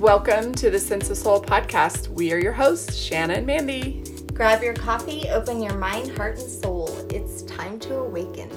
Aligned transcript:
Welcome 0.00 0.54
to 0.54 0.70
the 0.70 0.78
Sense 0.78 1.10
of 1.10 1.18
Soul 1.18 1.42
podcast. 1.42 2.08
We 2.08 2.32
are 2.32 2.38
your 2.38 2.54
hosts, 2.54 2.96
Shanna 2.96 3.34
and 3.34 3.46
Mandy. 3.46 4.02
Grab 4.32 4.62
your 4.62 4.72
coffee, 4.72 5.28
open 5.28 5.62
your 5.62 5.74
mind, 5.74 6.16
heart, 6.16 6.38
and 6.38 6.50
soul. 6.50 6.88
It's 7.10 7.42
time 7.42 7.78
to 7.80 7.96
awaken. 7.96 8.48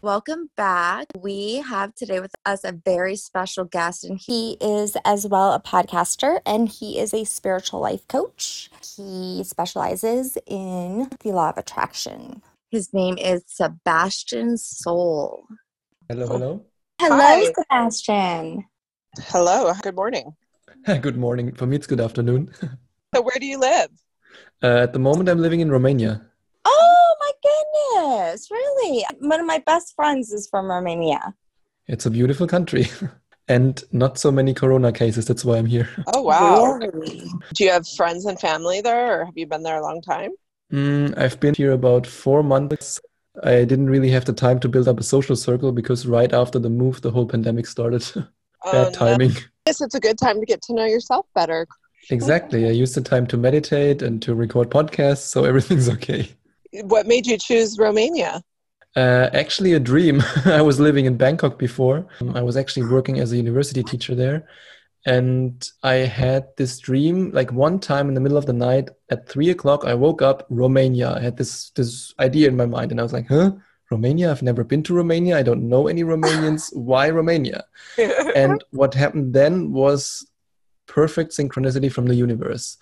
Welcome 0.00 0.48
back. 0.56 1.08
We 1.18 1.56
have 1.56 1.94
today 1.94 2.18
with 2.18 2.34
us 2.46 2.64
a 2.64 2.72
very 2.72 3.14
special 3.14 3.66
guest, 3.66 4.04
and 4.04 4.18
he 4.18 4.56
is 4.58 4.96
as 5.04 5.26
well 5.26 5.52
a 5.52 5.60
podcaster 5.60 6.40
and 6.46 6.66
he 6.66 6.98
is 6.98 7.12
a 7.12 7.24
spiritual 7.24 7.80
life 7.80 8.08
coach. 8.08 8.70
He 8.96 9.44
specializes 9.44 10.38
in 10.46 11.10
the 11.20 11.32
law 11.32 11.50
of 11.50 11.58
attraction. 11.58 12.40
His 12.70 12.94
name 12.94 13.18
is 13.18 13.42
Sebastian 13.46 14.56
Soul. 14.56 15.44
Hello, 16.08 16.26
hello. 16.26 16.64
Hello, 16.98 17.16
Hi. 17.18 17.52
Sebastian. 17.52 18.64
Hello, 19.18 19.72
good 19.82 19.96
morning. 19.96 20.36
Good 21.00 21.16
morning. 21.16 21.52
For 21.54 21.66
me, 21.66 21.76
it's 21.76 21.86
good 21.86 22.00
afternoon. 22.00 22.50
So, 23.14 23.22
where 23.22 23.38
do 23.38 23.46
you 23.46 23.58
live? 23.58 23.90
Uh, 24.62 24.80
at 24.84 24.92
the 24.92 24.98
moment, 24.98 25.28
I'm 25.28 25.40
living 25.40 25.60
in 25.60 25.70
Romania. 25.70 26.22
Oh 26.64 27.16
my 27.20 27.32
goodness, 27.42 28.50
really? 28.50 29.04
One 29.18 29.40
of 29.40 29.46
my 29.46 29.58
best 29.58 29.94
friends 29.94 30.32
is 30.32 30.48
from 30.48 30.66
Romania. 30.70 31.34
It's 31.86 32.06
a 32.06 32.10
beautiful 32.10 32.46
country 32.46 32.86
and 33.48 33.82
not 33.92 34.18
so 34.18 34.30
many 34.30 34.54
corona 34.54 34.92
cases. 34.92 35.26
That's 35.26 35.44
why 35.44 35.58
I'm 35.58 35.66
here. 35.66 35.88
Oh, 36.06 36.22
wow. 36.22 36.72
Really? 36.72 37.30
Do 37.54 37.64
you 37.64 37.70
have 37.70 37.86
friends 37.88 38.24
and 38.26 38.38
family 38.40 38.80
there, 38.80 39.20
or 39.20 39.24
have 39.26 39.36
you 39.36 39.46
been 39.46 39.62
there 39.62 39.78
a 39.78 39.82
long 39.82 40.02
time? 40.02 40.30
Mm, 40.72 41.16
I've 41.18 41.40
been 41.40 41.54
here 41.54 41.72
about 41.72 42.06
four 42.06 42.42
months. 42.42 43.00
I 43.42 43.64
didn't 43.64 43.90
really 43.90 44.10
have 44.10 44.24
the 44.24 44.32
time 44.32 44.60
to 44.60 44.68
build 44.68 44.88
up 44.88 45.00
a 45.00 45.02
social 45.04 45.36
circle 45.36 45.72
because 45.72 46.06
right 46.06 46.32
after 46.32 46.58
the 46.58 46.70
move, 46.70 47.00
the 47.02 47.10
whole 47.10 47.26
pandemic 47.26 47.66
started. 47.66 48.04
Oh, 48.64 48.72
Bad 48.72 48.92
no. 48.92 48.98
timing. 48.98 49.32
Yes, 49.66 49.80
it's 49.80 49.94
a 49.94 50.00
good 50.00 50.18
time 50.18 50.40
to 50.40 50.46
get 50.46 50.62
to 50.62 50.74
know 50.74 50.84
yourself 50.84 51.26
better. 51.34 51.66
Exactly. 52.10 52.66
I 52.66 52.70
used 52.70 52.94
the 52.94 53.00
time 53.00 53.26
to 53.28 53.36
meditate 53.36 54.02
and 54.02 54.20
to 54.22 54.34
record 54.34 54.70
podcasts, 54.70 55.18
so 55.18 55.44
everything's 55.44 55.88
okay. 55.96 56.30
What 56.82 57.06
made 57.06 57.26
you 57.26 57.38
choose 57.38 57.78
Romania? 57.78 58.42
Uh, 58.96 59.30
actually, 59.32 59.72
a 59.72 59.80
dream. 59.80 60.22
I 60.44 60.62
was 60.62 60.80
living 60.80 61.06
in 61.06 61.16
Bangkok 61.16 61.58
before. 61.58 62.06
Um, 62.20 62.36
I 62.36 62.42
was 62.42 62.56
actually 62.56 62.86
working 62.86 63.20
as 63.20 63.32
a 63.32 63.36
university 63.36 63.82
teacher 63.82 64.14
there. 64.14 64.48
And 65.06 65.66
I 65.82 65.94
had 65.94 66.48
this 66.58 66.78
dream 66.78 67.30
like 67.30 67.52
one 67.52 67.78
time 67.78 68.08
in 68.08 68.14
the 68.14 68.20
middle 68.20 68.36
of 68.36 68.46
the 68.46 68.52
night 68.52 68.90
at 69.10 69.28
three 69.28 69.50
o'clock. 69.50 69.84
I 69.84 69.94
woke 69.94 70.20
up, 70.20 70.46
Romania. 70.50 71.14
I 71.14 71.20
had 71.20 71.36
this, 71.36 71.70
this 71.70 72.12
idea 72.18 72.48
in 72.48 72.56
my 72.56 72.66
mind, 72.66 72.90
and 72.90 73.00
I 73.00 73.02
was 73.02 73.12
like, 73.12 73.28
huh? 73.28 73.52
Romania? 73.90 74.30
I've 74.30 74.42
never 74.42 74.64
been 74.64 74.82
to 74.84 74.94
Romania. 74.94 75.38
I 75.38 75.42
don't 75.42 75.68
know 75.68 75.88
any 75.88 76.04
Romanians. 76.04 76.74
Why 76.74 77.10
Romania? 77.10 77.64
and 78.34 78.62
what 78.70 78.94
happened 78.94 79.34
then 79.34 79.72
was 79.72 80.26
perfect 80.86 81.32
synchronicity 81.32 81.90
from 81.90 82.06
the 82.06 82.14
universe. 82.14 82.76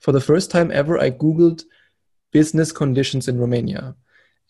For 0.00 0.12
the 0.12 0.20
first 0.20 0.50
time 0.50 0.70
ever, 0.70 0.98
I 0.98 1.10
Googled 1.10 1.64
business 2.32 2.72
conditions 2.72 3.28
in 3.28 3.38
Romania. 3.38 3.94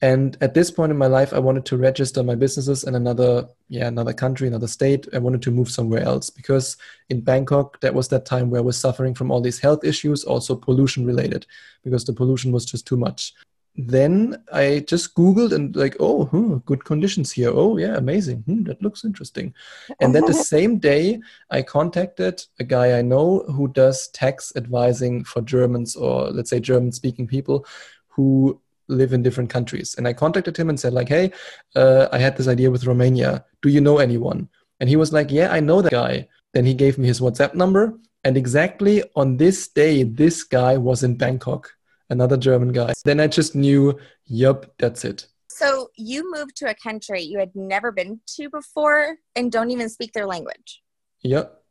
And 0.03 0.37
at 0.42 0.53
this 0.53 0.70
point 0.70 0.92
in 0.92 0.98
my 0.98 1.07
life, 1.07 1.33
I 1.33 1.39
wanted 1.39 1.64
to 1.67 1.79
register 1.79 2.23
my 2.23 2.34
businesses 2.34 2.84
in 2.84 2.95
another, 2.95 3.48
yeah, 3.69 3.87
another 3.87 4.12
country, 4.12 4.47
another 4.47 4.67
state. 4.67 5.09
I 5.14 5.19
wanted 5.19 5.41
to 5.42 5.51
move 5.51 5.70
somewhere 5.70 6.03
else 6.03 6.29
because 6.29 6.77
in 7.09 7.23
Bangkok, 7.23 7.81
that 7.81 7.95
was 7.95 8.09
that 8.09 8.27
time 8.27 8.51
where 8.51 8.61
I 8.61 8.64
was 8.64 8.77
suffering 8.77 9.14
from 9.14 9.31
all 9.31 9.41
these 9.41 9.59
health 9.59 9.84
issues, 9.84 10.23
also 10.23 10.55
pollution 10.55 11.07
related, 11.07 11.47
because 11.83 12.05
the 12.05 12.12
pollution 12.12 12.53
was 12.53 12.67
just 12.67 12.87
too 12.87 12.98
much. 12.98 13.33
Then 13.77 14.43
I 14.53 14.85
just 14.89 15.15
Googled 15.15 15.53
and 15.53 15.77
like, 15.77 15.97
oh, 16.01 16.25
hmm, 16.27 16.59
good 16.65 16.85
conditions 16.85 17.33
here. 17.33 17.51
Oh, 17.53 17.77
yeah, 17.77 17.97
amazing. 17.97 18.39
Hmm, 18.47 18.63
that 18.65 18.81
looks 18.83 19.05
interesting. 19.05 19.53
And 20.01 20.15
then 20.15 20.25
the 20.25 20.35
same 20.35 20.79
day, 20.79 21.21
I 21.51 21.63
contacted 21.63 22.43
a 22.59 22.65
guy 22.65 22.99
I 22.99 23.03
know 23.03 23.41
who 23.41 23.69
does 23.69 24.09
tax 24.09 24.53
advising 24.57 25.25
for 25.25 25.43
Germans 25.43 25.95
or 25.95 26.31
let's 26.31 26.51
say 26.51 26.61
German 26.61 26.93
speaking 26.93 27.27
people 27.27 27.67
who 28.09 28.61
live 28.89 29.13
in 29.13 29.23
different 29.23 29.51
countries. 29.51 29.95
And 29.98 30.09
I 30.09 30.13
contacted 30.13 30.57
him 30.57 30.69
and 30.69 30.79
said, 30.79 30.92
like, 30.92 31.09
hey, 31.09 31.33
uh, 31.75 32.09
I 32.13 32.19
had 32.19 32.36
this 32.36 32.48
idea 32.48 32.70
with 32.70 32.86
Romania. 32.86 33.45
Do 33.63 33.69
you 33.69 33.81
know 33.81 33.98
anyone? 33.98 34.48
And 34.81 34.89
he 34.89 34.97
was 34.97 35.13
like, 35.13 35.31
yeah, 35.31 35.53
I 35.53 35.61
know 35.61 35.83
that 35.83 35.92
guy. 35.92 36.29
Then 36.55 36.65
he 36.65 36.75
gave 36.75 36.97
me 36.98 37.07
his 37.07 37.20
WhatsApp 37.20 37.55
number. 37.55 37.98
And 38.25 38.36
exactly 38.36 39.03
on 39.15 39.36
this 39.36 39.69
day, 39.69 40.03
this 40.03 40.42
guy 40.45 40.77
was 40.77 41.03
in 41.03 41.17
Bangkok, 41.17 41.76
another 42.11 42.36
German 42.36 42.72
guy. 42.72 42.92
Then 43.05 43.20
I 43.20 43.27
just 43.27 43.55
knew, 43.55 43.98
yup, 44.27 44.72
that's 44.78 45.05
it. 45.05 45.27
So 45.48 45.89
you 45.96 46.30
moved 46.34 46.56
to 46.56 46.70
a 46.70 46.74
country 46.74 47.22
you 47.22 47.39
had 47.39 47.55
never 47.55 47.90
been 47.90 48.20
to 48.36 48.50
before 48.50 49.17
and 49.34 49.50
don't 49.50 49.70
even 49.70 49.89
speak 49.89 50.12
their 50.12 50.27
language. 50.27 50.83
Yep. 51.22 51.62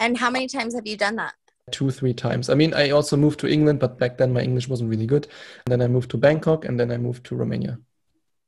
And 0.00 0.16
how 0.16 0.30
many 0.30 0.46
times 0.46 0.74
have 0.74 0.86
you 0.86 0.96
done 0.96 1.16
that? 1.16 1.34
two 1.70 1.90
three 1.90 2.14
times 2.14 2.48
i 2.48 2.54
mean 2.54 2.72
i 2.72 2.88
also 2.88 3.14
moved 3.14 3.38
to 3.38 3.46
england 3.46 3.78
but 3.78 3.98
back 3.98 4.16
then 4.16 4.32
my 4.32 4.40
english 4.40 4.68
wasn't 4.68 4.88
really 4.88 5.04
good 5.04 5.28
and 5.66 5.70
then 5.70 5.82
i 5.82 5.86
moved 5.86 6.10
to 6.10 6.16
bangkok 6.16 6.64
and 6.64 6.80
then 6.80 6.90
i 6.90 6.96
moved 6.96 7.22
to 7.22 7.36
romania 7.36 7.78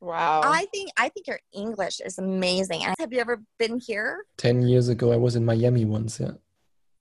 wow. 0.00 0.40
I 0.42 0.64
think 0.72 0.90
I 0.96 1.10
think 1.10 1.26
your 1.26 1.40
English 1.52 2.00
is 2.00 2.16
amazing. 2.16 2.82
And 2.84 2.94
Have 2.98 3.12
you 3.12 3.20
ever 3.20 3.42
been 3.58 3.78
here? 3.78 4.24
10 4.38 4.62
years 4.62 4.88
ago 4.88 5.12
i 5.12 5.16
was 5.16 5.36
in 5.36 5.44
miami 5.44 5.84
once 5.84 6.18
yeah 6.18 6.30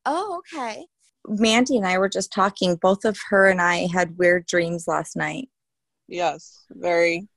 Oh, 0.05 0.39
okay. 0.39 0.85
Mandy 1.27 1.77
and 1.77 1.85
I 1.85 1.97
were 1.97 2.09
just 2.09 2.31
talking. 2.31 2.75
Both 2.75 3.05
of 3.05 3.17
her 3.29 3.47
and 3.47 3.61
I 3.61 3.87
had 3.91 4.17
weird 4.17 4.45
dreams 4.45 4.87
last 4.87 5.15
night. 5.15 5.49
yes, 6.07 6.63
very 6.71 7.27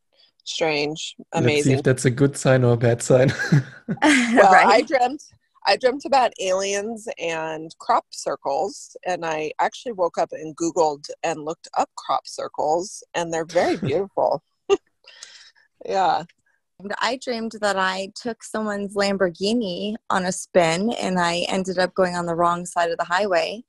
strange, 0.44 1.14
let's 1.34 1.46
see 1.46 1.52
amazing. 1.52 1.78
if 1.78 1.82
that's 1.84 2.04
a 2.04 2.10
good 2.10 2.36
sign 2.36 2.64
or 2.64 2.72
a 2.72 2.76
bad 2.76 3.00
sign 3.00 3.32
Well, 4.02 4.68
I 4.68 4.82
dreamt. 4.82 5.22
I 5.64 5.76
dreamt 5.76 6.04
about 6.04 6.32
aliens 6.40 7.06
and 7.20 7.72
crop 7.78 8.06
circles, 8.10 8.96
and 9.06 9.24
I 9.24 9.52
actually 9.60 9.92
woke 9.92 10.18
up 10.18 10.30
and 10.32 10.56
Googled 10.56 11.06
and 11.22 11.44
looked 11.44 11.68
up 11.78 11.88
crop 11.96 12.26
circles, 12.26 13.04
and 13.14 13.32
they're 13.32 13.44
very 13.44 13.76
beautiful. 13.88 14.42
yeah. 15.84 16.24
I 17.00 17.18
dreamed 17.22 17.52
that 17.60 17.76
I 17.76 18.10
took 18.16 18.42
someone's 18.42 18.96
Lamborghini 18.96 19.94
on 20.10 20.24
a 20.24 20.32
spin 20.32 20.92
and 21.00 21.16
I 21.20 21.46
ended 21.48 21.78
up 21.78 21.94
going 21.94 22.16
on 22.16 22.26
the 22.26 22.34
wrong 22.34 22.66
side 22.66 22.90
of 22.90 22.98
the 22.98 23.04
highway. 23.04 23.62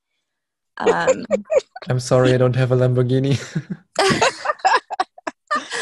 Um, 0.77 1.25
i'm 1.89 1.99
sorry 1.99 2.33
i 2.33 2.37
don't 2.37 2.55
have 2.55 2.71
a 2.71 2.75
lamborghini 2.75 3.37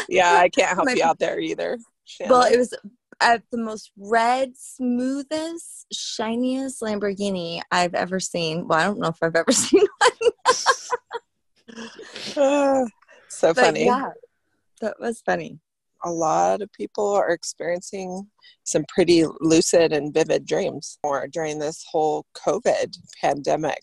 Yeah, 0.08 0.34
I 0.34 0.50
can't 0.50 0.68
help 0.74 0.84
My- 0.86 0.92
you 0.92 1.02
out 1.04 1.18
there 1.18 1.40
either. 1.40 1.78
well, 2.28 2.42
it 2.42 2.58
was 2.58 2.74
uh, 3.22 3.38
the 3.50 3.56
most 3.56 3.90
red, 3.96 4.52
smoothest, 4.56 5.86
shiniest 5.90 6.82
Lamborghini 6.82 7.62
I've 7.70 7.94
ever 7.94 8.20
seen. 8.20 8.68
Well, 8.68 8.78
I 8.78 8.84
don't 8.84 8.98
know 8.98 9.08
if 9.08 9.16
I've 9.22 9.36
ever 9.36 9.52
seen 9.64 9.80
one. 9.98 10.32
Ah, 12.36 12.84
so 13.28 13.54
But 13.54 13.64
funny. 13.64 13.86
yeah, 13.86 14.10
that 14.82 14.96
was 15.00 15.22
funny. 15.24 15.58
A 16.04 16.10
lot 16.10 16.60
of 16.60 16.70
people 16.72 17.08
are 17.12 17.30
experiencing 17.30 18.26
some 18.64 18.84
pretty 18.88 19.24
lucid 19.40 19.92
and 19.92 20.12
vivid 20.12 20.44
dreams 20.44 20.98
more 21.04 21.26
during 21.28 21.58
this 21.58 21.84
whole 21.90 22.26
COVID 22.36 22.94
pandemic. 23.20 23.82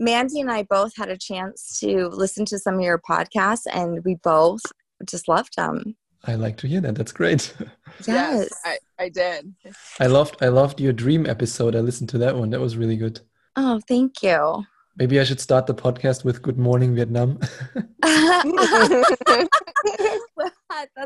Mandy 0.00 0.40
and 0.40 0.50
I 0.50 0.62
both 0.64 0.96
had 0.96 1.10
a 1.10 1.16
chance 1.16 1.78
to 1.80 2.08
listen 2.08 2.44
to 2.46 2.58
some 2.58 2.74
of 2.76 2.80
your 2.80 2.98
podcasts, 2.98 3.66
and 3.72 4.02
we 4.04 4.14
both 4.16 4.62
just 5.08 5.28
loved 5.28 5.54
them. 5.56 5.96
i 6.24 6.34
like 6.34 6.56
to 6.58 6.66
hear 6.66 6.80
that 6.82 6.94
that's 6.94 7.12
great 7.12 7.54
Yes. 8.06 8.48
I, 8.64 8.76
I 8.98 9.08
did. 9.08 9.54
i 9.98 10.06
loved 10.06 10.36
i 10.42 10.48
loved 10.48 10.78
your 10.80 10.92
dream 10.92 11.24
episode 11.26 11.74
i 11.74 11.80
listened 11.80 12.10
to 12.10 12.18
that 12.18 12.36
one 12.36 12.50
that 12.50 12.60
was 12.60 12.76
really 12.76 12.96
good 12.96 13.20
oh, 13.56 13.80
thank 13.88 14.22
you. 14.22 14.62
maybe 14.96 15.18
i 15.18 15.24
should 15.24 15.40
start 15.40 15.64
the 15.66 15.74
podcast 15.74 16.22
with 16.24 16.42
good 16.42 16.58
morning 16.58 16.94
vietnam 16.94 17.38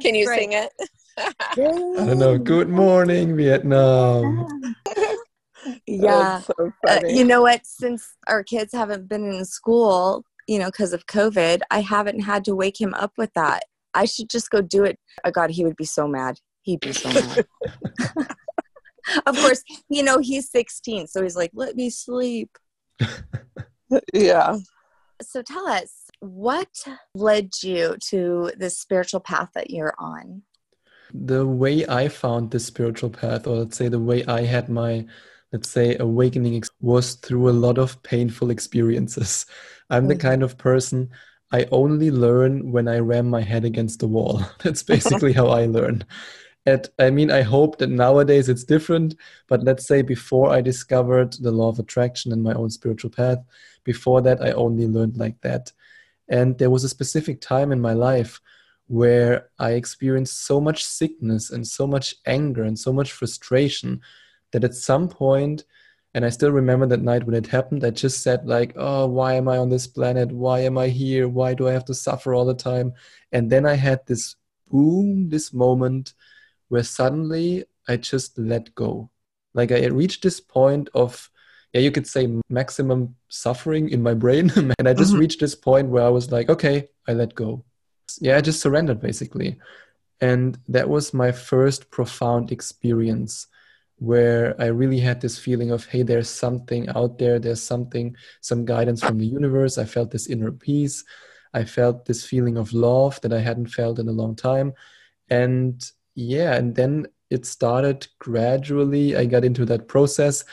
Can 0.03 0.15
you 0.15 0.27
sing 0.27 0.53
it? 0.53 0.73
i 1.19 1.55
don't 1.57 2.19
know 2.19 2.37
good 2.37 2.69
morning 2.69 3.37
vietnam 3.37 4.49
Yeah. 5.87 6.43
That's 6.47 6.47
so 6.47 6.73
Uh, 6.89 7.01
you 7.07 7.25
know 7.25 7.43
what? 7.43 7.67
Since 7.67 8.17
our 8.27 8.43
kids 8.43 8.73
haven't 8.73 9.09
been 9.09 9.33
in 9.33 9.45
school, 9.45 10.25
you 10.47 10.59
know, 10.59 10.67
because 10.67 10.93
of 10.93 11.07
COVID, 11.07 11.61
I 11.71 11.81
haven't 11.81 12.21
had 12.21 12.45
to 12.47 12.55
wake 12.55 12.81
him 12.81 12.95
up 12.95 13.13
with 13.17 13.33
that. 13.35 13.65
I 13.95 14.05
should 14.05 14.29
just 14.29 14.51
go 14.51 14.61
do 14.61 14.85
it. 14.85 14.99
Oh, 15.25 15.31
God, 15.31 15.51
he 15.51 15.65
would 15.65 15.77
be 15.77 15.85
so 15.85 16.07
mad. 16.09 16.39
He'd 16.63 16.81
be 16.81 16.93
so 16.93 17.09
mad. 17.11 17.47
of 19.27 19.37
course, 19.37 19.63
you 19.89 20.03
know, 20.03 20.19
he's 20.19 20.51
16, 20.51 21.07
so 21.07 21.23
he's 21.23 21.37
like, 21.37 21.51
let 21.55 21.77
me 21.77 21.91
sleep. 21.91 22.51
yeah. 24.13 24.59
So 25.23 25.43
tell 25.43 25.67
us, 25.69 25.93
what 26.21 26.69
led 27.15 27.51
you 27.63 27.97
to 28.09 28.51
this 28.57 28.79
spiritual 28.79 29.21
path 29.21 29.51
that 29.55 29.71
you're 29.71 29.95
on? 29.99 30.43
the 31.15 31.47
way 31.47 31.87
I 31.87 32.09
found 32.09 32.51
this 32.51 32.67
spiritual 32.67 33.11
path, 33.11 33.47
or 33.47 33.59
let's 33.59 33.77
say 33.77 33.89
the 33.89 34.01
way 34.01 34.25
I 34.27 34.43
had 34.43 34.69
my, 34.69 35.07
let's 35.55 35.71
say, 35.71 35.97
awakening 35.99 36.57
ex- 36.57 36.71
was 36.83 37.15
through 37.17 37.51
a 37.51 37.53
lot 37.67 37.79
of 37.79 38.03
painful 38.05 38.51
experiences. 38.51 39.47
I'm 39.91 40.09
the 40.09 40.17
Mhm. 40.17 40.21
kind 40.21 40.45
of 40.45 40.59
person 40.59 41.11
I 41.53 41.67
only 41.73 42.11
learn 42.11 42.73
when 42.73 42.89
I 42.89 42.99
ram 42.99 43.31
my 43.31 43.43
head 43.43 43.65
against 43.65 44.01
the 44.01 44.09
wall. 44.09 44.43
That's 44.65 44.83
basically 44.85 45.33
how 45.35 45.49
I 45.49 45.67
learn. 45.67 46.05
And 46.67 46.89
I 46.99 47.11
mean, 47.11 47.31
I 47.31 47.43
hope 47.43 47.79
that 47.79 47.91
nowadays 47.91 48.49
it's 48.49 48.65
different, 48.65 49.17
but 49.49 49.63
let's 49.63 49.87
say 49.87 50.03
before 50.03 50.51
I 50.51 50.63
discovered 50.63 51.35
the 51.35 51.53
law 51.53 51.69
of 51.71 51.79
attraction 51.79 52.33
and 52.33 52.43
my 52.43 52.55
own 52.55 52.71
spiritual 52.71 53.11
path, 53.11 53.39
before 53.85 54.23
that, 54.23 54.43
I 54.43 54.53
only 54.53 54.87
learned 54.89 55.19
like 55.19 55.41
that. 55.43 55.73
And 56.29 56.59
there 56.59 56.71
was 56.71 56.85
a 56.85 56.89
specific 56.89 57.41
time 57.41 57.73
in 57.73 57.81
my 57.81 57.93
life 57.93 58.41
where 58.89 59.51
I 59.59 59.73
experienced 59.73 60.47
so 60.47 60.61
much 60.61 60.85
sickness 60.85 61.51
and 61.51 61.67
so 61.67 61.87
much 61.87 62.17
anger 62.27 62.65
and 62.65 62.79
so 62.79 62.93
much 62.93 63.13
frustration 63.13 64.01
that 64.55 64.65
at 64.65 64.75
some 64.75 65.09
point, 65.09 65.65
and 66.15 66.25
I 66.25 66.31
still 66.31 66.53
remember 66.53 66.87
that 66.87 67.03
night 67.03 67.25
when 67.25 67.35
it 67.35 67.49
happened, 67.49 67.85
I 67.85 67.91
just 67.91 68.23
said, 68.23 68.47
like, 68.47 68.73
oh, 68.77 69.07
why 69.07 69.35
am 69.35 69.49
I 69.49 69.59
on 69.59 69.69
this 69.69 69.89
planet? 69.89 70.31
Why 70.31 70.61
am 70.61 70.79
I 70.79 70.89
here? 70.89 71.29
Why 71.29 71.55
do 71.55 71.69
I 71.69 71.73
have 71.73 71.85
to 71.87 71.95
suffer 71.95 72.33
all 72.33 72.45
the 72.45 72.55
time? 72.55 72.93
And 73.33 73.51
then 73.51 73.67
I 73.67 73.75
had 73.75 74.07
this 74.07 74.37
boom, 74.71 75.29
this 75.29 75.53
moment 75.53 76.15
where 76.69 76.85
suddenly 76.85 77.65
I 77.89 77.97
just 77.97 78.39
let 78.39 78.73
go. 78.77 79.11
Like 79.55 79.73
I 79.73 79.87
reached 79.87 80.23
this 80.23 80.41
point 80.41 80.89
of 80.95 81.31
yeah, 81.73 81.81
you 81.81 81.91
could 81.91 82.07
say 82.07 82.29
maximum 82.49 83.17
suffering 83.29 83.89
in 83.89 84.01
my 84.01 84.15
brain. 84.15 84.53
and 84.79 84.89
I 84.89 84.95
just 84.95 85.11
mm-hmm. 85.11 85.21
reached 85.21 85.41
this 85.41 85.57
point 85.57 85.89
where 85.89 86.05
I 86.05 86.09
was 86.09 86.31
like, 86.31 86.49
okay, 86.49 86.89
I 87.09 87.13
let 87.15 87.35
go. 87.35 87.65
Yeah, 88.21 88.37
I 88.37 88.41
just 88.41 88.61
surrendered 88.61 89.01
basically. 89.01 89.59
And 90.21 90.57
that 90.69 90.89
was 90.89 91.13
my 91.13 91.33
first 91.33 91.91
profound 91.91 92.53
experience 92.53 93.49
where 93.97 94.61
I 94.61 94.67
really 94.67 94.99
had 94.99 95.21
this 95.21 95.39
feeling 95.39 95.71
of, 95.71 95.87
hey, 95.87 96.03
there's 96.03 96.29
something 96.29 96.89
out 96.91 97.19
there, 97.19 97.39
there's 97.39 97.63
something, 97.63 98.17
some 98.41 98.65
guidance 98.65 99.03
from 99.03 99.19
the 99.19 99.27
universe. 99.27 99.79
I 99.79 99.85
felt 99.85 100.11
this 100.11 100.29
inner 100.29 100.53
peace. 100.53 101.05
I 101.53 101.65
felt 101.65 102.05
this 102.05 102.25
feeling 102.25 102.57
of 102.57 102.73
love 102.73 103.21
that 103.21 103.33
I 103.33 103.41
hadn't 103.41 103.69
felt 103.69 103.99
in 103.99 104.09
a 104.09 104.13
long 104.13 104.35
time. 104.35 104.73
And 105.31 105.85
yeah, 106.15 106.55
and 106.55 106.75
then 106.75 107.07
it 107.31 107.47
started 107.47 108.07
gradually. 108.19 109.17
I 109.17 109.27
got 109.27 109.45
into 109.45 109.65
that 109.67 109.89
process 109.89 110.45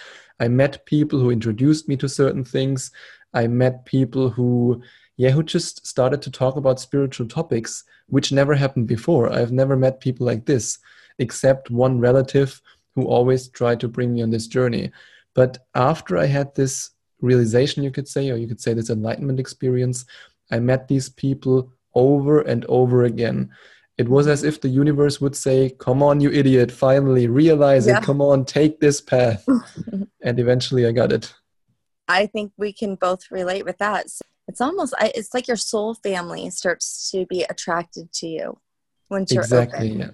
I 0.41 0.47
met 0.47 0.87
people 0.87 1.19
who 1.19 1.29
introduced 1.29 1.87
me 1.87 1.95
to 1.97 2.09
certain 2.09 2.43
things. 2.43 2.91
I 3.31 3.45
met 3.45 3.85
people 3.85 4.31
who, 4.31 4.81
yeah, 5.15 5.29
who 5.29 5.43
just 5.43 5.85
started 5.85 6.19
to 6.23 6.31
talk 6.31 6.55
about 6.55 6.79
spiritual 6.79 7.27
topics, 7.27 7.83
which 8.07 8.31
never 8.31 8.55
happened 8.55 8.87
before. 8.87 9.31
I've 9.31 9.51
never 9.51 9.77
met 9.77 9.99
people 9.99 10.25
like 10.25 10.47
this, 10.47 10.79
except 11.19 11.69
one 11.69 11.99
relative 11.99 12.59
who 12.95 13.05
always 13.05 13.47
tried 13.49 13.79
to 13.81 13.87
bring 13.87 14.13
me 14.13 14.21
on 14.21 14.29
this 14.29 14.47
journey. 14.47 14.91
But 15.33 15.59
after 15.75 16.17
I 16.17 16.25
had 16.25 16.53
this 16.55 16.91
realization, 17.21 17.83
you 17.83 17.91
could 17.91 18.07
say, 18.07 18.29
or 18.29 18.35
you 18.35 18.47
could 18.47 18.61
say 18.61 18.73
this 18.73 18.89
enlightenment 18.89 19.39
experience, 19.39 20.05
I 20.51 20.59
met 20.59 20.87
these 20.87 21.09
people 21.09 21.71
over 21.95 22.41
and 22.41 22.65
over 22.65 23.03
again. 23.03 23.51
It 23.97 24.09
was 24.09 24.27
as 24.27 24.43
if 24.43 24.59
the 24.59 24.69
universe 24.69 25.21
would 25.21 25.35
say, 25.35 25.69
Come 25.79 26.01
on, 26.01 26.21
you 26.21 26.31
idiot, 26.31 26.71
finally 26.71 27.27
realize 27.27 27.87
yeah. 27.87 27.97
it. 27.97 28.03
Come 28.03 28.21
on, 28.21 28.45
take 28.45 28.79
this 28.79 28.99
path. 28.99 29.45
and 30.21 30.39
eventually 30.39 30.85
I 30.85 30.91
got 30.91 31.11
it. 31.11 31.33
I 32.07 32.25
think 32.25 32.51
we 32.57 32.73
can 32.73 32.95
both 32.95 33.31
relate 33.31 33.63
with 33.63 33.77
that. 33.77 34.07
It's 34.47 34.59
almost, 34.59 34.93
it's 34.99 35.33
like 35.33 35.47
your 35.47 35.57
soul 35.57 35.93
family 35.93 36.49
starts 36.49 37.09
to 37.11 37.25
be 37.25 37.43
attracted 37.43 38.11
to 38.13 38.27
you 38.27 38.59
once 39.09 39.31
you're 39.31 39.43
exactly, 39.43 39.91
open. 39.91 39.99
Yeah. 39.99 40.09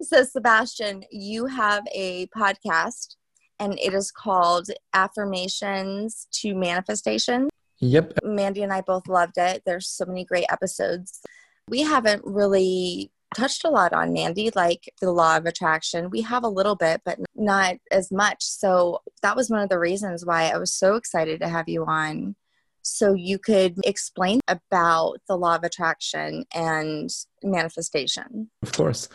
So, 0.00 0.22
Sebastian, 0.22 1.04
you 1.10 1.46
have 1.46 1.84
a 1.94 2.26
podcast 2.28 3.16
and 3.58 3.78
it 3.78 3.94
is 3.94 4.10
called 4.10 4.68
Affirmations 4.94 6.28
to 6.32 6.54
Manifestation. 6.54 7.48
Yep. 7.80 8.20
Mandy 8.24 8.62
and 8.62 8.72
I 8.72 8.80
both 8.80 9.08
loved 9.08 9.38
it. 9.38 9.62
There's 9.66 9.88
so 9.88 10.04
many 10.04 10.24
great 10.24 10.46
episodes 10.50 11.20
we 11.68 11.82
haven't 11.82 12.22
really 12.24 13.10
touched 13.36 13.64
a 13.64 13.70
lot 13.70 13.92
on 13.92 14.12
Mandy, 14.12 14.50
like 14.54 14.92
the 15.00 15.12
law 15.12 15.36
of 15.36 15.46
attraction. 15.46 16.10
We 16.10 16.22
have 16.22 16.44
a 16.44 16.48
little 16.48 16.76
bit, 16.76 17.02
but 17.04 17.18
not 17.34 17.76
as 17.90 18.10
much. 18.10 18.42
So 18.42 19.00
that 19.22 19.36
was 19.36 19.50
one 19.50 19.60
of 19.60 19.68
the 19.68 19.78
reasons 19.78 20.24
why 20.24 20.48
I 20.48 20.58
was 20.58 20.72
so 20.72 20.96
excited 20.96 21.40
to 21.40 21.48
have 21.48 21.68
you 21.68 21.84
on. 21.84 22.36
So 22.82 23.12
you 23.12 23.38
could 23.38 23.76
explain 23.84 24.40
about 24.48 25.18
the 25.28 25.36
law 25.36 25.56
of 25.56 25.64
attraction 25.64 26.46
and 26.54 27.10
manifestation. 27.42 28.50
Of 28.62 28.72
course. 28.72 29.08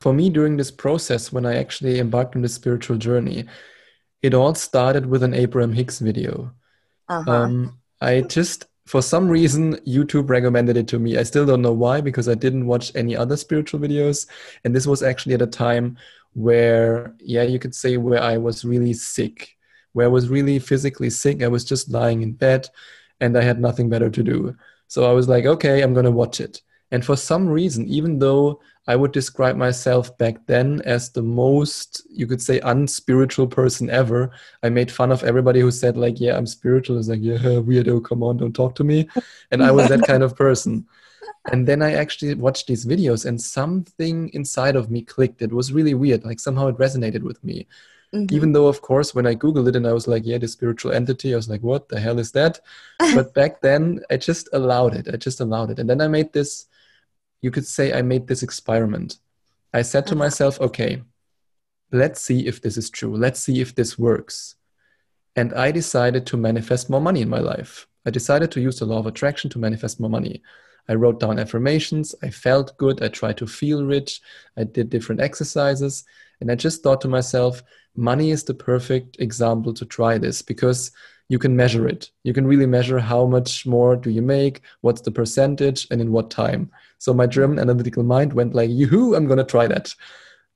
For 0.00 0.12
me, 0.14 0.30
during 0.30 0.56
this 0.56 0.70
process, 0.70 1.32
when 1.32 1.44
I 1.44 1.56
actually 1.56 1.98
embarked 1.98 2.34
on 2.34 2.42
this 2.42 2.54
spiritual 2.54 2.96
journey, 2.96 3.44
it 4.22 4.34
all 4.34 4.54
started 4.54 5.06
with 5.06 5.22
an 5.22 5.34
Abraham 5.34 5.72
Hicks 5.72 5.98
video. 5.98 6.52
Uh-huh. 7.08 7.30
Um, 7.30 7.78
I 8.00 8.22
just 8.22 8.66
for 8.86 9.02
some 9.02 9.28
reason 9.28 9.76
youtube 9.86 10.28
recommended 10.30 10.76
it 10.76 10.88
to 10.88 10.98
me. 10.98 11.18
I 11.18 11.22
still 11.22 11.46
don't 11.46 11.62
know 11.62 11.72
why 11.72 12.00
because 12.00 12.28
i 12.28 12.34
didn't 12.34 12.66
watch 12.66 12.90
any 12.94 13.14
other 13.14 13.36
spiritual 13.36 13.78
videos. 13.78 14.26
And 14.64 14.74
this 14.74 14.86
was 14.86 15.02
actually 15.02 15.34
at 15.34 15.42
a 15.42 15.46
time 15.46 15.98
where 16.32 17.14
yeah 17.20 17.42
you 17.42 17.58
could 17.58 17.74
say 17.74 17.96
where 17.98 18.22
i 18.22 18.36
was 18.36 18.64
really 18.64 18.94
sick. 18.94 19.56
Where 19.92 20.06
i 20.06 20.08
was 20.08 20.28
really 20.28 20.58
physically 20.58 21.10
sick. 21.10 21.42
I 21.42 21.48
was 21.48 21.64
just 21.64 21.90
lying 21.90 22.22
in 22.22 22.32
bed 22.32 22.68
and 23.20 23.36
i 23.36 23.42
had 23.42 23.60
nothing 23.60 23.90
better 23.90 24.10
to 24.10 24.22
do. 24.22 24.56
So 24.88 25.08
i 25.08 25.12
was 25.12 25.28
like 25.28 25.44
okay 25.46 25.82
i'm 25.82 25.92
going 25.92 26.10
to 26.10 26.10
watch 26.10 26.40
it 26.40 26.62
and 26.90 27.04
for 27.04 27.16
some 27.16 27.48
reason 27.48 27.86
even 27.88 28.18
though 28.18 28.60
I 28.90 28.96
would 28.96 29.12
describe 29.12 29.56
myself 29.56 30.16
back 30.18 30.46
then 30.46 30.82
as 30.84 31.10
the 31.10 31.22
most, 31.22 32.02
you 32.10 32.26
could 32.26 32.42
say, 32.42 32.58
unspiritual 32.60 33.46
person 33.46 33.88
ever. 33.88 34.32
I 34.64 34.68
made 34.68 34.90
fun 34.90 35.12
of 35.12 35.22
everybody 35.22 35.60
who 35.60 35.70
said, 35.70 35.96
like, 35.96 36.18
yeah, 36.18 36.36
I'm 36.36 36.46
spiritual. 36.46 36.98
It's 36.98 37.06
like, 37.06 37.20
yeah, 37.22 37.36
weirdo, 37.38 38.04
come 38.04 38.24
on, 38.24 38.38
don't 38.38 38.52
talk 38.52 38.74
to 38.76 38.84
me. 38.84 39.08
And 39.52 39.62
I 39.62 39.70
was 39.70 39.88
that 39.90 40.06
kind 40.08 40.24
of 40.24 40.34
person. 40.34 40.86
And 41.52 41.68
then 41.68 41.82
I 41.82 41.92
actually 41.92 42.34
watched 42.34 42.66
these 42.66 42.84
videos 42.84 43.26
and 43.26 43.40
something 43.40 44.28
inside 44.30 44.74
of 44.74 44.90
me 44.90 45.02
clicked. 45.02 45.40
It 45.40 45.52
was 45.52 45.72
really 45.72 45.94
weird. 45.94 46.24
Like 46.24 46.40
somehow 46.40 46.66
it 46.66 46.78
resonated 46.78 47.22
with 47.22 47.42
me. 47.44 47.68
Mm-hmm. 48.12 48.34
Even 48.34 48.52
though, 48.52 48.66
of 48.66 48.82
course, 48.82 49.14
when 49.14 49.26
I 49.26 49.36
Googled 49.36 49.68
it 49.68 49.76
and 49.76 49.86
I 49.86 49.92
was 49.92 50.08
like, 50.08 50.26
yeah, 50.26 50.38
the 50.38 50.48
spiritual 50.48 50.90
entity, 50.90 51.32
I 51.32 51.36
was 51.36 51.48
like, 51.48 51.62
what 51.62 51.88
the 51.88 52.00
hell 52.00 52.18
is 52.18 52.32
that? 52.32 52.60
but 53.14 53.34
back 53.34 53.60
then, 53.60 54.00
I 54.10 54.16
just 54.16 54.48
allowed 54.52 54.94
it. 54.96 55.06
I 55.12 55.16
just 55.16 55.40
allowed 55.40 55.70
it. 55.70 55.78
And 55.78 55.88
then 55.88 56.00
I 56.00 56.08
made 56.08 56.32
this 56.32 56.66
you 57.42 57.50
could 57.50 57.66
say 57.66 57.92
I 57.92 58.02
made 58.02 58.26
this 58.26 58.42
experiment. 58.42 59.18
I 59.72 59.82
said 59.82 60.06
to 60.06 60.14
uh-huh. 60.14 60.24
myself, 60.24 60.60
okay, 60.60 61.02
let's 61.92 62.20
see 62.20 62.46
if 62.46 62.60
this 62.60 62.76
is 62.76 62.90
true. 62.90 63.16
Let's 63.16 63.40
see 63.40 63.60
if 63.60 63.74
this 63.74 63.98
works. 63.98 64.56
And 65.36 65.54
I 65.54 65.70
decided 65.70 66.26
to 66.26 66.36
manifest 66.36 66.90
more 66.90 67.00
money 67.00 67.22
in 67.22 67.28
my 67.28 67.38
life. 67.38 67.86
I 68.04 68.10
decided 68.10 68.50
to 68.52 68.60
use 68.60 68.78
the 68.78 68.86
law 68.86 68.98
of 68.98 69.06
attraction 69.06 69.50
to 69.50 69.58
manifest 69.58 70.00
more 70.00 70.10
money. 70.10 70.42
I 70.88 70.94
wrote 70.94 71.20
down 71.20 71.38
affirmations. 71.38 72.14
I 72.22 72.30
felt 72.30 72.76
good. 72.78 73.02
I 73.02 73.08
tried 73.08 73.36
to 73.38 73.46
feel 73.46 73.84
rich. 73.84 74.20
I 74.56 74.64
did 74.64 74.90
different 74.90 75.20
exercises. 75.20 76.04
And 76.40 76.50
I 76.50 76.54
just 76.54 76.82
thought 76.82 77.00
to 77.02 77.08
myself, 77.08 77.62
money 77.94 78.30
is 78.30 78.44
the 78.44 78.54
perfect 78.54 79.20
example 79.20 79.74
to 79.74 79.84
try 79.84 80.18
this 80.18 80.42
because 80.42 80.90
you 81.30 81.38
can 81.38 81.54
measure 81.54 81.86
it. 81.86 82.10
You 82.24 82.34
can 82.34 82.44
really 82.44 82.66
measure 82.66 82.98
how 82.98 83.24
much 83.24 83.64
more 83.64 83.94
do 83.94 84.10
you 84.10 84.20
make, 84.20 84.62
what's 84.80 85.00
the 85.00 85.12
percentage, 85.12 85.86
and 85.92 86.00
in 86.00 86.10
what 86.10 86.28
time. 86.28 86.72
So 86.98 87.14
my 87.14 87.28
German 87.28 87.60
analytical 87.60 88.02
mind 88.02 88.32
went 88.32 88.52
like, 88.52 88.68
"Yoo-hoo! 88.68 89.14
I'm 89.14 89.28
gonna 89.28 89.44
try 89.44 89.68
that," 89.68 89.94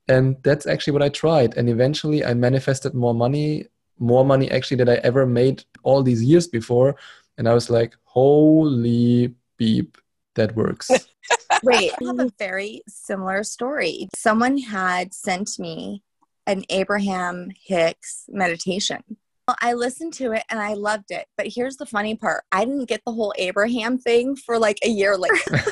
and 0.09 0.37
that's 0.43 0.67
actually 0.67 0.95
what 0.95 1.07
I 1.09 1.11
tried. 1.11 1.57
And 1.57 1.71
eventually, 1.71 2.25
I 2.25 2.35
manifested 2.35 2.93
more 2.93 3.15
money, 3.15 3.69
more 4.01 4.25
money 4.25 4.51
actually 4.51 4.79
that 4.79 4.89
I 4.89 4.97
ever 5.11 5.27
made 5.27 5.63
all 5.85 6.03
these 6.03 6.25
years 6.25 6.49
before. 6.49 6.97
And 7.39 7.49
I 7.49 7.55
was 7.55 7.71
like, 7.71 7.95
"Holy 8.03 9.33
beep, 9.57 9.97
that 10.35 10.57
works." 10.57 10.91
Wait, 11.63 11.93
I 12.03 12.05
have 12.05 12.19
a 12.19 12.33
very 12.37 12.83
similar 12.89 13.45
story. 13.45 14.09
Someone 14.17 14.59
had 14.59 15.15
sent 15.15 15.57
me 15.57 16.03
an 16.49 16.65
Abraham 16.69 17.53
Hicks 17.63 18.25
meditation 18.29 19.14
I 19.61 19.75
listened 19.75 20.15
to 20.15 20.33
it 20.33 20.43
and 20.51 20.59
I 20.59 20.75
loved 20.75 21.11
it. 21.11 21.27
But 21.37 21.49
here's 21.49 21.77
the 21.77 21.87
funny 21.87 22.17
part 22.17 22.45
I 22.53 22.65
didn't 22.65 22.87
get 22.87 23.03
the 23.05 23.13
whole 23.13 23.35
Abraham 23.37 23.99
thing 23.99 24.37
for 24.37 24.59
like 24.59 24.79
a 24.85 24.89
year 24.89 25.17
later. 25.17 25.37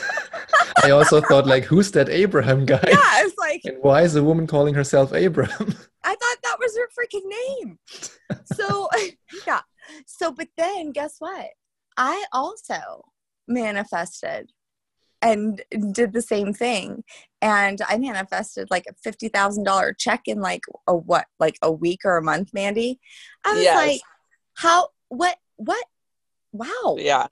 I 0.85 0.91
also 0.91 1.21
thought, 1.21 1.47
like, 1.47 1.65
who's 1.65 1.91
that 1.93 2.09
Abraham 2.09 2.65
guy? 2.65 2.81
Yeah, 2.87 3.25
it's 3.25 3.37
like. 3.39 3.63
And 3.65 3.79
why 3.83 4.03
is 4.03 4.17
a 4.17 4.23
woman 4.23 4.47
calling 4.47 4.75
herself 4.75 5.13
Abraham? 5.13 5.75
I 6.05 6.15
thought 6.15 6.37
that 6.43 6.57
was 6.59 6.77
her 6.77 6.89
freaking 6.99 7.29
name. 7.29 7.79
So, 8.55 8.89
yeah. 9.47 9.61
So, 10.07 10.33
but 10.33 10.49
then 10.57 10.93
guess 10.93 11.17
what? 11.19 11.49
I 11.97 12.25
also 12.33 13.05
manifested 13.47 14.51
and 15.21 15.63
did 15.93 16.13
the 16.13 16.23
same 16.23 16.53
thing. 16.53 17.05
And 17.43 17.81
I 17.87 17.99
manifested 17.99 18.69
like 18.71 18.85
a 18.89 18.95
fifty 19.03 19.29
thousand 19.29 19.65
dollar 19.65 19.93
check 19.93 20.23
in 20.27 20.41
like 20.41 20.63
a 20.87 20.95
what, 20.95 21.27
like 21.39 21.59
a 21.61 21.71
week 21.71 22.01
or 22.05 22.17
a 22.17 22.23
month, 22.23 22.55
Mandy. 22.55 23.01
I 23.45 23.53
was 23.53 23.63
yes. 23.63 23.77
like, 23.77 24.01
how, 24.55 24.89
what, 25.09 25.37
what? 25.57 25.85
Wow. 26.53 26.97
Yeah, 26.99 27.27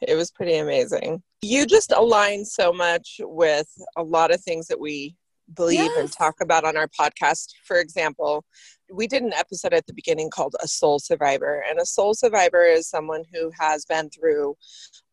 it 0.00 0.14
was 0.14 0.30
pretty 0.30 0.56
amazing. 0.56 1.22
You 1.42 1.66
just 1.66 1.92
align 1.92 2.44
so 2.44 2.72
much 2.72 3.20
with 3.20 3.68
a 3.96 4.02
lot 4.02 4.32
of 4.32 4.40
things 4.40 4.68
that 4.68 4.80
we 4.80 5.16
believe 5.54 5.78
yes. 5.78 5.98
and 5.98 6.12
talk 6.12 6.36
about 6.40 6.64
on 6.64 6.76
our 6.76 6.88
podcast. 6.88 7.48
For 7.64 7.78
example, 7.78 8.44
we 8.92 9.06
did 9.06 9.22
an 9.22 9.32
episode 9.32 9.72
at 9.72 9.86
the 9.86 9.94
beginning 9.94 10.30
called 10.30 10.54
A 10.60 10.68
Soul 10.68 10.98
Survivor. 10.98 11.64
And 11.68 11.78
a 11.78 11.86
soul 11.86 12.14
survivor 12.14 12.64
is 12.64 12.88
someone 12.88 13.22
who 13.32 13.50
has 13.58 13.84
been 13.84 14.10
through 14.10 14.56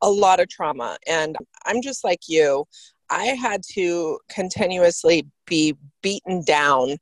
a 0.02 0.10
lot 0.10 0.40
of 0.40 0.50
trauma. 0.50 0.98
And 1.08 1.36
I'm 1.66 1.82
just 1.82 2.04
like 2.04 2.22
you. 2.28 2.66
I 3.10 3.26
had 3.26 3.62
to 3.74 4.20
continuously 4.30 5.28
be 5.46 5.76
beaten 6.02 6.44
down 6.44 6.98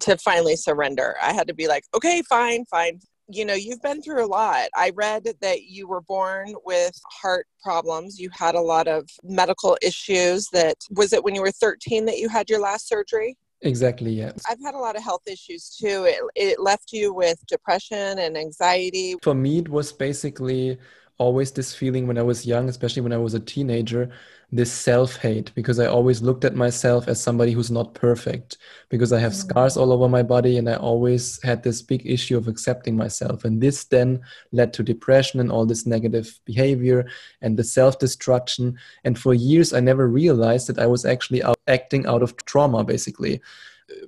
to 0.00 0.16
finally 0.18 0.56
surrender. 0.56 1.16
I 1.22 1.32
had 1.32 1.48
to 1.48 1.54
be 1.54 1.68
like, 1.68 1.84
okay, 1.94 2.22
fine, 2.22 2.64
fine. 2.66 3.00
You 3.28 3.44
know, 3.44 3.54
you've 3.54 3.82
been 3.82 4.02
through 4.02 4.24
a 4.24 4.26
lot. 4.26 4.68
I 4.76 4.92
read 4.94 5.26
that 5.40 5.64
you 5.64 5.88
were 5.88 6.00
born 6.02 6.54
with 6.64 6.94
heart 7.10 7.46
problems. 7.62 8.20
You 8.20 8.30
had 8.32 8.54
a 8.54 8.60
lot 8.60 8.86
of 8.86 9.08
medical 9.24 9.76
issues 9.82 10.46
that 10.52 10.76
was 10.90 11.12
it 11.12 11.24
when 11.24 11.34
you 11.34 11.42
were 11.42 11.50
13 11.50 12.04
that 12.04 12.18
you 12.18 12.28
had 12.28 12.48
your 12.48 12.60
last 12.60 12.88
surgery? 12.88 13.36
Exactly, 13.62 14.12
yeah. 14.12 14.32
I've 14.48 14.60
had 14.62 14.74
a 14.74 14.78
lot 14.78 14.96
of 14.96 15.02
health 15.02 15.22
issues 15.26 15.76
too. 15.80 16.04
It, 16.06 16.20
it 16.36 16.60
left 16.60 16.92
you 16.92 17.12
with 17.12 17.44
depression 17.48 18.18
and 18.18 18.36
anxiety. 18.36 19.16
For 19.22 19.34
me, 19.34 19.58
it 19.58 19.68
was 19.68 19.92
basically 19.92 20.78
always 21.18 21.50
this 21.50 21.74
feeling 21.74 22.06
when 22.06 22.18
I 22.18 22.22
was 22.22 22.46
young, 22.46 22.68
especially 22.68 23.02
when 23.02 23.12
I 23.12 23.16
was 23.16 23.34
a 23.34 23.40
teenager, 23.40 24.10
this 24.52 24.72
self 24.72 25.16
hate 25.16 25.52
because 25.54 25.80
I 25.80 25.86
always 25.86 26.22
looked 26.22 26.44
at 26.44 26.54
myself 26.54 27.08
as 27.08 27.20
somebody 27.20 27.52
who's 27.52 27.70
not 27.70 27.94
perfect 27.94 28.58
because 28.88 29.12
I 29.12 29.18
have 29.18 29.32
mm. 29.32 29.36
scars 29.36 29.76
all 29.76 29.92
over 29.92 30.08
my 30.08 30.22
body 30.22 30.56
and 30.56 30.68
I 30.68 30.74
always 30.74 31.42
had 31.42 31.62
this 31.62 31.82
big 31.82 32.06
issue 32.06 32.36
of 32.36 32.46
accepting 32.46 32.96
myself. 32.96 33.44
And 33.44 33.60
this 33.60 33.84
then 33.84 34.20
led 34.52 34.72
to 34.74 34.84
depression 34.84 35.40
and 35.40 35.50
all 35.50 35.66
this 35.66 35.84
negative 35.84 36.38
behavior 36.44 37.08
and 37.42 37.56
the 37.56 37.64
self 37.64 37.98
destruction. 37.98 38.78
And 39.04 39.18
for 39.18 39.34
years, 39.34 39.72
I 39.72 39.80
never 39.80 40.06
realized 40.06 40.68
that 40.68 40.78
I 40.78 40.86
was 40.86 41.04
actually 41.04 41.42
out 41.42 41.58
acting 41.66 42.06
out 42.06 42.22
of 42.22 42.36
trauma, 42.44 42.84
basically. 42.84 43.40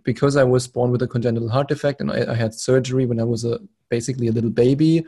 Because 0.03 0.37
I 0.37 0.43
was 0.43 0.67
born 0.67 0.91
with 0.91 1.03
a 1.03 1.07
congenital 1.07 1.49
heart 1.49 1.69
defect 1.69 2.01
and 2.01 2.11
I, 2.11 2.33
I 2.33 2.35
had 2.35 2.53
surgery 2.53 3.07
when 3.07 3.21
I 3.21 3.25
was 3.25 3.45
a 3.45 3.61
basically 3.89 4.27
a 4.27 4.33
little 4.33 4.51
baby, 4.51 5.07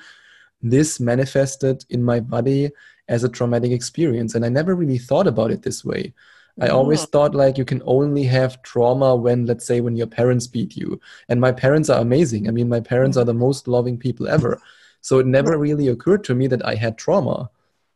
this 0.63 1.01
manifested 1.01 1.85
in 1.91 2.03
my 2.03 2.21
body 2.21 2.71
as 3.09 3.25
a 3.25 3.29
traumatic 3.29 3.73
experience. 3.73 4.35
And 4.35 4.45
I 4.45 4.49
never 4.49 4.75
really 4.75 4.99
thought 4.99 5.27
about 5.27 5.51
it 5.51 5.63
this 5.63 5.85
way. 5.85 6.15
I 6.61 6.69
always 6.69 7.07
mm. 7.07 7.11
thought 7.11 7.35
like 7.35 7.57
you 7.57 7.65
can 7.65 7.83
only 7.87 8.25
have 8.25 8.63
trauma 8.63 9.17
when, 9.17 9.47
let's 9.47 9.67
say, 9.67 9.81
when 9.81 9.97
your 9.97 10.07
parents 10.07 10.47
beat 10.47 10.77
you. 10.77 11.01
And 11.29 11.41
my 11.41 11.53
parents 11.53 11.89
are 11.89 12.01
amazing. 12.01 12.49
I 12.49 12.51
mean, 12.51 12.69
my 12.69 12.81
parents 12.81 13.17
are 13.17 13.25
the 13.25 13.33
mm. 13.33 13.39
most 13.39 13.67
loving 13.67 13.97
people 13.97 14.29
ever. 14.29 14.61
So 15.01 15.19
it 15.19 15.27
never 15.27 15.57
mm. 15.57 15.61
really 15.61 15.89
occurred 15.89 16.25
to 16.25 16.35
me 16.35 16.47
that 16.49 16.65
I 16.65 16.75
had 16.75 16.99
trauma. 16.99 17.51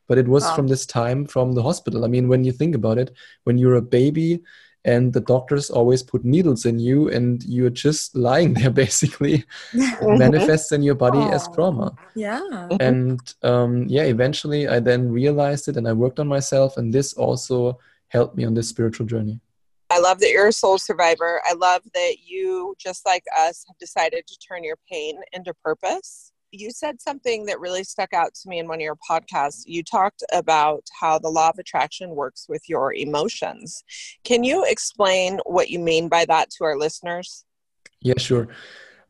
But 0.06 0.18
it 0.18 0.28
was 0.28 0.44
wow. 0.44 0.54
from 0.56 0.68
this 0.68 0.86
time 0.86 1.26
from 1.26 1.52
the 1.52 1.62
hospital. 1.62 2.04
I 2.04 2.08
mean, 2.08 2.28
when 2.28 2.44
you 2.44 2.52
think 2.52 2.74
about 2.74 2.98
it, 2.98 3.10
when 3.44 3.58
you're 3.58 3.74
a 3.74 3.82
baby 3.82 4.42
and 4.84 5.12
the 5.12 5.20
doctors 5.20 5.70
always 5.70 6.02
put 6.02 6.24
needles 6.24 6.66
in 6.66 6.78
you 6.78 7.08
and 7.08 7.42
you're 7.44 7.70
just 7.70 8.14
lying 8.14 8.54
there 8.54 8.70
basically. 8.84 9.44
Manifests 10.02 10.72
in 10.72 10.82
your 10.82 10.94
body 10.94 11.20
as 11.32 11.48
trauma. 11.48 11.94
Yeah. 12.14 12.68
And 12.80 13.20
um, 13.42 13.86
yeah 13.88 14.04
eventually 14.04 14.68
i 14.68 14.78
then 14.80 15.10
realized 15.10 15.68
it 15.68 15.76
and 15.76 15.88
i 15.88 15.92
worked 15.92 16.18
on 16.18 16.28
myself 16.28 16.76
and 16.76 16.92
this 16.92 17.12
also 17.14 17.78
helped 18.08 18.36
me 18.36 18.44
on 18.44 18.54
this 18.54 18.68
spiritual 18.68 19.06
journey. 19.06 19.40
I 19.90 19.98
love 19.98 20.18
that 20.20 20.30
you're 20.30 20.48
a 20.48 20.52
soul 20.52 20.78
survivor. 20.78 21.40
I 21.44 21.52
love 21.54 21.82
that 21.94 22.16
you, 22.24 22.74
just 22.78 23.04
like 23.04 23.24
us, 23.38 23.64
have 23.68 23.78
decided 23.78 24.26
to 24.26 24.38
turn 24.38 24.64
your 24.64 24.78
pain 24.90 25.20
into 25.32 25.52
purpose 25.54 26.32
you 26.54 26.70
said 26.70 27.00
something 27.00 27.46
that 27.46 27.60
really 27.60 27.84
stuck 27.84 28.12
out 28.12 28.34
to 28.34 28.48
me 28.48 28.58
in 28.58 28.68
one 28.68 28.78
of 28.78 28.82
your 28.82 28.96
podcasts. 28.96 29.62
You 29.66 29.82
talked 29.82 30.22
about 30.32 30.84
how 30.98 31.18
the 31.18 31.28
law 31.28 31.50
of 31.50 31.58
attraction 31.58 32.10
works 32.10 32.46
with 32.48 32.68
your 32.68 32.94
emotions. 32.94 33.82
Can 34.24 34.44
you 34.44 34.64
explain 34.64 35.40
what 35.44 35.70
you 35.70 35.78
mean 35.78 36.08
by 36.08 36.24
that 36.26 36.50
to 36.50 36.64
our 36.64 36.76
listeners? 36.76 37.44
Yeah, 38.00 38.18
sure. 38.18 38.48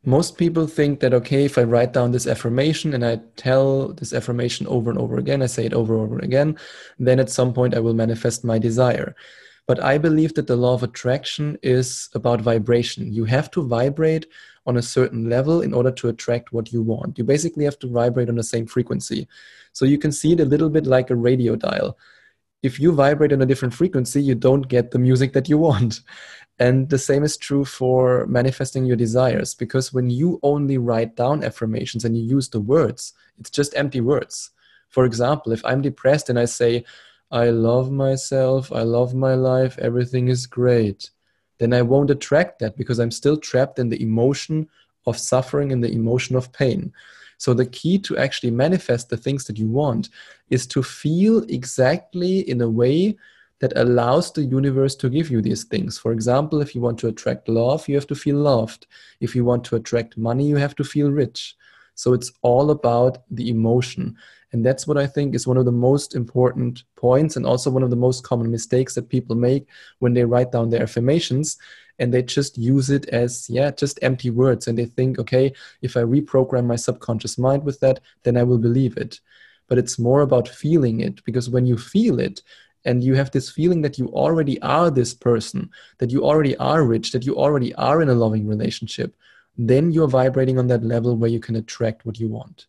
Most 0.07 0.37
people 0.37 0.67
think 0.67 1.01
that, 1.01 1.15
okay, 1.15 1.47
if 1.47 1.57
I 1.57 1.63
write 1.63 1.95
down 1.95 2.13
this 2.13 2.27
affirmation 2.27 2.93
and 2.93 3.05
I 3.05 3.21
tell 3.37 3.89
this 3.89 4.13
affirmation 4.13 4.67
over 4.67 4.91
and 4.91 4.99
over 4.99 5.17
again, 5.17 5.43
I 5.43 5.47
say 5.47 5.65
it 5.65 5.73
over 5.73 5.95
and 5.95 6.03
over 6.03 6.19
again, 6.19 6.59
then 6.99 7.19
at 7.19 7.31
some 7.31 7.55
point 7.55 7.75
I 7.75 7.81
will 7.81 7.95
manifest 7.95 8.45
my 8.45 8.59
desire. 8.59 9.17
But 9.67 9.83
I 9.83 9.97
believe 9.97 10.35
that 10.35 10.47
the 10.47 10.57
law 10.57 10.75
of 10.75 10.83
attraction 10.83 11.59
is 11.63 12.11
about 12.15 12.43
vibration. 12.43 13.13
You 13.13 13.25
have 13.25 13.51
to 13.53 13.67
vibrate 13.67 14.27
on 14.67 14.77
a 14.77 14.83
certain 14.83 15.31
level 15.31 15.63
in 15.63 15.73
order 15.73 15.91
to 15.91 16.09
attract 16.09 16.53
what 16.53 16.73
you 16.73 16.83
want. 16.83 17.17
You 17.17 17.25
basically 17.25 17.65
have 17.65 17.79
to 17.79 17.87
vibrate 17.87 18.29
on 18.29 18.35
the 18.35 18.43
same 18.43 18.67
frequency. 18.67 19.27
So 19.73 19.87
you 19.87 19.99
can 19.99 20.13
see 20.13 20.33
it 20.33 20.41
a 20.41 20.45
little 20.45 20.69
bit 20.69 20.87
like 20.87 21.09
a 21.09 21.17
radio 21.17 21.57
dial. 21.57 21.97
If 22.63 22.79
you 22.79 22.93
vibrate 22.93 23.33
on 23.33 23.43
a 23.43 23.47
different 23.47 23.75
frequency, 23.75 24.23
you 24.23 24.35
don't 24.35 24.69
get 24.69 24.91
the 24.91 24.99
music 24.99 25.33
that 25.33 25.49
you 25.49 25.59
want. 25.59 26.01
And 26.59 26.89
the 26.89 26.99
same 26.99 27.25
is 27.25 27.37
true 27.37 27.65
for 27.65 28.27
manifesting 28.27 28.85
your 28.85 28.97
desires, 28.97 29.55
because 29.55 29.93
when 29.93 30.09
you 30.09 30.39
only 30.43 30.79
write 30.79 31.17
down 31.17 31.43
affirmations 31.43 32.05
and 32.05 32.17
you 32.17 32.23
use 32.23 32.49
the 32.49 32.61
words, 32.61 33.13
it's 33.39 33.51
just 33.51 33.77
empty 33.77 34.01
words. 34.01 34.51
For 34.89 35.05
example, 35.05 35.53
if 35.53 35.65
I'm 35.65 35.83
depressed 35.83 36.31
and 36.31 36.39
I 36.39 36.45
say, 36.45 36.85
I 37.31 37.51
love 37.51 37.91
myself, 37.91 38.73
I 38.73 38.83
love 38.83 39.15
my 39.15 39.35
life, 39.35 39.79
everything 39.79 40.29
is 40.29 40.47
great 40.47 41.11
then 41.59 41.73
I 41.73 41.83
won't 41.83 42.11
attract 42.11 42.59
that 42.61 42.77
because 42.77 42.99
I'm 42.99 43.11
still 43.11 43.37
trapped 43.37 43.79
in 43.79 43.89
the 43.89 44.03
emotion 44.03 44.69
of 45.07 45.19
suffering 45.19 45.73
and 45.73 45.83
the 45.83 45.93
emotion 45.93 46.37
of 46.37 46.53
pain. 46.53 46.93
So, 47.39 47.53
the 47.53 47.67
key 47.67 47.99
to 47.99 48.17
actually 48.17 48.51
manifest 48.51 49.09
the 49.09 49.17
things 49.17 49.45
that 49.45 49.59
you 49.59 49.69
want 49.69 50.09
is 50.51 50.67
to 50.69 50.83
feel 50.83 51.43
exactly 51.49 52.49
in 52.49 52.61
a 52.61 52.71
way 52.71 53.17
that 53.61 53.73
allows 53.77 54.33
the 54.33 54.45
universe 54.45 54.95
to 54.97 55.09
give 55.09 55.31
you 55.31 55.41
these 55.43 55.65
things. 55.65 55.99
For 55.99 56.13
example, 56.13 56.61
if 56.61 56.75
you 56.75 56.81
want 56.81 56.99
to 57.01 57.09
attract 57.09 57.49
love, 57.49 57.89
you 57.89 57.95
have 57.97 58.07
to 58.09 58.15
feel 58.15 58.37
loved. 58.37 58.87
If 59.21 59.35
you 59.35 59.45
want 59.45 59.65
to 59.65 59.77
attract 59.77 60.17
money, 60.17 60.47
you 60.47 60.57
have 60.57 60.75
to 60.77 60.85
feel 60.85 61.11
rich. 61.11 61.57
So, 61.95 62.13
it's 62.13 62.33
all 62.43 62.71
about 62.71 63.19
the 63.31 63.51
emotion. 63.51 64.17
And 64.55 64.65
that's 64.65 64.87
what 64.87 64.97
I 64.97 65.09
think 65.09 65.35
is 65.35 65.49
one 65.49 65.57
of 65.57 65.65
the 65.65 65.73
most 65.73 66.15
important 66.15 66.85
points 66.95 67.35
and 67.35 67.45
also 67.45 67.73
one 67.73 67.83
of 67.83 67.91
the 67.91 67.97
most 67.97 68.23
common 68.23 68.53
mistakes 68.53 68.95
that 68.95 69.09
people 69.09 69.35
make 69.35 69.67
when 69.99 70.15
they 70.15 70.25
write 70.25 70.53
down 70.53 70.71
their 70.71 70.85
affirmations 70.85 71.59
and 71.99 72.15
they 72.15 72.23
just 72.23 72.57
use 72.57 72.89
it 72.89 73.09
as, 73.09 73.51
yeah, 73.51 73.73
just 73.73 73.99
empty 74.01 74.31
words. 74.31 74.69
And 74.69 74.79
they 74.79 74.85
think, 74.85 75.19
okay, 75.19 75.53
if 75.83 75.97
I 75.97 76.03
reprogram 76.03 76.67
my 76.67 76.77
subconscious 76.77 77.37
mind 77.37 77.65
with 77.65 77.81
that, 77.81 77.99
then 78.23 78.37
I 78.37 78.45
will 78.45 78.59
believe 78.59 78.97
it. 78.97 79.19
But 79.67 79.79
it's 79.79 79.99
more 79.99 80.21
about 80.21 80.49
feeling 80.49 81.01
it 81.01 81.25
because 81.25 81.51
when 81.51 81.67
you 81.67 81.77
feel 81.77 82.21
it, 82.21 82.41
and 82.85 83.03
you 83.03 83.15
have 83.15 83.31
this 83.31 83.51
feeling 83.51 83.81
that 83.81 83.99
you 83.99 84.07
already 84.09 84.61
are 84.61 84.91
this 84.91 85.15
person, 85.15 85.71
that 85.99 86.13
you 86.13 86.23
already 86.23 86.55
are 86.59 86.85
rich, 86.85 87.11
that 87.11 87.25
you 87.25 87.35
already 87.35 87.75
are 87.75 88.03
in 88.03 88.11
a 88.11 88.15
loving 88.15 88.47
relationship, 88.47 89.17
then 89.59 89.91
you're 89.91 90.07
vibrating 90.07 90.59
on 90.59 90.69
that 90.69 90.85
level 90.85 91.17
where 91.17 91.31
you 91.31 91.41
can 91.41 91.57
attract 91.57 92.05
what 92.05 92.21
you 92.21 92.29
want. 92.29 92.67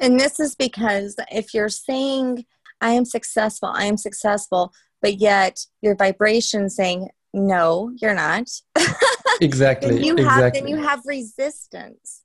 And 0.00 0.18
this 0.18 0.40
is 0.40 0.54
because 0.54 1.16
if 1.30 1.54
you're 1.54 1.68
saying, 1.68 2.44
I 2.80 2.90
am 2.90 3.04
successful, 3.04 3.70
I 3.74 3.84
am 3.84 3.96
successful, 3.96 4.72
but 5.00 5.18
yet 5.20 5.58
your 5.80 5.96
vibration 5.96 6.68
saying, 6.68 7.08
no, 7.32 7.92
you're 8.00 8.14
not. 8.14 8.48
exactly. 9.40 9.94
then 9.94 10.04
you 10.04 10.14
exactly. 10.14 10.42
have 10.42 10.52
then 10.52 10.68
you 10.68 10.76
have 10.76 11.00
resistance. 11.06 12.22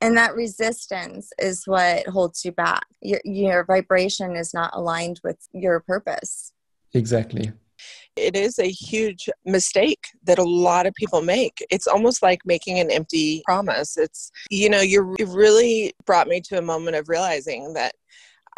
And 0.00 0.16
that 0.16 0.34
resistance 0.34 1.30
is 1.38 1.62
what 1.66 2.06
holds 2.08 2.44
you 2.44 2.50
back. 2.50 2.84
Your, 3.00 3.20
your 3.24 3.64
vibration 3.64 4.34
is 4.34 4.52
not 4.52 4.72
aligned 4.74 5.20
with 5.22 5.38
your 5.52 5.80
purpose. 5.80 6.52
Exactly 6.92 7.52
it 8.16 8.36
is 8.36 8.58
a 8.58 8.70
huge 8.70 9.28
mistake 9.44 10.08
that 10.24 10.38
a 10.38 10.44
lot 10.44 10.86
of 10.86 10.94
people 10.94 11.22
make. 11.22 11.64
It's 11.70 11.86
almost 11.86 12.22
like 12.22 12.40
making 12.44 12.78
an 12.78 12.90
empty 12.90 13.42
promise. 13.44 13.96
It's, 13.96 14.30
you 14.50 14.68
know, 14.68 14.80
you 14.80 15.16
really 15.26 15.94
brought 16.04 16.28
me 16.28 16.40
to 16.42 16.58
a 16.58 16.62
moment 16.62 16.96
of 16.96 17.08
realizing 17.08 17.72
that 17.74 17.94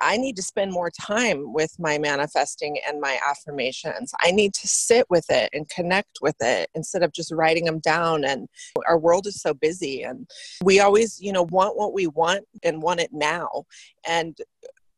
I 0.00 0.16
need 0.16 0.34
to 0.36 0.42
spend 0.42 0.72
more 0.72 0.90
time 0.90 1.52
with 1.52 1.76
my 1.78 1.98
manifesting 1.98 2.78
and 2.88 3.00
my 3.00 3.16
affirmations. 3.24 4.12
I 4.20 4.32
need 4.32 4.52
to 4.54 4.66
sit 4.66 5.06
with 5.08 5.26
it 5.30 5.50
and 5.52 5.68
connect 5.68 6.18
with 6.20 6.34
it 6.40 6.68
instead 6.74 7.04
of 7.04 7.12
just 7.12 7.30
writing 7.30 7.64
them 7.64 7.78
down. 7.78 8.24
And 8.24 8.48
our 8.88 8.98
world 8.98 9.28
is 9.28 9.40
so 9.40 9.54
busy, 9.54 10.02
and 10.02 10.28
we 10.64 10.80
always, 10.80 11.20
you 11.20 11.32
know, 11.32 11.44
want 11.44 11.76
what 11.76 11.94
we 11.94 12.08
want 12.08 12.44
and 12.64 12.82
want 12.82 13.00
it 13.00 13.10
now. 13.12 13.66
And 14.04 14.36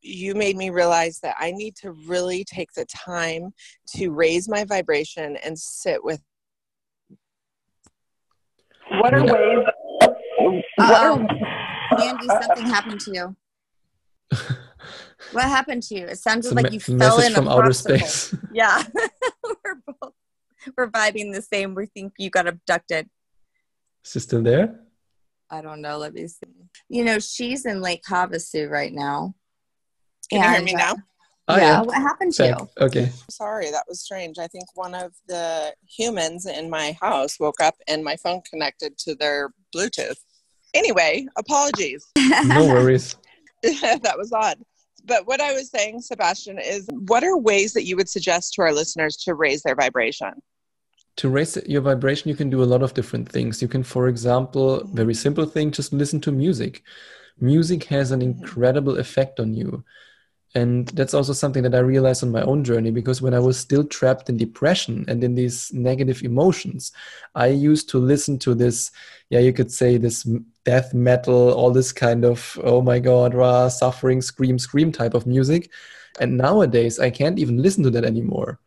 you 0.06 0.34
made 0.34 0.56
me 0.56 0.70
realize 0.70 1.18
that 1.20 1.36
I 1.38 1.50
need 1.50 1.76
to 1.76 1.92
really 1.92 2.44
take 2.44 2.72
the 2.72 2.84
time 2.86 3.52
to 3.96 4.10
raise 4.10 4.48
my 4.48 4.64
vibration 4.64 5.36
and 5.36 5.58
sit 5.58 6.02
with. 6.02 6.22
What 8.90 9.14
are 9.14 9.24
ways? 9.24 9.66
What 10.76 10.94
are... 10.94 11.12
Um, 11.12 11.26
Andy, 12.00 12.26
something 12.26 12.66
happened 12.66 13.00
to 13.00 13.12
you. 13.12 13.36
what 15.32 15.44
happened 15.44 15.82
to 15.84 15.94
you? 15.96 16.06
It 16.06 16.18
sounded 16.18 16.52
like 16.54 16.72
you 16.72 16.80
fell 16.80 17.20
in 17.20 17.32
from 17.32 17.48
outer 17.48 17.72
space. 17.72 18.34
Yeah, 18.52 18.82
we're 19.44 19.82
both 20.00 20.12
we're 20.76 20.90
vibing 20.90 21.32
the 21.32 21.42
same. 21.42 21.74
We 21.74 21.86
think 21.86 22.14
you 22.18 22.30
got 22.30 22.46
abducted. 22.46 23.08
Is 24.04 24.12
she 24.12 24.20
still 24.20 24.42
there? 24.42 24.80
I 25.50 25.60
don't 25.60 25.82
know. 25.82 25.98
Let 25.98 26.14
me 26.14 26.26
see. 26.26 26.46
You 26.88 27.04
know, 27.04 27.18
she's 27.18 27.66
in 27.66 27.82
Lake 27.82 28.02
Havasu 28.08 28.68
right 28.70 28.92
now. 28.92 29.34
Can 30.30 30.42
and, 30.42 30.50
you 30.50 30.56
hear 30.56 30.64
me 30.64 30.74
now? 30.74 30.96
Oh, 31.48 31.56
yeah. 31.56 31.62
yeah. 31.62 31.82
What 31.82 31.94
happened 31.94 32.32
to 32.34 32.42
Back. 32.42 32.60
you? 32.60 32.68
Okay. 32.80 33.10
Sorry, 33.30 33.70
that 33.70 33.84
was 33.88 34.00
strange. 34.00 34.38
I 34.38 34.48
think 34.48 34.64
one 34.74 34.94
of 34.94 35.12
the 35.28 35.74
humans 35.86 36.46
in 36.46 36.68
my 36.68 36.96
house 37.00 37.38
woke 37.38 37.60
up 37.60 37.76
and 37.86 38.02
my 38.02 38.16
phone 38.16 38.42
connected 38.50 38.98
to 38.98 39.14
their 39.14 39.50
Bluetooth. 39.74 40.16
Anyway, 40.74 41.26
apologies. 41.38 42.04
no 42.46 42.66
worries. 42.66 43.16
that 43.62 44.14
was 44.16 44.32
odd. 44.32 44.58
But 45.04 45.26
what 45.28 45.40
I 45.40 45.52
was 45.52 45.70
saying, 45.70 46.00
Sebastian, 46.00 46.58
is 46.58 46.88
what 47.06 47.22
are 47.22 47.38
ways 47.38 47.72
that 47.74 47.84
you 47.84 47.96
would 47.96 48.08
suggest 48.08 48.54
to 48.54 48.62
our 48.62 48.72
listeners 48.72 49.16
to 49.18 49.34
raise 49.34 49.62
their 49.62 49.76
vibration? 49.76 50.32
To 51.18 51.28
raise 51.28 51.56
your 51.66 51.80
vibration, 51.80 52.28
you 52.28 52.34
can 52.34 52.50
do 52.50 52.62
a 52.62 52.64
lot 52.66 52.82
of 52.82 52.92
different 52.92 53.28
things. 53.30 53.62
You 53.62 53.68
can, 53.68 53.84
for 53.84 54.08
example, 54.08 54.82
very 54.92 55.14
simple 55.14 55.46
thing, 55.46 55.70
just 55.70 55.92
listen 55.92 56.20
to 56.22 56.32
music. 56.32 56.82
Music 57.38 57.84
has 57.84 58.10
an 58.10 58.20
Mm-hmm. 58.20 58.42
incredible 58.42 58.98
effect 58.98 59.38
on 59.38 59.54
you. 59.54 59.84
And 60.54 60.88
that's 60.88 61.12
also 61.12 61.32
something 61.32 61.62
that 61.64 61.74
I 61.74 61.80
realized 61.80 62.22
on 62.22 62.30
my 62.30 62.42
own 62.42 62.64
journey 62.64 62.90
because 62.90 63.20
when 63.20 63.34
I 63.34 63.38
was 63.40 63.58
still 63.58 63.84
trapped 63.84 64.30
in 64.30 64.38
depression 64.38 65.04
and 65.06 65.22
in 65.22 65.34
these 65.34 65.72
negative 65.74 66.22
emotions, 66.22 66.92
I 67.34 67.48
used 67.48 67.90
to 67.90 67.98
listen 67.98 68.38
to 68.38 68.54
this, 68.54 68.90
yeah, 69.28 69.40
you 69.40 69.52
could 69.52 69.70
say 69.70 69.98
this 69.98 70.26
death 70.64 70.94
metal, 70.94 71.52
all 71.52 71.70
this 71.70 71.92
kind 71.92 72.24
of, 72.24 72.58
oh 72.64 72.80
my 72.80 72.98
God, 72.98 73.34
rah, 73.34 73.68
suffering, 73.68 74.22
scream, 74.22 74.58
scream 74.58 74.92
type 74.92 75.14
of 75.14 75.26
music. 75.26 75.70
And 76.20 76.38
nowadays, 76.38 76.98
I 76.98 77.10
can't 77.10 77.38
even 77.38 77.60
listen 77.60 77.82
to 77.84 77.90
that 77.90 78.04
anymore 78.04 78.58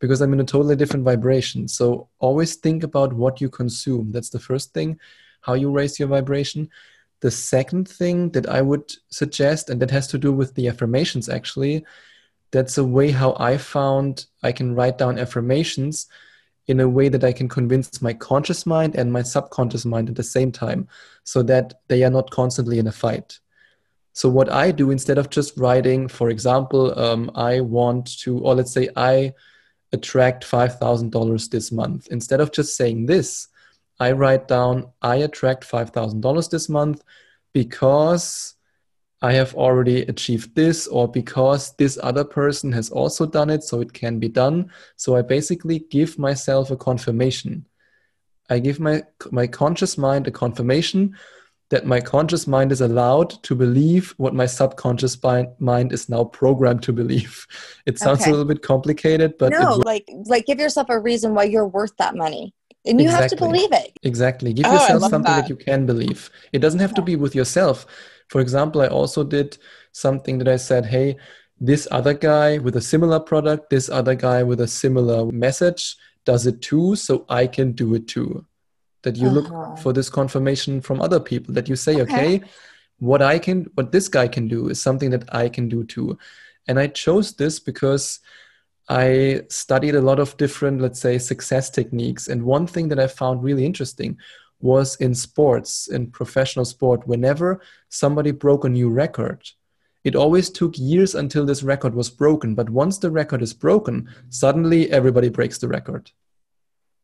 because 0.00 0.20
I'm 0.20 0.32
in 0.32 0.40
a 0.40 0.44
totally 0.44 0.76
different 0.76 1.04
vibration. 1.04 1.68
So 1.68 2.08
always 2.18 2.56
think 2.56 2.82
about 2.82 3.12
what 3.12 3.40
you 3.40 3.48
consume. 3.48 4.12
That's 4.12 4.30
the 4.30 4.40
first 4.40 4.74
thing, 4.74 4.98
how 5.42 5.54
you 5.54 5.70
raise 5.70 5.98
your 5.98 6.08
vibration. 6.08 6.68
The 7.20 7.30
second 7.30 7.88
thing 7.88 8.30
that 8.30 8.48
I 8.48 8.62
would 8.62 8.92
suggest, 9.10 9.70
and 9.70 9.80
that 9.82 9.90
has 9.90 10.06
to 10.08 10.18
do 10.18 10.32
with 10.32 10.54
the 10.54 10.68
affirmations 10.68 11.28
actually, 11.28 11.84
that's 12.50 12.78
a 12.78 12.84
way 12.84 13.10
how 13.10 13.36
I 13.38 13.58
found 13.58 14.26
I 14.42 14.52
can 14.52 14.74
write 14.74 14.98
down 14.98 15.18
affirmations 15.18 16.08
in 16.66 16.80
a 16.80 16.88
way 16.88 17.08
that 17.08 17.24
I 17.24 17.32
can 17.32 17.48
convince 17.48 18.00
my 18.00 18.12
conscious 18.12 18.64
mind 18.64 18.94
and 18.94 19.12
my 19.12 19.22
subconscious 19.22 19.84
mind 19.84 20.08
at 20.08 20.14
the 20.14 20.22
same 20.22 20.52
time 20.52 20.88
so 21.24 21.42
that 21.42 21.74
they 21.88 22.04
are 22.04 22.10
not 22.10 22.30
constantly 22.30 22.78
in 22.78 22.86
a 22.86 22.92
fight. 22.92 23.38
So, 24.12 24.28
what 24.28 24.50
I 24.50 24.70
do 24.70 24.90
instead 24.90 25.18
of 25.18 25.30
just 25.30 25.56
writing, 25.56 26.08
for 26.08 26.30
example, 26.30 26.98
um, 26.98 27.30
I 27.34 27.60
want 27.60 28.18
to, 28.20 28.38
or 28.38 28.54
let's 28.54 28.72
say 28.72 28.88
I 28.96 29.32
attract 29.92 30.44
$5,000 30.44 31.50
this 31.50 31.72
month, 31.72 32.08
instead 32.10 32.40
of 32.40 32.52
just 32.52 32.76
saying 32.76 33.06
this, 33.06 33.48
I 34.00 34.12
write 34.12 34.48
down, 34.48 34.90
I 35.02 35.16
attract 35.16 35.70
$5,000 35.70 36.50
this 36.50 36.68
month 36.68 37.04
because 37.52 38.54
I 39.22 39.34
have 39.34 39.54
already 39.54 40.02
achieved 40.02 40.54
this, 40.54 40.86
or 40.86 41.06
because 41.06 41.76
this 41.76 41.98
other 42.02 42.24
person 42.24 42.72
has 42.72 42.88
also 42.88 43.26
done 43.26 43.50
it, 43.50 43.62
so 43.62 43.82
it 43.82 43.92
can 43.92 44.18
be 44.18 44.28
done. 44.28 44.70
So 44.96 45.14
I 45.14 45.22
basically 45.22 45.80
give 45.90 46.18
myself 46.18 46.70
a 46.70 46.76
confirmation. 46.76 47.66
I 48.48 48.58
give 48.58 48.80
my, 48.80 49.02
my 49.30 49.46
conscious 49.46 49.98
mind 49.98 50.26
a 50.26 50.30
confirmation 50.30 51.16
that 51.68 51.86
my 51.86 52.00
conscious 52.00 52.46
mind 52.46 52.72
is 52.72 52.80
allowed 52.80 53.30
to 53.44 53.54
believe 53.54 54.14
what 54.16 54.34
my 54.34 54.46
subconscious 54.46 55.16
mind 55.58 55.92
is 55.92 56.08
now 56.08 56.24
programmed 56.24 56.82
to 56.84 56.92
believe. 56.92 57.46
It 57.86 57.98
sounds 57.98 58.20
Okay. 58.20 58.30
a 58.30 58.32
little 58.32 58.46
bit 58.46 58.62
complicated, 58.62 59.34
but 59.38 59.50
no, 59.50 59.74
like 59.84 60.08
like 60.24 60.46
give 60.46 60.58
yourself 60.58 60.88
a 60.90 60.98
reason 60.98 61.34
why 61.34 61.44
you're 61.44 61.68
worth 61.68 61.96
that 61.98 62.16
money. 62.16 62.54
And 62.86 63.00
you 63.00 63.08
have 63.10 63.28
to 63.28 63.36
believe 63.36 63.72
it. 63.72 63.98
Exactly. 64.02 64.52
Give 64.52 64.66
Oh, 64.66 64.72
yourself 64.72 65.02
something 65.02 65.22
that. 65.22 65.42
that. 65.42 65.48
you 65.50 65.56
can 65.56 65.86
believe. 65.86 66.30
It 66.52 66.60
doesn't 66.60 66.80
have 66.80 66.94
to 66.94 67.02
be 67.02 67.16
with 67.16 67.34
yourself. 67.34 67.86
For 68.28 68.40
example, 68.40 68.80
I 68.80 68.86
also 68.86 69.22
did 69.24 69.58
something 69.92 70.38
that 70.38 70.48
I 70.48 70.56
said, 70.56 70.86
hey, 70.86 71.16
this 71.60 71.86
other 71.90 72.14
guy 72.14 72.58
with 72.58 72.76
a 72.76 72.80
similar 72.80 73.20
product, 73.20 73.68
this 73.70 73.90
other 73.90 74.14
guy 74.14 74.42
with 74.42 74.60
a 74.60 74.68
similar 74.68 75.30
message 75.30 75.96
does 76.24 76.46
it 76.46 76.62
too, 76.62 76.96
so 76.96 77.26
I 77.28 77.46
can 77.46 77.72
do 77.72 77.94
it 77.94 78.08
too. 78.08 78.46
That 79.02 79.16
you 79.16 79.28
Uh-huh. 79.28 79.40
look 79.40 79.78
for 79.78 79.92
this 79.92 80.08
confirmation 80.08 80.80
from 80.80 81.00
other 81.02 81.20
people, 81.20 81.52
that 81.54 81.68
you 81.68 81.76
say, 81.76 82.00
Okay. 82.00 82.36
okay, 82.36 82.42
what 82.98 83.20
I 83.22 83.38
can, 83.38 83.66
what 83.74 83.92
this 83.92 84.08
guy 84.08 84.28
can 84.28 84.48
do 84.48 84.68
is 84.68 84.80
something 84.80 85.10
that 85.10 85.24
I 85.34 85.48
can 85.48 85.68
do 85.68 85.84
too. 85.84 86.18
And 86.68 86.78
I 86.78 86.86
chose 86.86 87.32
this 87.32 87.58
because 87.58 88.20
I 88.90 89.42
studied 89.48 89.94
a 89.94 90.00
lot 90.00 90.18
of 90.18 90.36
different, 90.36 90.80
let's 90.80 90.98
say, 90.98 91.16
success 91.16 91.70
techniques. 91.70 92.26
And 92.26 92.42
one 92.42 92.66
thing 92.66 92.88
that 92.88 92.98
I 92.98 93.06
found 93.06 93.44
really 93.44 93.64
interesting 93.64 94.18
was 94.60 94.96
in 94.96 95.14
sports, 95.14 95.86
in 95.86 96.10
professional 96.10 96.64
sport, 96.64 97.06
whenever 97.06 97.60
somebody 97.88 98.32
broke 98.32 98.64
a 98.64 98.68
new 98.68 98.90
record, 98.90 99.48
it 100.02 100.16
always 100.16 100.50
took 100.50 100.76
years 100.76 101.14
until 101.14 101.46
this 101.46 101.62
record 101.62 101.94
was 101.94 102.10
broken. 102.10 102.56
But 102.56 102.68
once 102.68 102.98
the 102.98 103.12
record 103.12 103.42
is 103.42 103.54
broken, 103.54 104.08
suddenly 104.28 104.90
everybody 104.90 105.28
breaks 105.28 105.58
the 105.58 105.68
record 105.68 106.10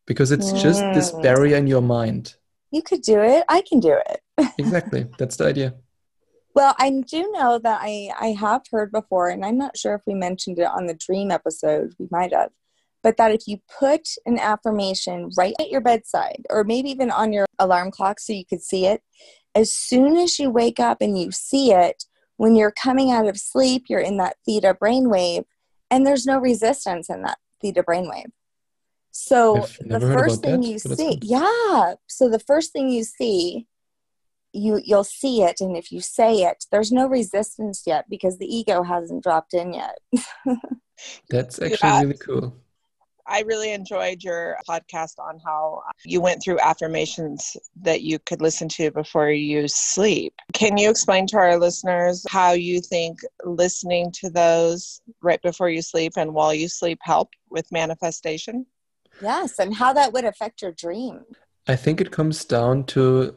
because 0.05 0.33
it's 0.33 0.51
just 0.51 0.81
this 0.93 1.11
barrier 1.11 1.55
in 1.55 1.67
your 1.67 1.81
mind. 1.81 2.35
You 2.69 2.81
could 2.81 3.01
do 3.01 3.21
it. 3.21 3.45
I 3.47 3.61
can 3.61 3.79
do 3.79 3.93
it. 3.93 4.21
Exactly. 4.59 5.07
That's 5.17 5.37
the 5.37 5.45
idea. 5.45 5.75
Well, 6.57 6.73
I 6.79 6.89
do 6.89 7.31
know 7.33 7.59
that 7.59 7.81
I, 7.83 8.09
I 8.19 8.29
have 8.29 8.63
heard 8.71 8.91
before, 8.91 9.29
and 9.29 9.45
I'm 9.45 9.59
not 9.59 9.77
sure 9.77 9.93
if 9.93 10.01
we 10.07 10.15
mentioned 10.15 10.57
it 10.57 10.65
on 10.65 10.87
the 10.87 10.95
dream 10.95 11.29
episode, 11.29 11.93
we 11.99 12.07
might 12.09 12.33
have, 12.33 12.49
but 13.03 13.17
that 13.17 13.31
if 13.31 13.41
you 13.45 13.59
put 13.79 14.07
an 14.25 14.39
affirmation 14.39 15.29
right 15.37 15.53
at 15.59 15.69
your 15.69 15.81
bedside, 15.81 16.47
or 16.49 16.63
maybe 16.63 16.89
even 16.89 17.11
on 17.11 17.31
your 17.31 17.45
alarm 17.59 17.91
clock 17.91 18.19
so 18.19 18.33
you 18.33 18.43
could 18.43 18.63
see 18.63 18.87
it, 18.87 19.03
as 19.53 19.71
soon 19.71 20.17
as 20.17 20.39
you 20.39 20.49
wake 20.49 20.79
up 20.79 20.97
and 20.99 21.15
you 21.19 21.29
see 21.31 21.73
it, 21.73 22.05
when 22.37 22.55
you're 22.55 22.71
coming 22.71 23.11
out 23.11 23.27
of 23.27 23.37
sleep, 23.37 23.83
you're 23.87 23.99
in 23.99 24.17
that 24.17 24.37
theta 24.43 24.75
brainwave, 24.81 25.45
and 25.91 26.07
there's 26.07 26.25
no 26.25 26.39
resistance 26.39 27.07
in 27.07 27.21
that 27.21 27.37
theta 27.61 27.83
brainwave. 27.83 28.31
So 29.11 29.57
I've 29.57 29.77
the 29.87 29.99
first 29.99 30.41
thing 30.41 30.61
that, 30.61 30.67
you 30.67 30.79
see, 30.79 31.19
yeah. 31.21 31.93
So 32.07 32.27
the 32.27 32.39
first 32.39 32.73
thing 32.73 32.89
you 32.89 33.03
see 33.03 33.67
you 34.53 34.81
you'll 34.83 35.03
see 35.03 35.41
it 35.41 35.57
and 35.59 35.75
if 35.77 35.91
you 35.91 35.99
say 36.01 36.43
it 36.43 36.65
there's 36.71 36.91
no 36.91 37.07
resistance 37.07 37.83
yet 37.85 38.05
because 38.09 38.37
the 38.37 38.45
ego 38.45 38.83
hasn't 38.83 39.23
dropped 39.23 39.53
in 39.53 39.73
yet 39.73 39.97
That's 41.29 41.61
actually 41.61 41.89
Yeah. 41.89 42.01
really 42.01 42.17
cool. 42.17 42.55
I 43.29 43.41
really 43.41 43.73
enjoyed 43.73 44.23
your 44.23 44.57
podcast 44.67 45.19
on 45.19 45.37
how 45.45 45.81
you 46.05 46.21
went 46.21 46.41
through 46.41 46.59
affirmations 46.61 47.57
that 47.81 48.01
you 48.01 48.19
could 48.19 48.41
listen 48.41 48.69
to 48.69 48.89
before 48.91 49.29
you 49.29 49.67
sleep. 49.67 50.33
Can 50.53 50.77
you 50.77 50.89
explain 50.89 51.27
to 51.27 51.37
our 51.37 51.59
listeners 51.59 52.23
how 52.29 52.53
you 52.53 52.79
think 52.79 53.19
listening 53.43 54.11
to 54.21 54.29
those 54.29 55.01
right 55.21 55.41
before 55.41 55.69
you 55.69 55.81
sleep 55.81 56.13
and 56.15 56.33
while 56.33 56.53
you 56.53 56.69
sleep 56.69 56.99
help 57.01 57.29
with 57.49 57.69
manifestation? 57.71 58.65
yes 59.21 59.57
and 59.59 59.75
how 59.75 59.91
that 59.93 60.13
would 60.13 60.25
affect 60.25 60.61
your 60.61 60.71
dream 60.71 61.25
I 61.67 61.75
think 61.75 61.99
it 61.99 62.11
comes 62.11 62.45
down 62.45 62.85
to 62.85 63.35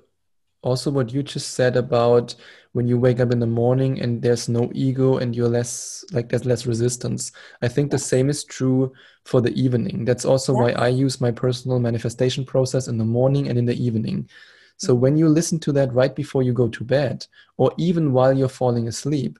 also 0.62 0.90
what 0.90 1.12
you 1.12 1.23
just 1.23 1.55
said 1.55 1.77
about 1.77 2.35
when 2.73 2.87
you 2.87 2.99
wake 2.99 3.18
up 3.18 3.33
in 3.33 3.40
the 3.40 3.46
morning 3.46 4.01
and 4.01 4.23
there's 4.23 4.49
no 4.49 4.70
ego 4.75 5.16
and 5.18 5.35
you're 5.35 5.49
less 5.49 6.05
like 6.12 6.29
there's 6.29 6.44
less 6.44 6.66
resistance. 6.66 7.33
I 7.62 7.68
think 7.68 7.90
the 7.90 7.99
same 7.99 8.29
is 8.31 8.44
true 8.44 8.92
for 9.25 9.40
the 9.40 9.53
evening. 9.61 10.05
That's 10.05 10.25
also 10.25 10.53
why 10.53 10.73
I 10.73 10.88
use 10.88 11.20
my 11.20 11.31
personal 11.33 11.81
manifestation 11.81 12.44
process 12.44 12.87
in 12.88 12.99
the 12.99 13.05
morning 13.05 13.49
and 13.49 13.59
in 13.59 13.64
the 13.64 13.83
evening. 13.83 14.29
So 14.77 14.94
when 14.94 15.16
you 15.16 15.29
listen 15.29 15.59
to 15.61 15.73
that 15.73 15.92
right 15.92 16.14
before 16.14 16.42
you 16.42 16.53
go 16.53 16.68
to 16.68 16.85
bed 16.85 17.27
or 17.57 17.73
even 17.77 18.12
while 18.12 18.33
you're 18.33 18.49
falling 18.49 18.88
asleep, 18.88 19.38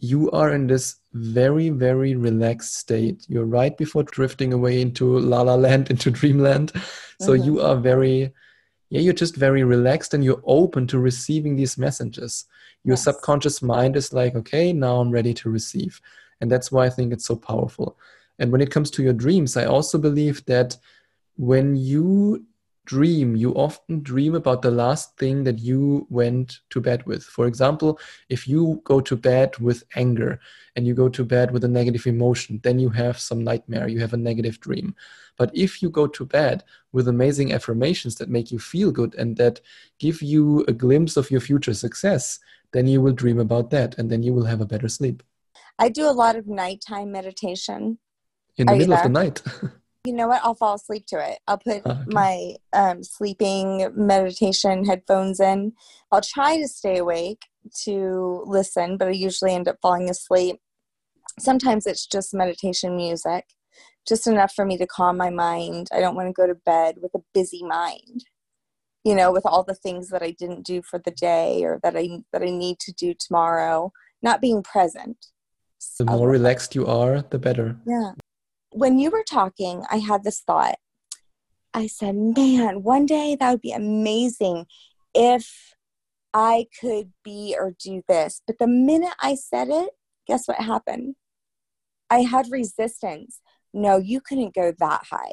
you 0.00 0.30
are 0.30 0.52
in 0.52 0.66
this 0.66 0.96
very, 1.12 1.70
very 1.70 2.14
relaxed 2.14 2.74
state. 2.76 3.24
You're 3.28 3.46
right 3.46 3.76
before 3.76 4.04
drifting 4.04 4.52
away 4.52 4.80
into 4.80 5.18
la 5.18 5.42
la 5.42 5.54
land, 5.54 5.90
into 5.90 6.10
dreamland. 6.10 6.72
So 7.20 7.32
Mhm. 7.32 7.44
you 7.44 7.60
are 7.60 7.76
very, 7.76 8.32
yeah, 8.90 9.00
you're 9.00 9.12
just 9.12 9.36
very 9.36 9.64
relaxed 9.64 10.14
and 10.14 10.24
you're 10.24 10.42
open 10.44 10.86
to 10.88 10.98
receiving 10.98 11.56
these 11.56 11.76
messages. 11.78 12.46
Your 12.84 12.96
Yes. 12.96 13.04
subconscious 13.04 13.60
mind 13.62 13.96
is 13.96 14.12
like, 14.12 14.34
okay, 14.34 14.72
now 14.72 15.00
I'm 15.00 15.10
ready 15.10 15.34
to 15.34 15.50
receive. 15.50 16.00
And 16.40 16.50
that's 16.50 16.72
why 16.72 16.86
I 16.86 16.90
think 16.90 17.12
it's 17.12 17.26
so 17.26 17.36
powerful. 17.36 17.98
And 18.38 18.52
when 18.52 18.60
it 18.60 18.70
comes 18.70 18.90
to 18.92 19.02
your 19.02 19.12
dreams, 19.12 19.56
I 19.56 19.64
also 19.64 19.98
believe 19.98 20.44
that 20.46 20.76
when 21.36 21.76
you 21.76 22.46
dream, 22.86 23.36
you 23.36 23.52
often 23.52 24.02
dream 24.02 24.34
about 24.34 24.62
the 24.62 24.70
last 24.70 25.18
thing 25.18 25.44
that 25.44 25.58
you 25.58 26.06
went 26.08 26.60
to 26.70 26.80
bed 26.80 27.04
with. 27.04 27.22
For 27.22 27.46
example, 27.46 28.00
if 28.30 28.48
you 28.48 28.80
go 28.84 29.00
to 29.02 29.14
bed 29.14 29.58
with 29.58 29.82
anger 29.94 30.40
and 30.74 30.86
you 30.86 30.94
go 30.94 31.10
to 31.10 31.24
bed 31.24 31.50
with 31.50 31.64
a 31.64 31.68
negative 31.68 32.06
emotion, 32.06 32.60
then 32.62 32.78
you 32.78 32.88
have 32.88 33.18
some 33.18 33.44
nightmare, 33.44 33.88
you 33.88 34.00
have 34.00 34.14
a 34.14 34.16
negative 34.16 34.58
dream. 34.60 34.94
But 35.38 35.50
if 35.54 35.80
you 35.82 35.88
go 35.88 36.06
to 36.08 36.26
bed 36.26 36.64
with 36.92 37.08
amazing 37.08 37.52
affirmations 37.52 38.16
that 38.16 38.28
make 38.28 38.50
you 38.50 38.58
feel 38.58 38.90
good 38.90 39.14
and 39.14 39.36
that 39.36 39.60
give 39.98 40.20
you 40.20 40.64
a 40.66 40.72
glimpse 40.72 41.16
of 41.16 41.30
your 41.30 41.40
future 41.40 41.74
success, 41.74 42.40
then 42.72 42.86
you 42.86 43.00
will 43.00 43.12
dream 43.12 43.38
about 43.38 43.70
that 43.70 43.96
and 43.98 44.10
then 44.10 44.22
you 44.22 44.34
will 44.34 44.44
have 44.44 44.60
a 44.60 44.66
better 44.66 44.88
sleep. 44.88 45.22
I 45.78 45.88
do 45.88 46.06
a 46.06 46.12
lot 46.12 46.36
of 46.36 46.46
nighttime 46.48 47.12
meditation. 47.12 47.98
In 48.56 48.66
the 48.66 48.72
Are 48.72 48.76
middle 48.76 48.94
of 48.94 49.02
the 49.04 49.08
night. 49.08 49.42
you 50.04 50.12
know 50.12 50.26
what? 50.26 50.42
I'll 50.42 50.56
fall 50.56 50.74
asleep 50.74 51.06
to 51.06 51.18
it. 51.30 51.38
I'll 51.46 51.58
put 51.58 51.82
Ah, 51.86 51.92
okay. 51.92 52.02
my 52.08 52.56
um, 52.72 53.04
sleeping 53.04 53.88
meditation 53.94 54.84
headphones 54.84 55.38
in. 55.38 55.74
I'll 56.10 56.20
try 56.20 56.56
to 56.56 56.66
stay 56.66 56.98
awake 56.98 57.42
to 57.84 58.44
listen 58.46 58.96
but 58.96 59.08
i 59.08 59.10
usually 59.10 59.52
end 59.54 59.68
up 59.68 59.76
falling 59.80 60.10
asleep. 60.10 60.56
Sometimes 61.38 61.86
it's 61.86 62.06
just 62.06 62.34
meditation 62.34 62.96
music 62.96 63.44
just 64.08 64.26
enough 64.26 64.52
for 64.54 64.64
me 64.64 64.78
to 64.78 64.86
calm 64.86 65.16
my 65.16 65.30
mind 65.30 65.88
i 65.92 66.00
don't 66.00 66.14
want 66.14 66.28
to 66.28 66.32
go 66.32 66.46
to 66.46 66.54
bed 66.54 66.96
with 67.02 67.14
a 67.14 67.22
busy 67.34 67.62
mind 67.62 68.24
you 69.04 69.14
know 69.14 69.30
with 69.32 69.44
all 69.44 69.62
the 69.62 69.74
things 69.74 70.08
that 70.08 70.22
i 70.22 70.30
didn't 70.30 70.64
do 70.64 70.80
for 70.82 70.98
the 70.98 71.10
day 71.10 71.62
or 71.62 71.78
that 71.82 71.96
i 71.96 72.08
that 72.32 72.42
i 72.42 72.50
need 72.50 72.78
to 72.78 72.92
do 72.92 73.14
tomorrow 73.14 73.92
not 74.22 74.40
being 74.40 74.62
present. 74.62 75.26
The 75.98 76.04
more 76.04 76.28
relaxed 76.28 76.74
you 76.74 76.86
are, 76.86 77.22
the 77.22 77.38
better. 77.38 77.76
Yeah. 77.86 78.12
When 78.72 78.98
you 78.98 79.10
were 79.10 79.24
talking, 79.28 79.84
I 79.90 79.98
had 79.98 80.24
this 80.24 80.40
thought. 80.40 80.76
I 81.72 81.86
said, 81.86 82.16
man, 82.16 82.82
one 82.82 83.06
day 83.06 83.36
that 83.38 83.50
would 83.50 83.60
be 83.60 83.72
amazing 83.72 84.66
if 85.14 85.74
I 86.34 86.66
could 86.80 87.12
be 87.24 87.54
or 87.58 87.74
do 87.78 88.02
this. 88.08 88.42
But 88.46 88.58
the 88.58 88.66
minute 88.66 89.14
I 89.20 89.34
said 89.34 89.68
it, 89.68 89.90
guess 90.26 90.46
what 90.46 90.58
happened? 90.58 91.14
I 92.10 92.20
had 92.20 92.46
resistance. 92.50 93.40
No, 93.72 93.96
you 93.96 94.20
couldn't 94.20 94.54
go 94.54 94.72
that 94.78 95.04
high. 95.10 95.32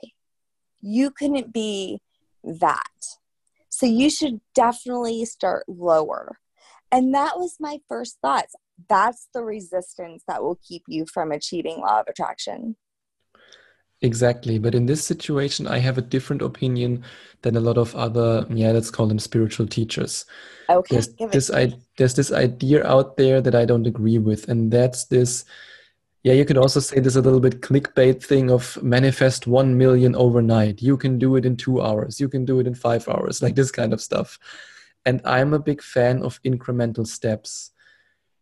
You 0.81 1.11
couldn't 1.11 1.53
be 1.53 2.01
that. 2.43 2.81
So 3.69 3.85
you 3.85 4.09
should 4.09 4.39
definitely 4.53 5.25
start 5.25 5.65
lower. 5.67 6.37
And 6.91 7.13
that 7.13 7.37
was 7.37 7.57
my 7.59 7.79
first 7.89 8.17
thoughts. 8.21 8.55
That's 8.87 9.27
the 9.33 9.43
resistance 9.43 10.23
that 10.27 10.43
will 10.43 10.59
keep 10.65 10.83
you 10.87 11.05
from 11.05 11.31
achieving 11.31 11.79
law 11.79 12.01
of 12.01 12.07
attraction. 12.07 12.75
Exactly. 14.01 14.59
But 14.59 14.75
in 14.75 14.85
this 14.85 15.03
situation, 15.03 15.67
I 15.67 15.79
have 15.79 15.97
a 15.97 16.01
different 16.01 16.41
opinion 16.41 17.03
than 17.41 17.55
a 17.55 17.61
lot 17.61 17.77
of 17.77 17.95
other, 17.95 18.45
yeah, 18.49 18.71
let's 18.71 18.91
call 18.91 19.07
them 19.07 19.19
spiritual 19.19 19.67
teachers. 19.67 20.25
Okay. 20.69 20.95
There's 20.95 21.07
this, 21.31 21.49
I, 21.49 21.73
there's 21.97 22.13
this 22.13 22.31
idea 22.31 22.85
out 22.85 23.17
there 23.17 23.41
that 23.41 23.55
I 23.55 23.65
don't 23.65 23.87
agree 23.87 24.19
with. 24.19 24.47
And 24.49 24.71
that's 24.71 25.05
this, 25.05 25.45
yeah, 26.25 26.33
you 26.33 26.43
could 26.43 26.57
also 26.57 26.79
say 26.79 26.99
this 26.99 27.15
a 27.15 27.21
little 27.21 27.39
bit 27.39 27.61
clickbait 27.61 28.23
thing 28.23 28.49
of 28.49 28.81
manifest 28.81 29.45
1 29.45 29.77
million 29.77 30.15
overnight. 30.15 30.81
You 30.81 30.97
can 30.97 31.19
do 31.19 31.35
it 31.35 31.45
in 31.45 31.55
two 31.55 31.83
hours. 31.83 32.19
You 32.19 32.27
can 32.27 32.45
do 32.45 32.59
it 32.59 32.65
in 32.65 32.73
five 32.73 33.07
hours, 33.07 33.41
like 33.43 33.53
this 33.53 33.69
kind 33.69 33.93
of 33.93 34.01
stuff. 34.01 34.39
And 35.05 35.21
I'm 35.23 35.53
a 35.53 35.59
big 35.59 35.83
fan 35.83 36.23
of 36.23 36.41
incremental 36.41 37.05
steps 37.05 37.69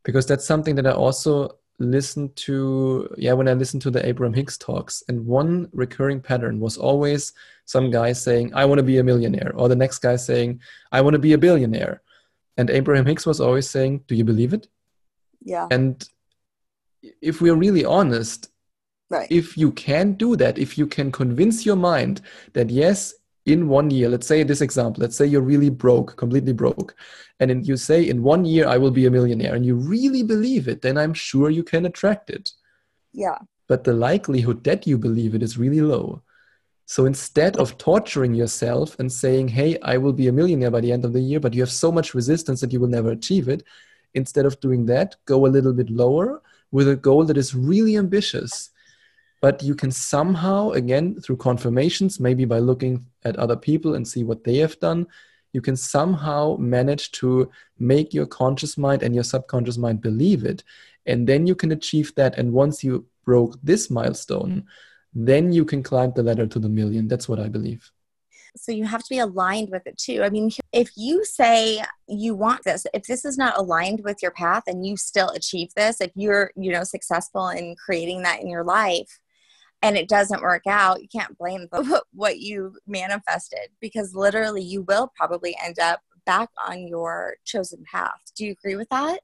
because 0.05 0.25
that's 0.25 0.45
something 0.45 0.75
that 0.75 0.87
I 0.87 0.91
also 0.91 1.57
listen 1.79 2.31
to 2.35 3.09
yeah 3.17 3.33
when 3.33 3.47
i 3.47 3.53
listened 3.53 3.81
to 3.81 3.89
the 3.89 4.05
abraham 4.05 4.31
hicks 4.31 4.59
talks 4.59 5.01
and 5.09 5.25
one 5.25 5.67
recurring 5.73 6.21
pattern 6.21 6.59
was 6.59 6.77
always 6.77 7.33
some 7.65 7.89
guy 7.89 8.13
saying 8.13 8.53
i 8.53 8.63
want 8.63 8.77
to 8.77 8.83
be 8.83 8.99
a 8.99 9.03
millionaire 9.03 9.51
or 9.55 9.67
the 9.67 9.75
next 9.75 9.97
guy 9.97 10.15
saying 10.15 10.61
i 10.91 11.01
want 11.01 11.15
to 11.15 11.19
be 11.19 11.33
a 11.33 11.37
billionaire 11.37 11.99
and 12.57 12.69
abraham 12.69 13.07
hicks 13.07 13.25
was 13.25 13.41
always 13.41 13.67
saying 13.67 13.99
do 14.07 14.13
you 14.13 14.23
believe 14.23 14.53
it 14.53 14.67
yeah 15.41 15.67
and 15.71 16.07
if 17.21 17.41
we're 17.41 17.55
really 17.55 17.85
honest 17.85 18.49
right. 19.09 19.27
if 19.29 19.57
you 19.57 19.71
can 19.71 20.13
do 20.13 20.35
that 20.35 20.57
if 20.57 20.77
you 20.77 20.87
can 20.87 21.11
convince 21.11 21.65
your 21.65 21.75
mind 21.75 22.21
that 22.53 22.69
yes 22.69 23.13
in 23.45 23.67
one 23.67 23.89
year 23.89 24.07
let's 24.09 24.27
say 24.27 24.43
this 24.43 24.61
example 24.61 25.01
let's 25.01 25.17
say 25.17 25.25
you're 25.25 25.41
really 25.41 25.69
broke 25.69 26.15
completely 26.15 26.53
broke 26.53 26.95
and 27.39 27.51
in, 27.51 27.63
you 27.63 27.75
say 27.75 28.07
in 28.07 28.23
one 28.23 28.45
year 28.45 28.67
i 28.67 28.77
will 28.77 28.91
be 28.91 29.05
a 29.05 29.11
millionaire 29.11 29.55
and 29.55 29.65
you 29.65 29.75
really 29.75 30.23
believe 30.23 30.67
it 30.67 30.81
then 30.81 30.97
i'm 30.97 31.13
sure 31.13 31.49
you 31.49 31.63
can 31.63 31.85
attract 31.85 32.29
it. 32.29 32.51
Yeah. 33.11 33.37
But 33.67 33.83
the 33.83 33.93
likelihood 33.93 34.63
that 34.63 34.85
you 34.87 34.97
believe 34.97 35.35
it 35.35 35.43
is 35.43 35.57
really 35.57 35.81
low. 35.81 36.21
So 36.85 37.05
instead 37.05 37.55
of 37.57 37.77
torturing 37.77 38.33
yourself 38.33 38.97
and 38.99 39.11
saying 39.11 39.47
hey 39.49 39.77
i 39.83 39.97
will 39.97 40.13
be 40.13 40.27
a 40.27 40.31
millionaire 40.31 40.71
by 40.71 40.81
the 40.81 40.91
end 40.91 41.05
of 41.05 41.13
the 41.13 41.21
year 41.21 41.39
but 41.39 41.53
you 41.53 41.61
have 41.61 41.71
so 41.71 41.91
much 41.91 42.13
resistance 42.13 42.61
that 42.61 42.73
you 42.73 42.79
will 42.79 42.87
never 42.87 43.11
achieve 43.11 43.47
it 43.47 43.63
instead 44.13 44.45
of 44.45 44.59
doing 44.59 44.85
that 44.85 45.15
go 45.25 45.45
a 45.45 45.53
little 45.55 45.73
bit 45.73 45.89
lower 45.89 46.41
with 46.73 46.89
a 46.89 46.95
goal 47.07 47.23
that 47.23 47.37
is 47.37 47.55
really 47.55 47.95
ambitious 47.95 48.69
but 49.41 49.63
you 49.63 49.75
can 49.75 49.91
somehow 49.91 50.71
again 50.71 51.15
through 51.21 51.37
confirmations 51.37 52.19
maybe 52.19 52.45
by 52.45 52.59
looking 52.59 53.05
at 53.23 53.37
other 53.37 53.55
people 53.55 53.95
and 53.95 54.05
see 54.05 54.23
what 54.25 54.43
they 54.43 54.57
have 54.57 54.77
done 54.79 55.07
you 55.53 55.61
can 55.61 55.77
somehow 55.77 56.57
manage 56.57 57.11
to 57.11 57.49
make 57.77 58.13
your 58.13 58.25
conscious 58.25 58.77
mind 58.77 59.03
and 59.03 59.13
your 59.13 59.23
subconscious 59.23 59.77
mind 59.77 60.01
believe 60.01 60.43
it. 60.43 60.63
And 61.05 61.29
then 61.29 61.45
you 61.45 61.55
can 61.55 61.71
achieve 61.71 62.13
that. 62.15 62.39
And 62.39 62.51
once 62.51 62.83
you 62.83 63.05
broke 63.23 63.57
this 63.63 63.89
milestone 63.89 64.65
then 65.15 65.51
you 65.51 65.63
can 65.63 65.83
climb 65.83 66.11
the 66.15 66.23
ladder 66.23 66.47
to 66.47 66.59
the 66.59 66.69
million. 66.69 67.07
That's 67.07 67.29
what 67.29 67.39
i 67.39 67.47
believe 67.47 67.89
so 68.55 68.71
you 68.71 68.85
have 68.85 69.01
to 69.01 69.09
be 69.09 69.19
aligned 69.19 69.69
with 69.69 69.85
it 69.87 69.97
too. 69.97 70.23
I 70.23 70.29
mean, 70.29 70.51
if 70.71 70.91
you 70.95 71.25
say 71.25 71.83
you 72.07 72.35
want 72.35 72.63
this, 72.63 72.85
if 72.93 73.03
this 73.03 73.25
is 73.25 73.37
not 73.37 73.57
aligned 73.57 74.01
with 74.03 74.21
your 74.21 74.31
path 74.31 74.63
and 74.67 74.85
you 74.85 74.97
still 74.97 75.29
achieve 75.29 75.69
this, 75.75 76.01
if 76.01 76.11
you're, 76.15 76.51
you 76.55 76.71
know, 76.71 76.83
successful 76.83 77.49
in 77.49 77.75
creating 77.75 78.23
that 78.23 78.41
in 78.41 78.47
your 78.47 78.63
life, 78.63 79.19
and 79.81 79.97
it 79.97 80.07
doesn't 80.07 80.41
work 80.41 80.63
out, 80.65 81.01
you 81.01 81.09
can't 81.09 81.37
blame 81.37 81.67
what 82.13 82.39
you 82.39 82.75
manifested 82.87 83.69
because 83.81 84.15
literally 84.15 84.63
you 84.63 84.81
will 84.83 85.11
probably 85.15 85.55
end 85.63 85.77
up 85.77 86.01
back 86.25 86.49
on 86.67 86.87
your 86.87 87.35
chosen 87.43 87.83
path. 87.91 88.19
Do 88.35 88.45
you 88.45 88.53
agree 88.53 88.77
with 88.77 88.87
that? 88.89 89.19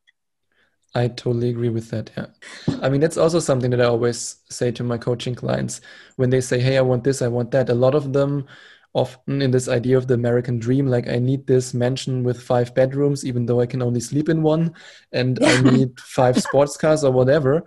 I 0.95 1.07
totally 1.07 1.49
agree 1.49 1.69
with 1.69 1.91
that. 1.91 2.09
Yeah. 2.17 2.79
I 2.81 2.89
mean, 2.89 2.99
that's 2.99 3.17
also 3.17 3.39
something 3.39 3.69
that 3.71 3.81
I 3.81 3.85
always 3.85 4.37
say 4.49 4.71
to 4.71 4.83
my 4.83 4.97
coaching 4.97 5.35
clients 5.35 5.81
when 6.15 6.29
they 6.29 6.41
say, 6.41 6.59
Hey, 6.59 6.77
I 6.77 6.81
want 6.81 7.03
this, 7.03 7.21
I 7.21 7.27
want 7.27 7.51
that. 7.51 7.69
A 7.69 7.75
lot 7.75 7.95
of 7.95 8.11
them 8.11 8.47
often 8.93 9.39
mm, 9.39 9.43
in 9.43 9.51
this 9.51 9.67
idea 9.67 9.97
of 9.97 10.07
the 10.07 10.13
American 10.13 10.59
dream, 10.59 10.87
like 10.87 11.07
I 11.07 11.19
need 11.19 11.45
this 11.47 11.73
mansion 11.73 12.23
with 12.23 12.41
five 12.41 12.73
bedrooms, 12.73 13.25
even 13.25 13.45
though 13.45 13.59
I 13.59 13.65
can 13.65 13.81
only 13.81 13.99
sleep 13.99 14.29
in 14.29 14.41
one, 14.41 14.73
and 15.11 15.39
I 15.43 15.61
need 15.71 15.99
five 15.99 16.41
sports 16.41 16.77
cars 16.77 17.03
or 17.03 17.11
whatever. 17.11 17.63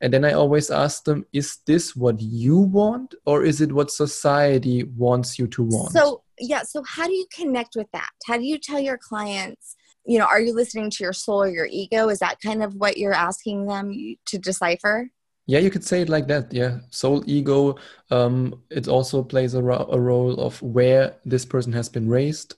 And 0.00 0.12
then 0.12 0.24
I 0.24 0.32
always 0.32 0.70
ask 0.70 1.04
them, 1.04 1.26
is 1.32 1.58
this 1.66 1.94
what 1.94 2.20
you 2.20 2.56
want 2.58 3.14
or 3.26 3.44
is 3.44 3.60
it 3.60 3.72
what 3.72 3.90
society 3.90 4.84
wants 4.84 5.38
you 5.38 5.46
to 5.48 5.62
want? 5.62 5.92
So, 5.92 6.22
yeah. 6.38 6.62
So, 6.62 6.82
how 6.86 7.06
do 7.06 7.12
you 7.12 7.26
connect 7.34 7.76
with 7.76 7.88
that? 7.92 8.10
How 8.26 8.38
do 8.38 8.44
you 8.44 8.58
tell 8.58 8.80
your 8.80 8.96
clients, 8.96 9.76
you 10.06 10.18
know, 10.18 10.24
are 10.24 10.40
you 10.40 10.54
listening 10.54 10.88
to 10.90 11.04
your 11.04 11.12
soul 11.12 11.42
or 11.42 11.50
your 11.50 11.68
ego? 11.70 12.08
Is 12.08 12.20
that 12.20 12.40
kind 12.40 12.62
of 12.62 12.74
what 12.76 12.96
you're 12.96 13.12
asking 13.12 13.66
them 13.66 13.92
to 14.26 14.38
decipher? 14.38 15.10
Yeah, 15.50 15.58
you 15.58 15.70
could 15.70 15.84
say 15.84 16.02
it 16.02 16.08
like 16.08 16.28
that. 16.28 16.52
Yeah. 16.52 16.78
Soul, 16.90 17.24
ego. 17.26 17.76
Um, 18.10 18.62
it 18.70 18.86
also 18.86 19.22
plays 19.22 19.54
a, 19.54 19.62
ro- 19.62 19.88
a 19.90 20.00
role 20.00 20.38
of 20.38 20.60
where 20.62 21.16
this 21.24 21.44
person 21.44 21.72
has 21.72 21.88
been 21.88 22.08
raised. 22.08 22.54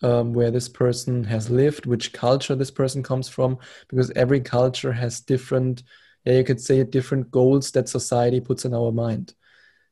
Um, 0.00 0.32
where 0.32 0.52
this 0.52 0.68
person 0.68 1.24
has 1.24 1.50
lived, 1.50 1.84
which 1.84 2.12
culture 2.12 2.54
this 2.54 2.70
person 2.70 3.02
comes 3.02 3.28
from, 3.28 3.58
because 3.88 4.12
every 4.14 4.40
culture 4.40 4.92
has 4.92 5.18
different 5.18 5.82
yeah, 6.24 6.34
you 6.34 6.44
could 6.44 6.60
say 6.60 6.84
different 6.84 7.30
goals 7.30 7.70
that 7.72 7.88
society 7.88 8.40
puts 8.40 8.64
in 8.64 8.74
our 8.74 8.92
mind. 8.92 9.34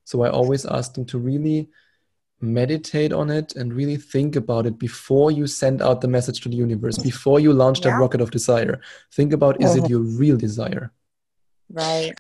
So 0.04 0.22
I 0.22 0.30
always 0.30 0.66
ask 0.66 0.92
them 0.94 1.06
to 1.06 1.18
really 1.18 1.70
meditate 2.40 3.12
on 3.12 3.30
it 3.30 3.56
and 3.56 3.72
really 3.72 3.96
think 3.96 4.36
about 4.36 4.66
it 4.66 4.78
before 4.78 5.30
you 5.30 5.46
send 5.46 5.80
out 5.80 6.02
the 6.02 6.08
message 6.08 6.42
to 6.42 6.48
the 6.48 6.56
universe, 6.56 6.98
before 6.98 7.40
you 7.40 7.52
launch 7.52 7.80
yeah. 7.80 7.90
that 7.90 8.00
rocket 8.00 8.20
of 8.20 8.30
desire. 8.30 8.80
Think 9.12 9.32
about 9.32 9.62
is 9.62 9.76
it 9.76 9.88
your 9.92 10.00
real 10.00 10.36
desire? 10.36 10.92
Right. 11.70 12.12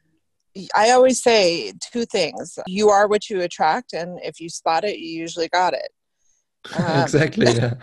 I 0.74 0.90
always 0.90 1.22
say 1.22 1.72
two 1.80 2.04
things. 2.04 2.58
You 2.66 2.90
are 2.90 3.08
what 3.08 3.28
you 3.30 3.40
attract, 3.42 3.92
and 3.92 4.18
if 4.22 4.40
you 4.40 4.48
spot 4.48 4.84
it, 4.84 4.98
you 4.98 5.18
usually 5.20 5.48
got 5.48 5.74
it. 5.74 5.88
Um, 6.78 7.02
exactly. 7.02 7.46
Yeah. 7.54 7.74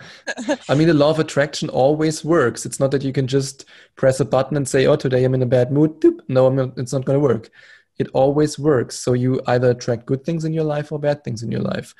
I 0.68 0.74
mean, 0.74 0.88
the 0.88 0.94
law 0.94 1.10
of 1.10 1.18
attraction 1.18 1.70
always 1.70 2.22
works. 2.22 2.66
It's 2.66 2.78
not 2.78 2.90
that 2.90 3.02
you 3.02 3.12
can 3.12 3.26
just 3.26 3.64
press 3.96 4.20
a 4.20 4.26
button 4.26 4.58
and 4.58 4.68
say, 4.68 4.86
"Oh, 4.86 4.96
today 4.96 5.24
I'm 5.24 5.34
in 5.34 5.42
a 5.42 5.46
bad 5.46 5.72
mood." 5.72 6.00
Doop. 6.00 6.20
No, 6.28 6.50
not, 6.50 6.76
it's 6.76 6.92
not 6.92 7.06
going 7.06 7.16
to 7.16 7.26
work. 7.26 7.50
It 7.98 8.08
always 8.12 8.58
works. 8.58 8.98
So 8.98 9.12
you 9.14 9.40
either 9.46 9.70
attract 9.70 10.06
good 10.06 10.24
things 10.24 10.44
in 10.44 10.52
your 10.52 10.64
life 10.64 10.92
or 10.92 10.98
bad 10.98 11.24
things 11.24 11.42
in 11.42 11.50
your 11.50 11.62
life. 11.62 11.94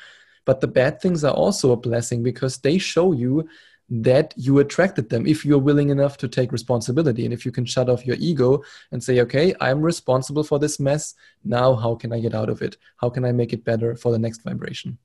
But 0.45 0.61
the 0.61 0.69
bad 0.69 1.01
things 1.01 1.25
are 1.25 1.33
also 1.33 1.73
a 1.73 1.77
blessing 1.77 2.23
because 2.23 2.59
they 2.59 2.79
show 2.79 3.13
you 3.13 3.49
that 3.90 4.33
you 4.37 4.59
attracted 4.59 5.11
them 5.11 5.27
if 5.27 5.44
you're 5.44 5.59
willing 5.59 5.90
enough 5.90 6.16
to 6.18 6.29
take 6.29 6.53
responsibility. 6.53 7.25
And 7.25 7.35
if 7.35 7.44
you 7.44 7.53
can 7.53 7.64
shut 7.64 7.88
off 7.88 8.07
your 8.07 8.16
ego 8.18 8.62
and 8.92 9.03
say 9.03 9.20
okay 9.20 9.55
i'm 9.61 9.83
responsible 9.83 10.44
for 10.44 10.59
this 10.59 10.81
mess 10.81 11.14
now 11.44 11.75
how 11.75 11.94
can 11.94 12.12
i 12.12 12.20
get 12.20 12.35
out 12.35 12.49
of 12.49 12.62
it? 12.62 12.77
How 12.97 13.11
can 13.11 13.25
i 13.25 13.33
make 13.33 13.53
it 13.53 13.64
better 13.64 13.94
for 13.94 14.12
the 14.12 14.18
next 14.18 14.42
vibration? 14.42 14.99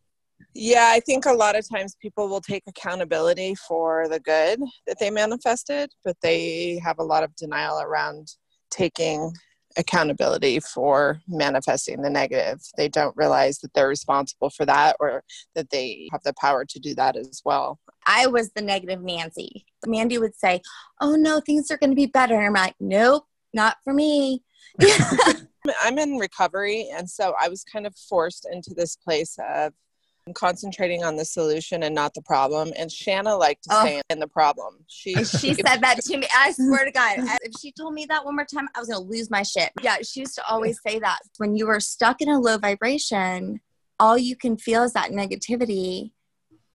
Yeah, 0.56 0.92
I 0.94 1.00
think 1.02 1.26
a 1.26 1.34
lot 1.34 1.58
of 1.58 1.70
times 1.70 1.96
people 2.02 2.28
will 2.28 2.42
take 2.42 2.64
accountability 2.68 3.56
for 3.56 4.08
the 4.08 4.20
good 4.20 4.60
that 4.88 4.98
they 5.00 5.12
manifested, 5.12 5.92
but 6.04 6.18
they 6.22 6.82
have 6.84 6.98
a 7.00 7.04
lot 7.04 7.24
of 7.24 7.36
denial 7.36 7.80
around 7.82 8.36
taking 8.72 9.32
accountability 9.78 10.60
for 10.60 11.22
manifesting 11.28 12.02
the 12.02 12.10
negative. 12.10 12.62
They 12.78 12.90
don't 12.90 13.16
realize 13.16 13.60
that 13.60 13.74
they're 13.74 13.88
responsible 13.88 14.50
for 14.50 14.66
that 14.66 14.96
or 15.00 15.24
that 15.56 15.70
they 15.70 16.10
have 16.12 16.24
the 16.24 16.34
power 16.40 16.66
to 16.66 16.80
do 16.80 16.96
that 16.96 17.16
as 17.16 17.42
well. 17.46 17.80
I 18.06 18.28
was 18.28 18.52
the 18.52 18.62
negative 18.62 19.02
Nancy. 19.02 19.66
Mandy 19.86 20.18
would 20.18 20.36
say, 20.36 20.62
Oh 21.02 21.16
no, 21.16 21.40
things 21.40 21.70
are 21.72 21.78
going 21.78 21.92
to 21.92 21.96
be 21.96 22.08
better. 22.08 22.36
And 22.36 22.46
I'm 22.46 22.54
like, 22.54 22.76
Nope, 22.80 23.26
not 23.54 23.78
for 23.84 23.94
me. 23.94 24.44
I'm 25.82 25.98
in 25.98 26.18
recovery. 26.18 26.90
And 26.94 27.10
so 27.10 27.34
I 27.40 27.50
was 27.50 27.64
kind 27.64 27.86
of 27.86 27.96
forced 27.96 28.48
into 28.52 28.74
this 28.74 28.96
place 28.96 29.38
of 29.54 29.74
concentrating 30.34 31.04
on 31.04 31.16
the 31.16 31.26
solution 31.26 31.84
and 31.84 31.94
not 31.94 32.14
the 32.14 32.22
problem. 32.22 32.72
And 32.78 32.92
Shanna 32.92 33.36
liked 33.36 33.64
to 33.64 33.70
oh. 33.74 33.82
stay 33.82 34.02
in 34.10 34.20
the 34.20 34.28
problem. 34.28 34.78
She 34.88 35.14
she 35.24 35.54
said 35.66 35.82
that 35.82 36.02
to 36.02 36.18
me. 36.18 36.28
I 36.36 36.52
swear 36.52 36.86
to 36.86 36.92
God, 36.92 37.18
if 37.42 37.54
she 37.60 37.72
told 37.72 37.94
me 37.94 38.06
that 38.06 38.26
one 38.26 38.36
more 38.36 38.46
time, 38.46 38.68
I 38.76 38.80
was 38.80 38.90
gonna 38.90 39.04
lose 39.04 39.30
my 39.30 39.44
shit. 39.44 39.72
Yeah, 39.82 39.98
she 40.04 40.22
used 40.22 40.36
to 40.36 40.44
always 40.48 40.80
say 40.86 41.00
that 41.00 41.20
when 41.38 41.56
you 41.56 41.68
are 41.70 41.80
stuck 41.80 42.22
in 42.22 42.30
a 42.30 42.40
low 42.40 42.58
vibration, 42.58 43.62
all 44.00 44.18
you 44.18 44.36
can 44.36 44.58
feel 44.58 44.84
is 44.84 44.94
that 44.94 45.12
negativity, 45.12 46.12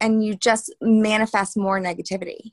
and 0.00 0.24
you 0.24 0.34
just 0.34 0.74
manifest 0.80 1.56
more 1.56 1.80
negativity. 1.80 2.52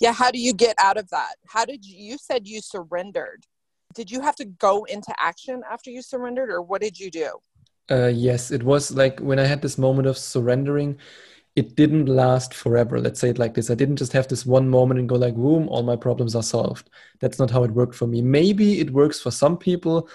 Yeah, 0.00 0.12
how 0.12 0.30
do 0.30 0.38
you 0.38 0.52
get 0.52 0.74
out 0.78 0.96
of 0.96 1.08
that? 1.10 1.36
How 1.46 1.64
did 1.64 1.84
you 1.84 1.96
you 1.96 2.18
said 2.18 2.46
you 2.46 2.60
surrendered. 2.60 3.46
Did 3.94 4.10
you 4.10 4.20
have 4.22 4.34
to 4.36 4.44
go 4.44 4.84
into 4.84 5.14
action 5.18 5.62
after 5.70 5.88
you 5.88 6.02
surrendered 6.02 6.50
or 6.50 6.60
what 6.60 6.80
did 6.80 6.98
you 6.98 7.10
do? 7.10 7.38
Uh, 7.90 8.06
yes, 8.06 8.50
it 8.50 8.62
was 8.62 8.90
like 8.92 9.20
when 9.20 9.38
I 9.38 9.44
had 9.44 9.60
this 9.60 9.76
moment 9.76 10.08
of 10.08 10.16
surrendering, 10.16 10.98
it 11.54 11.76
didn't 11.76 12.06
last 12.06 12.54
forever. 12.54 12.98
Let's 12.98 13.20
say 13.20 13.28
it 13.30 13.38
like 13.38 13.54
this. 13.54 13.70
I 13.70 13.74
didn't 13.74 13.96
just 13.96 14.12
have 14.12 14.26
this 14.26 14.46
one 14.46 14.68
moment 14.68 14.98
and 15.00 15.08
go 15.08 15.16
like, 15.16 15.34
boom, 15.34 15.68
all 15.68 15.82
my 15.82 15.96
problems 15.96 16.34
are 16.34 16.42
solved. 16.42 16.90
That's 17.20 17.38
not 17.38 17.50
how 17.50 17.62
it 17.64 17.70
worked 17.70 17.94
for 17.94 18.06
me. 18.06 18.22
Maybe 18.22 18.80
it 18.80 18.90
works 18.90 19.20
for 19.20 19.30
some 19.30 19.56
people. 19.58 20.08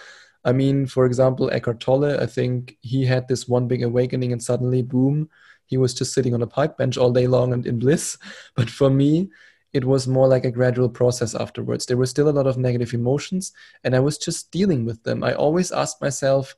I 0.44 0.52
mean, 0.52 0.86
for 0.88 1.06
example, 1.06 1.50
Eckhart 1.52 1.80
Tolle, 1.80 2.20
I 2.20 2.26
think 2.26 2.78
he 2.82 3.06
had 3.06 3.28
this 3.28 3.48
one 3.48 3.68
big 3.68 3.84
awakening 3.84 4.32
and 4.34 4.42
suddenly, 4.42 4.82
boom, 4.82 5.30
he 5.66 5.78
was 5.78 5.94
just 5.94 6.14
sitting 6.14 6.34
on 6.34 6.42
a 6.42 6.48
park 6.48 6.78
bench 6.78 6.98
all 6.98 7.12
day 7.12 7.28
long 7.28 7.54
and 7.54 7.66
in 7.68 7.80
bliss. 7.80 8.18
But 8.56 8.70
for 8.70 8.90
me, 8.90 9.30
it 9.74 9.86
was 9.86 10.08
more 10.08 10.28
like 10.28 10.46
a 10.46 10.52
gradual 10.52 10.90
process 10.90 11.36
afterwards. 11.36 11.86
There 11.86 11.98
were 11.98 12.08
still 12.08 12.30
a 12.30 12.32
lot 12.32 12.48
of 12.48 12.58
negative 12.58 12.94
emotions 12.94 13.54
and 13.84 13.96
I 13.96 14.00
was 14.00 14.18
just 14.18 14.52
dealing 14.52 14.86
with 14.86 15.04
them. 15.04 15.24
I 15.24 15.34
always 15.34 15.72
asked 15.72 16.02
myself, 16.02 16.56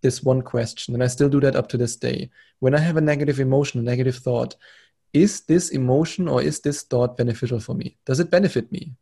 this 0.00 0.22
one 0.22 0.42
question, 0.42 0.94
and 0.94 1.02
I 1.02 1.06
still 1.06 1.28
do 1.28 1.40
that 1.40 1.56
up 1.56 1.68
to 1.68 1.76
this 1.76 1.96
day. 1.96 2.30
When 2.60 2.74
I 2.74 2.78
have 2.78 2.96
a 2.96 3.00
negative 3.00 3.40
emotion, 3.40 3.80
a 3.80 3.82
negative 3.82 4.16
thought, 4.16 4.56
is 5.12 5.42
this 5.42 5.70
emotion 5.70 6.28
or 6.28 6.42
is 6.42 6.60
this 6.60 6.82
thought 6.82 7.16
beneficial 7.16 7.60
for 7.60 7.74
me? 7.74 7.96
Does 8.04 8.20
it 8.20 8.30
benefit 8.30 8.70
me? 8.70 8.92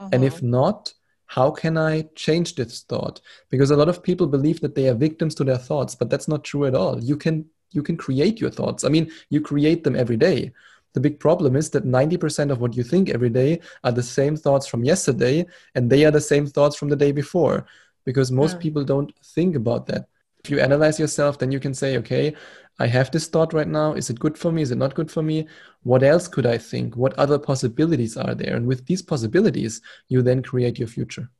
Uh-huh. 0.00 0.10
And 0.12 0.24
if 0.24 0.42
not, 0.42 0.92
how 1.26 1.50
can 1.50 1.78
I 1.78 2.02
change 2.14 2.54
this 2.54 2.82
thought? 2.82 3.20
Because 3.50 3.70
a 3.70 3.76
lot 3.76 3.88
of 3.88 4.02
people 4.02 4.26
believe 4.26 4.60
that 4.60 4.74
they 4.74 4.88
are 4.88 4.94
victims 4.94 5.34
to 5.36 5.44
their 5.44 5.58
thoughts, 5.58 5.94
but 5.94 6.10
that's 6.10 6.28
not 6.28 6.44
true 6.44 6.66
at 6.66 6.74
all. 6.74 7.02
You 7.02 7.16
can 7.16 7.46
you 7.70 7.82
can 7.82 7.96
create 7.96 8.40
your 8.40 8.50
thoughts. 8.50 8.84
I 8.84 8.88
mean, 8.88 9.10
you 9.30 9.40
create 9.40 9.82
them 9.82 9.96
every 9.96 10.16
day. 10.16 10.52
The 10.92 11.00
big 11.00 11.18
problem 11.18 11.56
is 11.56 11.70
that 11.70 11.84
90% 11.84 12.52
of 12.52 12.60
what 12.60 12.76
you 12.76 12.84
think 12.84 13.10
every 13.10 13.30
day 13.30 13.60
are 13.82 13.90
the 13.90 14.02
same 14.02 14.36
thoughts 14.36 14.68
from 14.68 14.84
yesterday, 14.84 15.44
and 15.74 15.90
they 15.90 16.04
are 16.04 16.12
the 16.12 16.20
same 16.20 16.46
thoughts 16.46 16.76
from 16.76 16.88
the 16.88 16.94
day 16.94 17.10
before. 17.10 17.66
Because 18.04 18.30
most 18.30 18.58
mm. 18.58 18.60
people 18.60 18.84
don't 18.84 19.12
think 19.24 19.56
about 19.56 19.86
that 19.86 20.06
if 20.44 20.50
you 20.50 20.60
analyze 20.60 21.00
yourself, 21.00 21.38
then 21.38 21.50
you 21.50 21.58
can 21.58 21.72
say, 21.72 21.96
okay, 21.96 22.34
I 22.78 22.86
have 22.86 23.10
this 23.10 23.28
thought 23.28 23.54
right 23.54 23.66
now. 23.66 23.94
Is 23.94 24.10
it 24.10 24.20
good 24.20 24.36
for 24.36 24.52
me? 24.52 24.60
Is 24.60 24.72
it 24.72 24.78
not 24.78 24.94
good 24.94 25.10
for 25.10 25.22
me? 25.22 25.48
What 25.84 26.02
else 26.02 26.28
could 26.28 26.44
I 26.44 26.58
think? 26.58 26.96
What 26.96 27.14
other 27.14 27.38
possibilities 27.38 28.16
are 28.18 28.34
there? 28.34 28.54
And 28.54 28.66
with 28.66 28.84
these 28.84 29.00
possibilities, 29.00 29.80
you 30.08 30.20
then 30.20 30.42
create 30.42 30.78
your 30.78 30.88
future. 30.88 31.30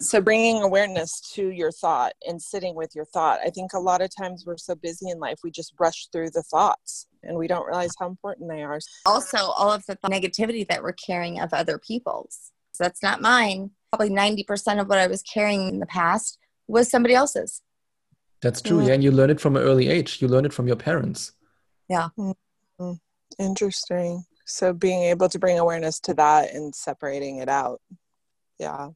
So, 0.00 0.20
bringing 0.20 0.62
awareness 0.62 1.20
to 1.34 1.50
your 1.50 1.72
thought 1.72 2.12
and 2.26 2.40
sitting 2.40 2.74
with 2.74 2.94
your 2.94 3.04
thought. 3.04 3.40
I 3.44 3.50
think 3.50 3.72
a 3.72 3.80
lot 3.80 4.00
of 4.00 4.14
times 4.16 4.44
we're 4.46 4.56
so 4.56 4.76
busy 4.76 5.10
in 5.10 5.18
life, 5.18 5.40
we 5.42 5.50
just 5.50 5.74
rush 5.78 6.06
through 6.12 6.30
the 6.30 6.42
thoughts 6.42 7.08
and 7.24 7.36
we 7.36 7.48
don't 7.48 7.66
realize 7.66 7.94
how 7.98 8.06
important 8.06 8.48
they 8.48 8.62
are. 8.62 8.78
Also, 9.04 9.38
all 9.38 9.72
of 9.72 9.84
the 9.86 9.96
negativity 10.04 10.66
that 10.68 10.82
we're 10.82 10.92
carrying 10.92 11.40
of 11.40 11.52
other 11.52 11.78
people's. 11.78 12.52
So, 12.72 12.84
that's 12.84 13.02
not 13.02 13.20
mine. 13.20 13.72
Probably 13.90 14.10
90% 14.10 14.80
of 14.80 14.88
what 14.88 14.98
I 14.98 15.08
was 15.08 15.22
carrying 15.22 15.68
in 15.68 15.80
the 15.80 15.86
past 15.86 16.38
was 16.68 16.88
somebody 16.88 17.14
else's. 17.14 17.62
That's 18.40 18.62
true. 18.62 18.80
Yeah. 18.80 18.88
yeah. 18.88 18.94
And 18.94 19.04
you 19.04 19.10
learn 19.10 19.30
it 19.30 19.40
from 19.40 19.56
an 19.56 19.62
early 19.62 19.88
age. 19.88 20.20
You 20.20 20.28
learn 20.28 20.44
it 20.44 20.52
from 20.52 20.66
your 20.66 20.76
parents. 20.76 21.32
Yeah. 21.88 22.08
Mm-hmm. 22.18 22.92
Interesting. 23.38 24.24
So 24.46 24.72
being 24.72 25.02
able 25.02 25.28
to 25.28 25.38
bring 25.38 25.58
awareness 25.58 26.00
to 26.00 26.14
that 26.14 26.54
and 26.54 26.74
separating 26.74 27.38
it 27.38 27.48
out. 27.48 27.80
Yeah. 28.58 28.90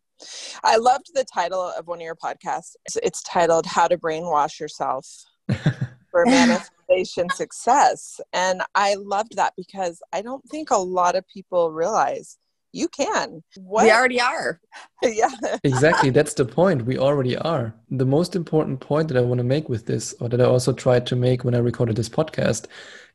I 0.63 0.77
loved 0.77 1.11
the 1.15 1.25
title 1.25 1.61
of 1.77 1.87
one 1.87 1.99
of 1.99 2.03
your 2.03 2.17
podcasts. 2.17 2.77
It's, 2.87 2.97
it's 3.03 3.23
titled 3.23 3.67
How 3.67 3.89
to 3.89 3.99
Brainwash 3.99 4.61
Yourself 4.61 5.07
for 6.11 6.25
Manifestation 6.25 7.29
Success. 7.31 8.21
And 8.33 8.63
I 8.75 8.95
loved 8.95 9.37
that 9.37 9.55
because 9.57 10.01
I 10.13 10.23
don't 10.23 10.45
think 10.49 10.71
a 10.71 10.77
lot 10.77 11.17
of 11.17 11.27
people 11.27 11.73
realize 11.73 12.39
you 12.73 12.89
can. 12.89 13.43
What? 13.57 13.85
We 13.85 13.93
already 13.93 14.21
are. 14.21 14.61
yeah. 15.03 15.31
exactly. 15.63 16.11
That's 16.11 16.35
the 16.35 16.45
point. 16.45 16.87
We 16.87 16.99
already 16.99 17.37
are. 17.37 17.75
The 17.91 18.07
most 18.07 18.35
important 18.35 18.81
point 18.81 19.09
that 19.09 19.17
I 19.17 19.21
want 19.21 19.39
to 19.39 19.45
make 19.45 19.69
with 19.69 19.87
this, 19.87 20.15
or 20.21 20.29
that 20.31 20.41
I 20.41 20.45
also 20.45 20.73
tried 20.73 21.07
to 21.09 21.17
make 21.17 21.45
when 21.45 21.55
I 21.55 21.59
recorded 21.59 21.97
this 21.97 22.09
podcast, 22.09 22.67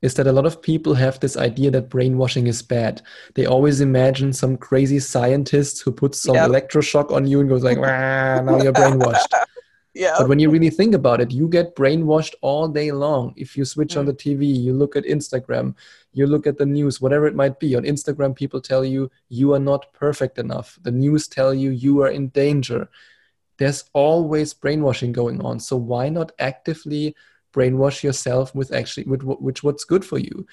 is 0.01 0.13
that 0.13 0.27
a 0.27 0.31
lot 0.31 0.45
of 0.45 0.61
people 0.61 0.93
have 0.93 1.19
this 1.19 1.35
idea 1.35 1.71
that 1.71 1.89
brainwashing 1.89 2.47
is 2.47 2.61
bad. 2.61 3.01
They 3.33 3.45
always 3.45 3.81
imagine 3.81 4.31
some 4.31 4.57
crazy 4.57 4.99
scientist 4.99 5.81
who 5.81 5.91
puts 5.91 6.21
some 6.21 6.35
yep. 6.35 6.49
electroshock 6.49 7.11
on 7.11 7.25
you 7.25 7.39
and 7.39 7.49
goes 7.49 7.63
like, 7.63 7.79
now 7.79 8.61
you're 8.61 8.73
brainwashed. 8.73 9.33
Yeah. 9.97 10.13
But 10.19 10.27
when 10.27 10.37
you 10.37 10.51
really 10.51 10.69
think 10.69 10.93
about 10.93 11.21
it, 11.21 11.31
you 11.31 11.47
get 11.47 11.75
brainwashed 11.75 12.35
all 12.41 12.67
day 12.67 12.91
long. 12.91 13.33
If 13.35 13.57
you 13.57 13.65
switch 13.65 13.95
mm. 13.95 13.99
on 13.99 14.05
the 14.05 14.13
TV, 14.13 14.45
you 14.55 14.71
look 14.71 14.95
at 14.95 15.05
Instagram, 15.05 15.73
you 16.13 16.27
look 16.27 16.45
at 16.45 16.59
the 16.59 16.67
news, 16.67 17.01
whatever 17.01 17.25
it 17.25 17.33
might 17.33 17.59
be. 17.59 17.75
On 17.75 17.81
Instagram, 17.81 18.35
people 18.35 18.61
tell 18.61 18.85
you 18.85 19.09
you 19.29 19.55
are 19.55 19.59
not 19.59 19.91
perfect 19.93 20.37
enough. 20.37 20.77
The 20.83 20.91
news 20.91 21.27
tell 21.27 21.51
you 21.51 21.71
you 21.71 22.03
are 22.03 22.09
in 22.09 22.27
danger. 22.27 22.89
There's 23.57 23.85
always 23.93 24.53
brainwashing 24.53 25.13
going 25.13 25.43
on. 25.43 25.59
So 25.59 25.75
why 25.75 26.09
not 26.09 26.31
actively 26.37 27.15
brainwash 27.51 28.03
yourself 28.03 28.53
with 28.53 28.71
actually 28.71 29.05
with, 29.05 29.23
with 29.23 29.63
what's 29.63 29.83
good 29.83 30.05
for 30.05 30.19
you? 30.19 30.45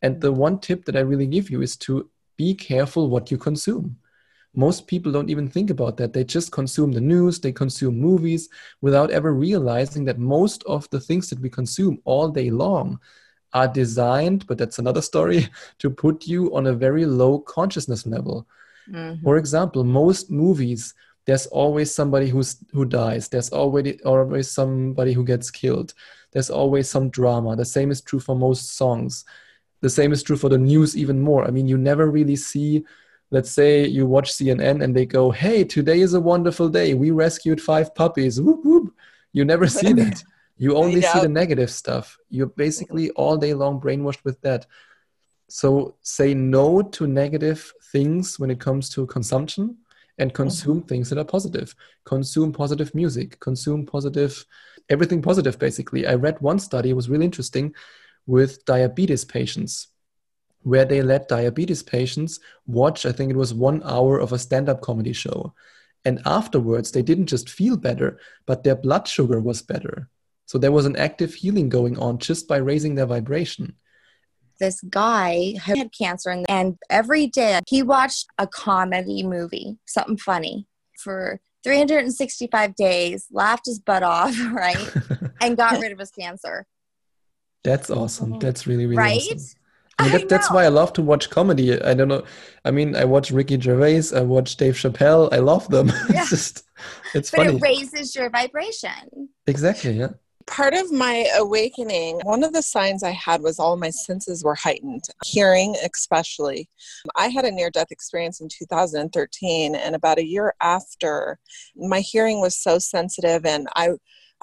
And 0.00 0.20
the 0.20 0.30
one 0.30 0.60
tip 0.60 0.84
that 0.84 0.96
I 0.96 1.00
really 1.00 1.26
give 1.26 1.50
you 1.50 1.60
is 1.60 1.76
to 1.78 2.08
be 2.36 2.54
careful 2.54 3.10
what 3.10 3.32
you 3.32 3.36
consume 3.36 3.96
most 4.54 4.86
people 4.86 5.10
don't 5.10 5.30
even 5.30 5.48
think 5.48 5.70
about 5.70 5.96
that. 5.96 6.12
They 6.12 6.24
just 6.24 6.52
consume 6.52 6.92
the 6.92 7.00
news, 7.00 7.40
they 7.40 7.52
consume 7.52 7.98
movies 7.98 8.48
without 8.80 9.10
ever 9.10 9.32
realizing 9.32 10.04
that 10.04 10.18
most 10.18 10.62
of 10.64 10.88
the 10.90 11.00
things 11.00 11.30
that 11.30 11.40
we 11.40 11.48
consume 11.48 11.98
all 12.04 12.28
day 12.28 12.50
long 12.50 12.98
are 13.54 13.68
designed, 13.68 14.46
but 14.46 14.58
that's 14.58 14.78
another 14.78 15.02
story, 15.02 15.48
to 15.78 15.90
put 15.90 16.26
you 16.26 16.54
on 16.54 16.66
a 16.66 16.74
very 16.74 17.06
low 17.06 17.38
consciousness 17.38 18.06
level. 18.06 18.46
Mm-hmm. 18.90 19.22
For 19.22 19.36
example, 19.36 19.84
most 19.84 20.30
movies, 20.30 20.94
there's 21.24 21.46
always 21.46 21.94
somebody 21.94 22.28
who's 22.28 22.56
who 22.72 22.84
dies. 22.84 23.28
There's 23.28 23.52
already 23.52 24.02
always 24.02 24.50
somebody 24.50 25.12
who 25.12 25.24
gets 25.24 25.50
killed. 25.50 25.94
There's 26.32 26.50
always 26.50 26.90
some 26.90 27.10
drama. 27.10 27.54
The 27.54 27.64
same 27.64 27.90
is 27.90 28.00
true 28.00 28.18
for 28.18 28.34
most 28.34 28.76
songs. 28.76 29.24
The 29.80 29.90
same 29.90 30.12
is 30.12 30.22
true 30.22 30.36
for 30.36 30.48
the 30.48 30.58
news 30.58 30.96
even 30.96 31.20
more. 31.20 31.44
I 31.44 31.50
mean, 31.50 31.68
you 31.68 31.78
never 31.78 32.10
really 32.10 32.36
see 32.36 32.84
let's 33.32 33.50
say 33.50 33.86
you 33.86 34.06
watch 34.06 34.30
CNN 34.30 34.84
and 34.84 34.94
they 34.94 35.06
go, 35.06 35.30
"Hey, 35.30 35.64
today 35.64 36.00
is 36.00 36.14
a 36.14 36.20
wonderful 36.20 36.68
day. 36.68 36.94
We 36.94 37.10
rescued 37.10 37.60
five 37.60 37.94
puppies." 37.94 38.40
Whoop, 38.40 38.60
whoop. 38.64 38.94
You 39.32 39.44
never 39.44 39.66
see 39.80 39.92
that. 39.94 40.22
You 40.58 40.76
only 40.76 41.02
see 41.02 41.20
the 41.20 41.28
negative 41.28 41.70
stuff. 41.70 42.16
You're 42.28 42.54
basically 42.64 43.10
all 43.10 43.36
day 43.36 43.54
long 43.54 43.80
brainwashed 43.80 44.22
with 44.22 44.40
that. 44.42 44.66
So 45.48 45.96
say 46.02 46.34
no 46.34 46.82
to 46.82 47.06
negative 47.06 47.72
things 47.90 48.38
when 48.38 48.50
it 48.50 48.60
comes 48.60 48.88
to 48.90 49.06
consumption 49.06 49.78
and 50.18 50.32
consume 50.32 50.78
mm-hmm. 50.78 50.88
things 50.88 51.10
that 51.10 51.18
are 51.18 51.24
positive. 51.24 51.74
Consume 52.04 52.52
positive 52.52 52.94
music, 52.94 53.40
consume 53.40 53.86
positive 53.86 54.46
everything 54.88 55.22
positive 55.22 55.58
basically. 55.58 56.06
I 56.06 56.14
read 56.14 56.40
one 56.40 56.58
study, 56.58 56.90
it 56.90 56.96
was 56.96 57.08
really 57.08 57.24
interesting 57.24 57.74
with 58.26 58.64
diabetes 58.64 59.24
patients 59.24 59.88
where 60.62 60.84
they 60.84 61.02
let 61.02 61.28
diabetes 61.28 61.82
patients 61.82 62.40
watch, 62.66 63.04
I 63.04 63.12
think 63.12 63.30
it 63.30 63.36
was 63.36 63.54
one 63.54 63.82
hour 63.84 64.18
of 64.18 64.32
a 64.32 64.38
stand 64.38 64.68
up 64.68 64.80
comedy 64.80 65.12
show. 65.12 65.54
And 66.04 66.20
afterwards, 66.26 66.90
they 66.90 67.02
didn't 67.02 67.26
just 67.26 67.48
feel 67.48 67.76
better, 67.76 68.18
but 68.46 68.64
their 68.64 68.76
blood 68.76 69.06
sugar 69.06 69.40
was 69.40 69.62
better. 69.62 70.08
So 70.46 70.58
there 70.58 70.72
was 70.72 70.86
an 70.86 70.96
active 70.96 71.34
healing 71.34 71.68
going 71.68 71.98
on 71.98 72.18
just 72.18 72.48
by 72.48 72.56
raising 72.56 72.94
their 72.94 73.06
vibration. 73.06 73.76
This 74.58 74.80
guy 74.82 75.54
had 75.60 75.90
cancer, 75.96 76.44
and 76.48 76.78
every 76.90 77.26
day 77.26 77.60
he 77.68 77.82
watched 77.82 78.26
a 78.38 78.46
comedy 78.46 79.22
movie, 79.22 79.78
something 79.86 80.16
funny, 80.16 80.66
for 80.98 81.40
365 81.64 82.74
days, 82.76 83.26
laughed 83.30 83.66
his 83.66 83.78
butt 83.78 84.02
off, 84.02 84.36
right? 84.52 84.92
and 85.40 85.56
got 85.56 85.80
rid 85.80 85.92
of 85.92 85.98
his 85.98 86.10
cancer. 86.10 86.66
That's 87.64 87.90
awesome. 87.90 88.30
Mm-hmm. 88.30 88.38
That's 88.40 88.66
really, 88.66 88.86
really 88.86 88.98
right? 88.98 89.20
awesome. 89.20 89.58
I 90.02 90.08
mean, 90.08 90.12
that, 90.12 90.28
that's 90.28 90.50
why 90.50 90.64
I 90.64 90.68
love 90.68 90.92
to 90.94 91.02
watch 91.02 91.30
comedy. 91.30 91.80
I 91.80 91.94
don't 91.94 92.08
know. 92.08 92.24
I 92.64 92.70
mean, 92.70 92.96
I 92.96 93.04
watch 93.04 93.30
Ricky 93.30 93.60
Gervais. 93.60 94.14
I 94.14 94.20
watch 94.20 94.56
Dave 94.56 94.74
Chappelle. 94.74 95.32
I 95.32 95.38
love 95.38 95.68
them. 95.68 95.92
Yeah. 96.12 96.22
it's 96.22 96.30
just, 96.30 96.64
it's 97.14 97.30
but 97.30 97.46
funny. 97.46 97.56
it 97.56 97.62
raises 97.62 98.14
your 98.14 98.28
vibration. 98.30 99.28
Exactly. 99.46 99.92
Yeah. 99.92 100.08
Part 100.46 100.74
of 100.74 100.90
my 100.90 101.28
awakening, 101.36 102.20
one 102.24 102.42
of 102.42 102.52
the 102.52 102.62
signs 102.62 103.04
I 103.04 103.10
had 103.12 103.42
was 103.42 103.60
all 103.60 103.76
my 103.76 103.90
senses 103.90 104.42
were 104.42 104.56
heightened, 104.56 105.04
hearing 105.24 105.76
especially. 105.84 106.68
I 107.16 107.28
had 107.28 107.44
a 107.44 107.50
near 107.52 107.70
death 107.70 107.92
experience 107.92 108.40
in 108.40 108.48
2013, 108.48 109.76
and 109.76 109.94
about 109.94 110.18
a 110.18 110.26
year 110.26 110.54
after, 110.60 111.38
my 111.76 112.00
hearing 112.00 112.40
was 112.40 112.56
so 112.56 112.80
sensitive, 112.80 113.46
and 113.46 113.68
I 113.76 113.90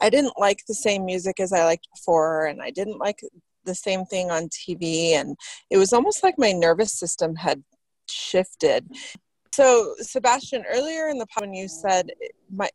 I 0.01 0.09
didn't 0.09 0.39
like 0.39 0.63
the 0.65 0.73
same 0.73 1.05
music 1.05 1.41
as 1.41 1.51
I 1.51 1.65
liked 1.65 1.87
before, 1.93 2.45
and 2.45 2.61
I 2.61 2.71
didn't 2.71 2.99
like 2.99 3.19
the 3.69 3.75
same 3.75 4.05
thing 4.05 4.31
on 4.31 4.49
TV, 4.49 5.11
and 5.11 5.37
it 5.69 5.77
was 5.77 5.93
almost 5.93 6.23
like 6.23 6.35
my 6.37 6.51
nervous 6.51 6.91
system 6.93 7.35
had 7.35 7.63
shifted. 8.09 8.87
So, 9.53 9.95
Sebastian, 9.99 10.63
earlier 10.69 11.07
in 11.07 11.17
the 11.17 11.27
when 11.37 11.53
you 11.53 11.67
said 11.67 12.11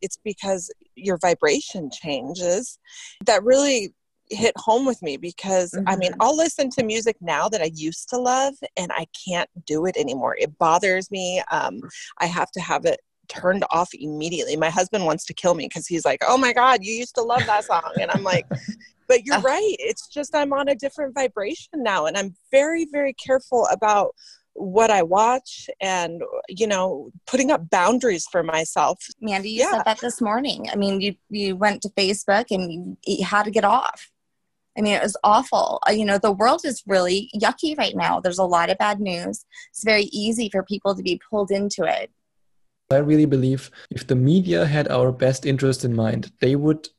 it's 0.01 0.17
because 0.23 0.71
your 0.95 1.17
vibration 1.17 1.89
changes, 1.91 2.79
that 3.25 3.43
really 3.43 3.93
hit 4.29 4.53
home 4.57 4.85
with 4.85 5.01
me 5.01 5.17
because 5.17 5.71
mm-hmm. 5.71 5.87
I 5.87 5.95
mean, 5.95 6.11
mm-hmm. 6.11 6.21
I'll 6.21 6.35
listen 6.35 6.69
to 6.71 6.83
music 6.83 7.15
now 7.21 7.47
that 7.49 7.61
I 7.61 7.71
used 7.73 8.09
to 8.09 8.17
love 8.17 8.55
and 8.77 8.91
I 8.93 9.05
can't 9.27 9.49
do 9.65 9.85
it 9.85 9.95
anymore. 9.97 10.35
It 10.39 10.57
bothers 10.57 11.11
me. 11.11 11.43
Um, 11.51 11.81
I 12.19 12.25
have 12.25 12.51
to 12.51 12.61
have 12.61 12.85
it 12.85 12.99
turned 13.27 13.63
off 13.71 13.89
immediately. 13.93 14.55
My 14.55 14.69
husband 14.69 15.05
wants 15.05 15.25
to 15.25 15.33
kill 15.33 15.55
me 15.55 15.67
because 15.67 15.87
he's 15.87 16.05
like, 16.05 16.19
"Oh 16.27 16.37
my 16.37 16.53
god, 16.53 16.79
you 16.83 16.93
used 16.93 17.15
to 17.15 17.21
love 17.21 17.45
that 17.45 17.65
song," 17.65 17.91
and 17.99 18.11
I'm 18.11 18.23
like, 18.23 18.45
"But 19.07 19.25
you're 19.25 19.39
right. 19.41 19.75
It's 19.79 20.07
just 20.07 20.35
I'm 20.35 20.53
on 20.53 20.67
a 20.69 20.75
different 20.75 21.13
vibration 21.13 21.83
now, 21.83 22.05
and 22.05 22.17
I'm 22.17 22.35
very, 22.51 22.85
very 22.91 23.13
careful 23.13 23.67
about." 23.71 24.15
what 24.57 24.89
I 24.89 25.03
watch 25.03 25.69
and 25.81 26.23
you 26.47 26.65
know 26.65 27.11
putting 27.27 27.51
up 27.51 27.69
boundaries 27.69 28.25
for 28.31 28.41
myself. 28.41 29.05
Mandy, 29.19 29.49
you 29.49 29.59
yeah. 29.59 29.71
said 29.71 29.83
that 29.85 29.99
this 29.99 30.21
morning. 30.21 30.69
I 30.71 30.75
mean, 30.75 31.01
you 31.01 31.15
you 31.29 31.55
went 31.55 31.81
to 31.81 31.89
Facebook 31.89 32.45
and 32.51 32.71
you, 32.71 32.97
you 33.05 33.25
had 33.25 33.43
to 33.43 33.51
get 33.51 33.65
off. 33.65 34.09
I 34.77 34.81
mean, 34.81 34.93
it 34.93 35.03
was 35.03 35.17
awful. 35.23 35.79
Uh, 35.87 35.91
you 35.91 36.03
know, 36.03 36.17
the 36.17 36.31
world 36.31 36.61
is 36.65 36.83
really 36.85 37.29
yucky 37.35 37.77
right 37.77 37.95
now. 37.95 38.19
There's 38.19 38.39
a 38.39 38.43
lot 38.43 38.69
of 38.69 38.77
bad 38.77 38.99
news. 38.99 39.45
It's 39.71 39.83
very 39.85 40.09
easy 40.11 40.49
for 40.49 40.63
people 40.63 40.95
to 40.95 41.03
be 41.03 41.19
pulled 41.29 41.51
into 41.51 41.83
it. 41.83 42.11
I 42.91 42.97
really 42.97 43.25
believe 43.25 43.71
if 43.89 44.05
the 44.05 44.15
media 44.15 44.65
had 44.65 44.89
our 44.89 45.11
best 45.11 45.45
interest 45.45 45.85
in 45.85 45.95
mind, 45.95 46.31
they 46.39 46.55
would 46.55 46.89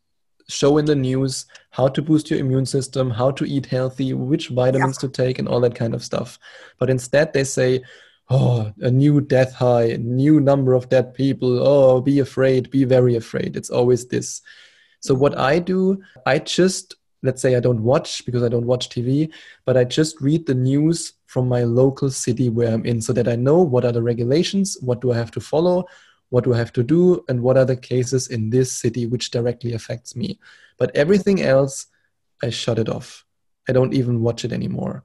show 0.49 0.79
in 0.79 0.85
the 0.85 0.95
news 0.95 1.47
how 1.71 1.89
to 1.89 2.03
boost 2.03 2.31
your 2.31 2.39
immune 2.39 2.67
system, 2.67 3.11
how 3.11 3.31
to 3.33 3.45
eat 3.45 3.67
healthy, 3.67 4.13
which 4.13 4.49
vitamins 4.49 4.99
yeah. 4.99 5.09
to 5.09 5.09
take, 5.09 5.39
and 5.39 5.49
all 5.49 5.61
that 5.61 5.75
kind 5.75 5.95
of 5.95 6.05
stuff. 6.05 6.39
But 6.79 6.91
instead, 6.91 7.33
they 7.33 7.45
say, 7.45 7.83
oh, 8.31 8.73
a 8.81 8.91
new 8.91 9.21
death 9.21 9.53
high, 9.53 9.97
new 10.01 10.41
number 10.41 10.75
of 10.75 10.89
dead 10.89 11.15
people. 11.15 11.59
Oh, 11.67 12.01
be 12.01 12.21
afraid, 12.21 12.71
be 12.71 12.85
very 12.85 13.17
afraid. 13.17 13.57
It's 13.57 13.71
always 13.71 14.07
this. 14.07 14.43
So, 15.01 15.15
what 15.15 15.37
I 15.39 15.59
do, 15.59 16.03
I 16.25 16.39
just, 16.39 16.95
let's 17.23 17.43
say 17.43 17.57
I 17.57 17.61
don't 17.61 17.83
watch 17.83 18.25
because 18.25 18.43
I 18.43 18.49
don't 18.49 18.67
watch 18.67 18.89
TV, 18.89 19.33
but 19.65 19.77
I 19.77 19.85
just 19.85 20.21
read 20.21 20.47
the 20.47 20.55
news 20.55 21.13
from 21.27 21.49
my 21.49 21.65
local 21.65 22.11
city 22.11 22.49
where 22.49 22.73
I'm 22.73 22.87
in 22.87 23.03
so 23.03 23.13
that 23.13 23.29
I 23.29 23.37
know 23.37 23.61
what 23.61 23.85
are 23.85 23.93
the 23.93 24.03
regulations, 24.03 24.79
what 24.81 25.01
do 25.01 25.13
I 25.13 25.17
have 25.17 25.31
to 25.33 25.41
follow, 25.41 25.87
what 26.31 26.45
do 26.45 26.55
I 26.55 26.59
have 26.59 26.73
to 26.75 26.83
do, 26.83 27.25
and 27.29 27.43
what 27.43 27.57
are 27.57 27.65
the 27.65 27.77
cases 27.77 28.29
in 28.29 28.51
this 28.51 28.73
city 28.73 29.07
which 29.07 29.31
directly 29.31 29.73
affects 29.73 30.17
me. 30.17 30.39
But 30.79 30.95
everything 30.95 31.43
else, 31.43 31.87
I 32.43 32.51
shut 32.51 32.79
it 32.79 32.89
off. 32.89 33.25
I 33.69 33.73
don't 33.73 33.95
even 33.95 34.23
watch 34.23 34.45
it 34.45 34.53
anymore. 34.53 35.05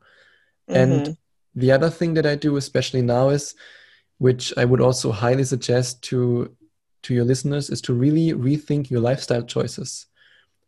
Mm-hmm. 0.70 0.80
And 0.80 1.18
the 1.56 1.72
other 1.72 1.90
thing 1.90 2.14
that 2.16 2.26
I 2.26 2.36
do, 2.36 2.58
especially 2.58 3.02
now, 3.02 3.30
is 3.30 3.56
which 4.18 4.54
I 4.58 4.66
would 4.66 4.82
also 4.82 5.12
highly 5.12 5.44
suggest 5.44 6.02
to 6.04 6.56
to 7.04 7.16
your 7.16 7.26
listeners 7.26 7.72
is 7.72 7.82
to 7.82 7.94
really 7.96 8.34
rethink 8.34 8.92
your 8.92 9.02
lifestyle 9.02 9.42
choices. 9.42 10.06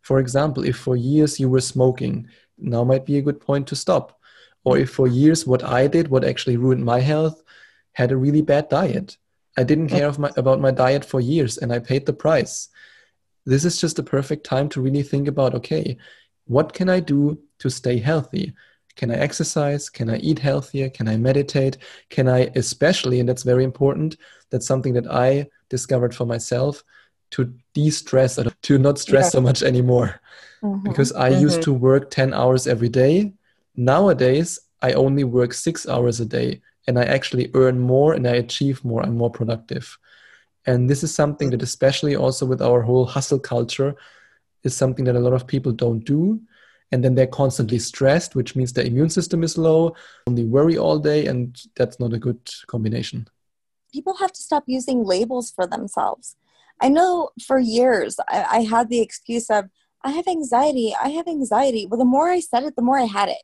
For 0.02 0.18
example, 0.18 0.64
if 0.64 0.76
for 0.76 0.96
years 0.96 1.38
you 1.38 1.48
were 1.48 1.60
smoking, 1.60 2.26
now 2.58 2.82
might 2.82 3.06
be 3.06 3.18
a 3.18 3.22
good 3.22 3.40
point 3.40 3.68
to 3.68 3.76
stop 3.76 4.18
or 4.64 4.78
if 4.78 4.90
for 4.90 5.06
years 5.06 5.46
what 5.46 5.62
I 5.62 5.86
did, 5.86 6.08
what 6.08 6.24
actually 6.24 6.56
ruined 6.56 6.84
my 6.84 7.00
health, 7.00 7.42
had 7.92 8.10
a 8.10 8.16
really 8.16 8.42
bad 8.42 8.68
diet. 8.68 9.16
I 9.56 9.62
didn't 9.62 9.88
care 9.88 10.12
my, 10.18 10.30
about 10.36 10.60
my 10.60 10.70
diet 10.70 11.04
for 11.04 11.20
years 11.20 11.58
and 11.58 11.72
I 11.72 11.78
paid 11.78 12.06
the 12.06 12.12
price. 12.12 12.68
This 13.46 13.64
is 13.64 13.80
just 13.80 13.96
the 13.96 14.02
perfect 14.02 14.44
time 14.44 14.68
to 14.70 14.80
really 14.80 15.02
think 15.02 15.28
about 15.28 15.54
okay, 15.54 15.96
what 16.46 16.72
can 16.72 16.88
I 16.88 17.00
do 17.00 17.38
to 17.58 17.70
stay 17.70 17.98
healthy? 17.98 18.52
Can 18.96 19.10
I 19.10 19.16
exercise? 19.16 19.90
Can 19.90 20.08
I 20.08 20.18
eat 20.18 20.38
healthier? 20.38 20.88
Can 20.88 21.08
I 21.08 21.16
meditate? 21.16 21.78
Can 22.10 22.28
I, 22.28 22.50
especially, 22.54 23.20
and 23.20 23.28
that's 23.28 23.42
very 23.42 23.64
important, 23.64 24.16
that's 24.50 24.66
something 24.66 24.92
that 24.94 25.10
I 25.10 25.48
discovered 25.68 26.14
for 26.14 26.26
myself, 26.26 26.84
to 27.32 27.52
de 27.72 27.90
stress, 27.90 28.38
to 28.62 28.78
not 28.78 28.98
stress 28.98 29.26
yeah. 29.26 29.30
so 29.30 29.40
much 29.40 29.62
anymore. 29.62 30.20
Mm-hmm. 30.62 30.88
Because 30.88 31.12
I 31.12 31.30
mm-hmm. 31.30 31.40
used 31.40 31.62
to 31.62 31.72
work 31.72 32.10
10 32.10 32.32
hours 32.32 32.66
every 32.66 32.88
day 32.88 33.32
Nowadays, 33.76 34.58
I 34.82 34.92
only 34.92 35.24
work 35.24 35.52
six 35.52 35.88
hours 35.88 36.20
a 36.20 36.26
day 36.26 36.60
and 36.86 36.98
I 36.98 37.04
actually 37.04 37.50
earn 37.54 37.80
more 37.80 38.14
and 38.14 38.26
I 38.26 38.34
achieve 38.34 38.84
more. 38.84 39.02
I'm 39.02 39.16
more 39.16 39.30
productive. 39.30 39.98
And 40.66 40.88
this 40.88 41.02
is 41.02 41.14
something 41.14 41.50
that, 41.50 41.62
especially 41.62 42.16
also 42.16 42.46
with 42.46 42.62
our 42.62 42.82
whole 42.82 43.06
hustle 43.06 43.38
culture, 43.38 43.94
is 44.62 44.76
something 44.76 45.04
that 45.04 45.16
a 45.16 45.20
lot 45.20 45.32
of 45.32 45.46
people 45.46 45.72
don't 45.72 46.04
do. 46.04 46.40
And 46.92 47.02
then 47.02 47.14
they're 47.14 47.26
constantly 47.26 47.78
stressed, 47.78 48.34
which 48.34 48.54
means 48.54 48.72
their 48.72 48.84
immune 48.84 49.10
system 49.10 49.42
is 49.42 49.58
low, 49.58 49.94
only 50.26 50.44
worry 50.44 50.78
all 50.78 50.98
day, 50.98 51.26
and 51.26 51.60
that's 51.76 51.98
not 51.98 52.12
a 52.12 52.18
good 52.18 52.38
combination. 52.66 53.26
People 53.92 54.16
have 54.16 54.32
to 54.32 54.42
stop 54.42 54.64
using 54.66 55.04
labels 55.04 55.50
for 55.50 55.66
themselves. 55.66 56.36
I 56.80 56.88
know 56.88 57.30
for 57.46 57.58
years 57.58 58.18
I, 58.28 58.44
I 58.58 58.60
had 58.62 58.88
the 58.88 59.00
excuse 59.00 59.50
of, 59.50 59.66
I 60.02 60.10
have 60.10 60.28
anxiety, 60.28 60.94
I 61.00 61.08
have 61.10 61.26
anxiety. 61.26 61.86
Well, 61.86 61.98
the 61.98 62.04
more 62.04 62.28
I 62.28 62.40
said 62.40 62.64
it, 62.64 62.76
the 62.76 62.82
more 62.82 62.98
I 62.98 63.04
had 63.04 63.28
it. 63.28 63.42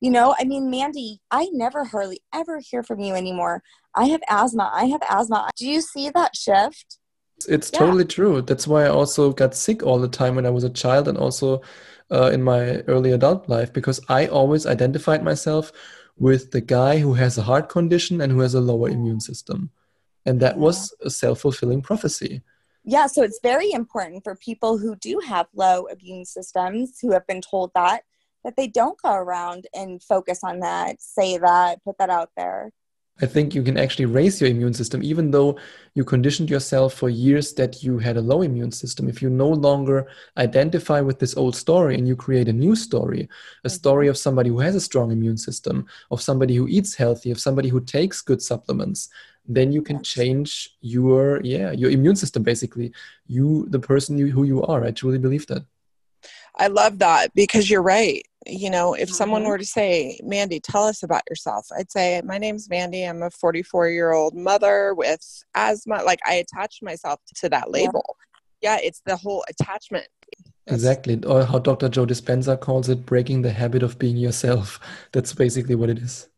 You 0.00 0.10
know, 0.10 0.34
I 0.38 0.44
mean, 0.44 0.70
Mandy, 0.70 1.20
I 1.30 1.48
never 1.52 1.84
hardly 1.84 2.20
ever 2.34 2.60
hear 2.60 2.82
from 2.82 3.00
you 3.00 3.14
anymore. 3.14 3.62
I 3.94 4.06
have 4.06 4.22
asthma. 4.28 4.70
I 4.72 4.86
have 4.86 5.02
asthma. 5.08 5.50
Do 5.56 5.66
you 5.66 5.80
see 5.80 6.10
that 6.10 6.36
shift? 6.36 6.98
It's 7.48 7.70
yeah. 7.72 7.80
totally 7.80 8.04
true. 8.04 8.42
That's 8.42 8.66
why 8.66 8.84
I 8.84 8.88
also 8.88 9.32
got 9.32 9.54
sick 9.54 9.82
all 9.82 9.98
the 9.98 10.08
time 10.08 10.34
when 10.34 10.46
I 10.46 10.50
was 10.50 10.64
a 10.64 10.70
child 10.70 11.08
and 11.08 11.16
also 11.16 11.62
uh, 12.10 12.30
in 12.32 12.42
my 12.42 12.78
early 12.88 13.12
adult 13.12 13.48
life 13.48 13.72
because 13.72 14.00
I 14.08 14.26
always 14.26 14.66
identified 14.66 15.22
myself 15.22 15.72
with 16.16 16.50
the 16.50 16.60
guy 16.60 16.98
who 16.98 17.14
has 17.14 17.38
a 17.38 17.42
heart 17.42 17.68
condition 17.68 18.20
and 18.20 18.32
who 18.32 18.40
has 18.40 18.54
a 18.54 18.60
lower 18.60 18.88
immune 18.88 19.20
system. 19.20 19.70
And 20.26 20.40
that 20.40 20.58
was 20.58 20.94
a 21.02 21.10
self 21.10 21.40
fulfilling 21.40 21.82
prophecy. 21.82 22.42
Yeah, 22.84 23.06
so 23.06 23.22
it's 23.22 23.40
very 23.42 23.70
important 23.72 24.24
for 24.24 24.34
people 24.36 24.78
who 24.78 24.96
do 24.96 25.20
have 25.26 25.46
low 25.54 25.86
immune 25.86 26.24
systems 26.24 26.98
who 27.00 27.12
have 27.12 27.26
been 27.26 27.42
told 27.42 27.70
that 27.74 28.02
that 28.48 28.56
they 28.56 28.66
don't 28.66 28.98
go 29.02 29.12
around 29.12 29.66
and 29.74 30.02
focus 30.02 30.40
on 30.42 30.60
that, 30.60 31.02
say 31.02 31.36
that, 31.36 31.84
put 31.84 31.98
that 31.98 32.08
out 32.08 32.30
there. 32.34 32.70
I 33.20 33.26
think 33.26 33.54
you 33.54 33.62
can 33.62 33.76
actually 33.76 34.06
raise 34.06 34.40
your 34.40 34.48
immune 34.48 34.72
system, 34.72 35.02
even 35.02 35.32
though 35.32 35.58
you 35.94 36.02
conditioned 36.02 36.48
yourself 36.48 36.94
for 36.94 37.10
years 37.10 37.52
that 37.54 37.82
you 37.82 37.98
had 37.98 38.16
a 38.16 38.22
low 38.22 38.40
immune 38.40 38.72
system. 38.72 39.06
If 39.06 39.20
you 39.20 39.28
no 39.28 39.50
longer 39.50 40.08
identify 40.38 41.02
with 41.02 41.18
this 41.18 41.36
old 41.36 41.56
story 41.56 41.96
and 41.96 42.08
you 42.08 42.16
create 42.16 42.48
a 42.48 42.52
new 42.54 42.74
story, 42.74 43.20
a 43.20 43.24
mm-hmm. 43.24 43.68
story 43.68 44.08
of 44.08 44.16
somebody 44.16 44.48
who 44.48 44.60
has 44.60 44.74
a 44.74 44.80
strong 44.80 45.12
immune 45.12 45.36
system, 45.36 45.86
of 46.10 46.22
somebody 46.22 46.54
who 46.54 46.68
eats 46.68 46.94
healthy, 46.94 47.30
of 47.30 47.40
somebody 47.40 47.68
who 47.68 47.80
takes 47.80 48.22
good 48.22 48.40
supplements, 48.40 49.10
then 49.46 49.72
you 49.72 49.82
can 49.82 50.02
change 50.02 50.76
your 50.80 51.40
yeah 51.42 51.72
your 51.72 51.90
immune 51.90 52.16
system 52.16 52.42
basically. 52.42 52.92
You, 53.26 53.66
the 53.68 53.80
person 53.80 54.16
you, 54.16 54.30
who 54.30 54.44
you 54.44 54.62
are. 54.62 54.84
I 54.84 54.92
truly 54.92 55.18
believe 55.18 55.46
that. 55.48 55.66
I 56.58 56.66
love 56.66 56.98
that 56.98 57.34
because 57.34 57.70
you're 57.70 57.82
right. 57.82 58.22
You 58.46 58.70
know, 58.70 58.94
if 58.94 59.08
mm-hmm. 59.08 59.14
someone 59.14 59.44
were 59.44 59.58
to 59.58 59.64
say, 59.64 60.18
Mandy, 60.22 60.60
tell 60.60 60.84
us 60.84 61.02
about 61.02 61.22
yourself, 61.28 61.66
I'd 61.76 61.90
say, 61.90 62.20
My 62.24 62.38
name's 62.38 62.68
Mandy. 62.68 63.04
I'm 63.04 63.22
a 63.22 63.30
44 63.30 63.88
year 63.90 64.12
old 64.12 64.34
mother 64.34 64.94
with 64.94 65.44
asthma. 65.54 66.02
Like, 66.04 66.20
I 66.26 66.34
attach 66.34 66.78
myself 66.82 67.20
to 67.36 67.48
that 67.50 67.70
label. 67.70 68.16
Yeah, 68.60 68.76
yeah 68.76 68.86
it's 68.86 69.02
the 69.06 69.16
whole 69.16 69.44
attachment. 69.48 70.06
Exactly. 70.66 71.22
Or 71.24 71.44
how 71.44 71.58
Dr. 71.58 71.88
Joe 71.88 72.06
Dispenza 72.06 72.58
calls 72.58 72.88
it 72.88 73.06
breaking 73.06 73.42
the 73.42 73.52
habit 73.52 73.82
of 73.82 73.98
being 73.98 74.16
yourself. 74.16 74.80
That's 75.12 75.32
basically 75.32 75.74
what 75.74 75.90
it 75.90 75.98
is. 75.98 76.28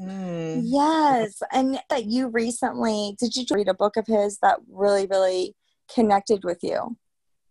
Mm. 0.00 0.62
Yes. 0.64 1.42
And 1.52 1.80
that 1.90 2.04
you 2.04 2.28
recently, 2.28 3.16
did 3.18 3.36
you 3.36 3.44
read 3.50 3.68
a 3.68 3.74
book 3.74 3.96
of 3.96 4.06
his 4.06 4.38
that 4.38 4.58
really, 4.70 5.06
really 5.06 5.54
connected 5.92 6.44
with 6.44 6.58
you? 6.62 6.96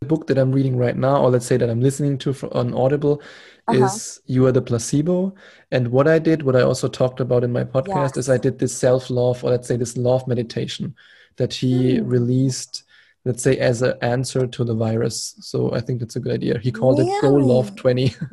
The 0.02 0.08
book 0.08 0.28
that 0.28 0.38
I'm 0.38 0.52
reading 0.52 0.78
right 0.78 0.96
now, 0.96 1.24
or 1.24 1.30
let's 1.32 1.46
say 1.46 1.58
that 1.58 1.70
I'm 1.70 1.82
listening 1.82 2.18
to 2.20 2.36
on 2.52 2.74
Audible, 2.74 3.22
uh-huh. 3.68 3.86
is 3.86 4.22
You 4.26 4.46
Are 4.46 4.52
the 4.52 4.62
Placebo. 4.62 5.34
And 5.72 5.88
what 5.90 6.08
I 6.08 6.20
did, 6.20 6.44
what 6.44 6.56
I 6.56 6.62
also 6.62 6.88
talked 6.88 7.20
about 7.20 7.44
in 7.44 7.52
my 7.52 7.64
podcast, 7.64 8.16
yes. 8.16 8.18
is 8.18 8.30
I 8.30 8.38
did 8.38 8.60
this 8.60 8.76
self 8.76 9.10
love, 9.10 9.44
or 9.44 9.50
let's 9.52 9.68
say 9.68 9.76
this 9.76 9.98
love 9.98 10.28
meditation 10.28 10.96
that 11.38 11.54
he 11.54 11.98
mm. 11.98 12.04
released, 12.06 12.84
let's 13.26 13.42
say, 13.42 13.58
as 13.58 13.82
an 13.82 13.96
answer 14.02 14.46
to 14.46 14.64
the 14.64 14.76
virus. 14.76 15.36
So 15.40 15.74
I 15.74 15.82
think 15.82 16.00
that's 16.00 16.16
a 16.16 16.20
good 16.20 16.34
idea. 16.34 16.60
He 16.60 16.72
called 16.72 17.00
really? 17.00 17.12
it 17.12 17.22
Go 17.22 17.34
Love 17.34 17.76
20. 17.76 18.16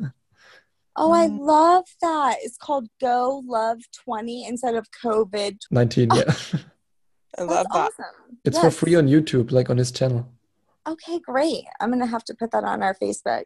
Oh, 0.97 1.11
I 1.11 1.27
mm. 1.27 1.39
love 1.39 1.85
that. 2.01 2.37
It's 2.41 2.57
called 2.57 2.87
Go 3.01 3.43
Love 3.45 3.79
20 4.05 4.45
instead 4.45 4.75
of 4.75 4.87
COVID 5.03 5.57
19. 5.69 6.09
Yeah. 6.13 6.23
I 7.37 7.43
love 7.43 7.65
that. 7.73 7.91
Awesome. 7.91 8.05
It's 8.45 8.55
yes. 8.55 8.63
for 8.63 8.71
free 8.71 8.95
on 8.95 9.07
YouTube, 9.07 9.51
like 9.51 9.69
on 9.69 9.77
his 9.77 9.91
channel. 9.91 10.31
Okay, 10.87 11.19
great. 11.19 11.63
I'm 11.79 11.89
going 11.89 11.99
to 11.99 12.05
have 12.05 12.23
to 12.25 12.35
put 12.35 12.51
that 12.51 12.63
on 12.63 12.83
our 12.83 12.95
Facebook. 12.95 13.45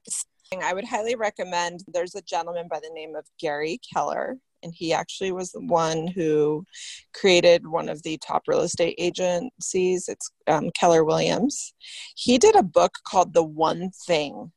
I 0.61 0.73
would 0.73 0.83
highly 0.83 1.15
recommend 1.15 1.81
there's 1.87 2.15
a 2.15 2.21
gentleman 2.21 2.67
by 2.69 2.79
the 2.79 2.91
name 2.93 3.15
of 3.15 3.25
Gary 3.39 3.79
Keller, 3.93 4.37
and 4.61 4.73
he 4.75 4.91
actually 4.93 5.31
was 5.31 5.51
the 5.51 5.61
one 5.61 6.07
who 6.07 6.65
created 7.13 7.65
one 7.65 7.87
of 7.87 8.03
the 8.03 8.17
top 8.17 8.43
real 8.47 8.61
estate 8.61 8.95
agencies. 8.97 10.09
It's 10.09 10.29
um, 10.47 10.69
Keller 10.77 11.05
Williams. 11.05 11.73
He 12.15 12.37
did 12.37 12.55
a 12.55 12.63
book 12.63 12.97
called 13.07 13.33
The 13.33 13.43
One 13.43 13.91
Thing. 14.05 14.51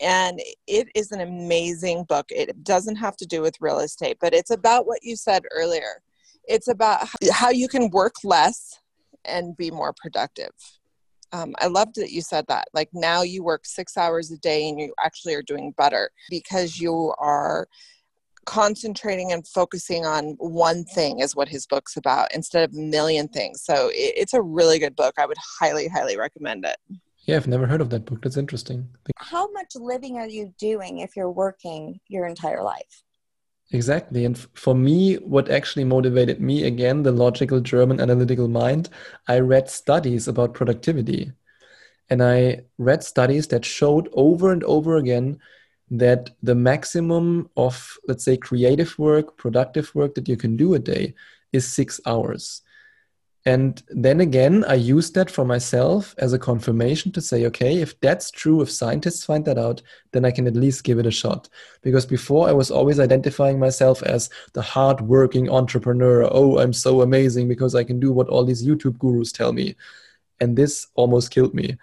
And 0.00 0.40
it 0.66 0.88
is 0.94 1.12
an 1.12 1.20
amazing 1.20 2.04
book. 2.04 2.26
It 2.30 2.64
doesn't 2.64 2.96
have 2.96 3.16
to 3.18 3.26
do 3.26 3.42
with 3.42 3.60
real 3.60 3.78
estate, 3.80 4.16
but 4.20 4.34
it's 4.34 4.50
about 4.50 4.86
what 4.86 5.00
you 5.02 5.16
said 5.16 5.42
earlier. 5.52 6.02
It's 6.48 6.68
about 6.68 7.08
how 7.30 7.50
you 7.50 7.68
can 7.68 7.90
work 7.90 8.14
less 8.24 8.78
and 9.24 9.56
be 9.56 9.70
more 9.70 9.94
productive 10.00 10.50
Um, 11.32 11.54
I 11.60 11.66
loved 11.66 11.94
that 11.96 12.12
you 12.12 12.20
said 12.20 12.44
that. 12.48 12.68
Like 12.74 12.90
now 12.92 13.22
you 13.22 13.42
work 13.42 13.64
six 13.64 13.96
hours 13.96 14.30
a 14.30 14.38
day 14.38 14.68
and 14.68 14.78
you 14.78 14.92
actually 15.02 15.34
are 15.34 15.42
doing 15.42 15.72
better 15.76 16.10
because 16.28 16.78
you 16.78 17.14
are 17.18 17.66
concentrating 18.44 19.32
and 19.32 19.46
focusing 19.46 20.04
on 20.04 20.34
one 20.38 20.84
thing 20.84 21.20
is 21.20 21.36
what 21.36 21.48
his 21.48 21.66
book's 21.66 21.96
about 21.96 22.34
instead 22.34 22.68
of 22.68 22.76
a 22.76 22.80
million 22.80 23.28
things. 23.28 23.62
So 23.62 23.88
it, 23.88 24.14
it's 24.16 24.34
a 24.34 24.42
really 24.42 24.78
good 24.78 24.96
book. 24.96 25.14
I 25.18 25.26
would 25.26 25.38
highly, 25.60 25.88
highly 25.88 26.16
recommend 26.16 26.64
it. 26.64 26.76
Yeah, 27.24 27.36
I've 27.36 27.46
never 27.46 27.66
heard 27.66 27.80
of 27.80 27.90
that 27.90 28.04
book. 28.04 28.22
That's 28.22 28.36
interesting. 28.36 28.88
How 29.16 29.50
much 29.52 29.76
living 29.76 30.16
are 30.18 30.26
you 30.26 30.52
doing 30.58 30.98
if 30.98 31.16
you're 31.16 31.30
working 31.30 32.00
your 32.08 32.26
entire 32.26 32.62
life? 32.62 33.04
Exactly. 33.72 34.24
And 34.26 34.38
for 34.38 34.74
me, 34.74 35.14
what 35.16 35.48
actually 35.50 35.84
motivated 35.84 36.40
me 36.40 36.64
again, 36.64 37.02
the 37.02 37.12
logical 37.12 37.60
German 37.60 38.00
analytical 38.00 38.48
mind, 38.48 38.90
I 39.28 39.38
read 39.38 39.70
studies 39.70 40.28
about 40.28 40.52
productivity. 40.54 41.32
And 42.10 42.22
I 42.22 42.62
read 42.78 43.04
studies 43.04 43.48
that 43.48 43.64
showed 43.64 44.08
over 44.12 44.52
and 44.52 44.64
over 44.64 44.96
again 44.96 45.38
that 45.90 46.30
the 46.42 46.54
maximum 46.54 47.50
of, 47.56 47.98
let's 48.08 48.24
say, 48.24 48.36
creative 48.36 48.98
work, 48.98 49.36
productive 49.38 49.94
work 49.94 50.14
that 50.16 50.28
you 50.28 50.36
can 50.36 50.56
do 50.56 50.74
a 50.74 50.78
day 50.78 51.14
is 51.52 51.66
six 51.72 52.00
hours. 52.06 52.62
And 53.44 53.82
then 53.88 54.20
again, 54.20 54.64
I 54.68 54.74
use 54.74 55.10
that 55.12 55.28
for 55.28 55.44
myself 55.44 56.14
as 56.18 56.32
a 56.32 56.38
confirmation 56.38 57.10
to 57.12 57.20
say, 57.20 57.44
okay, 57.46 57.80
if 57.80 57.98
that's 58.00 58.30
true, 58.30 58.62
if 58.62 58.70
scientists 58.70 59.24
find 59.24 59.44
that 59.46 59.58
out, 59.58 59.82
then 60.12 60.24
I 60.24 60.30
can 60.30 60.46
at 60.46 60.54
least 60.54 60.84
give 60.84 61.00
it 61.00 61.06
a 61.06 61.10
shot. 61.10 61.48
Because 61.82 62.06
before 62.06 62.48
I 62.48 62.52
was 62.52 62.70
always 62.70 63.00
identifying 63.00 63.58
myself 63.58 64.00
as 64.04 64.30
the 64.52 64.62
hardworking 64.62 65.50
entrepreneur. 65.50 66.28
Oh, 66.30 66.58
I'm 66.58 66.72
so 66.72 67.02
amazing 67.02 67.48
because 67.48 67.74
I 67.74 67.82
can 67.82 67.98
do 67.98 68.12
what 68.12 68.28
all 68.28 68.44
these 68.44 68.64
YouTube 68.64 68.98
gurus 68.98 69.32
tell 69.32 69.52
me. 69.52 69.74
And 70.40 70.56
this 70.56 70.86
almost 70.94 71.32
killed 71.32 71.52
me. 71.52 71.76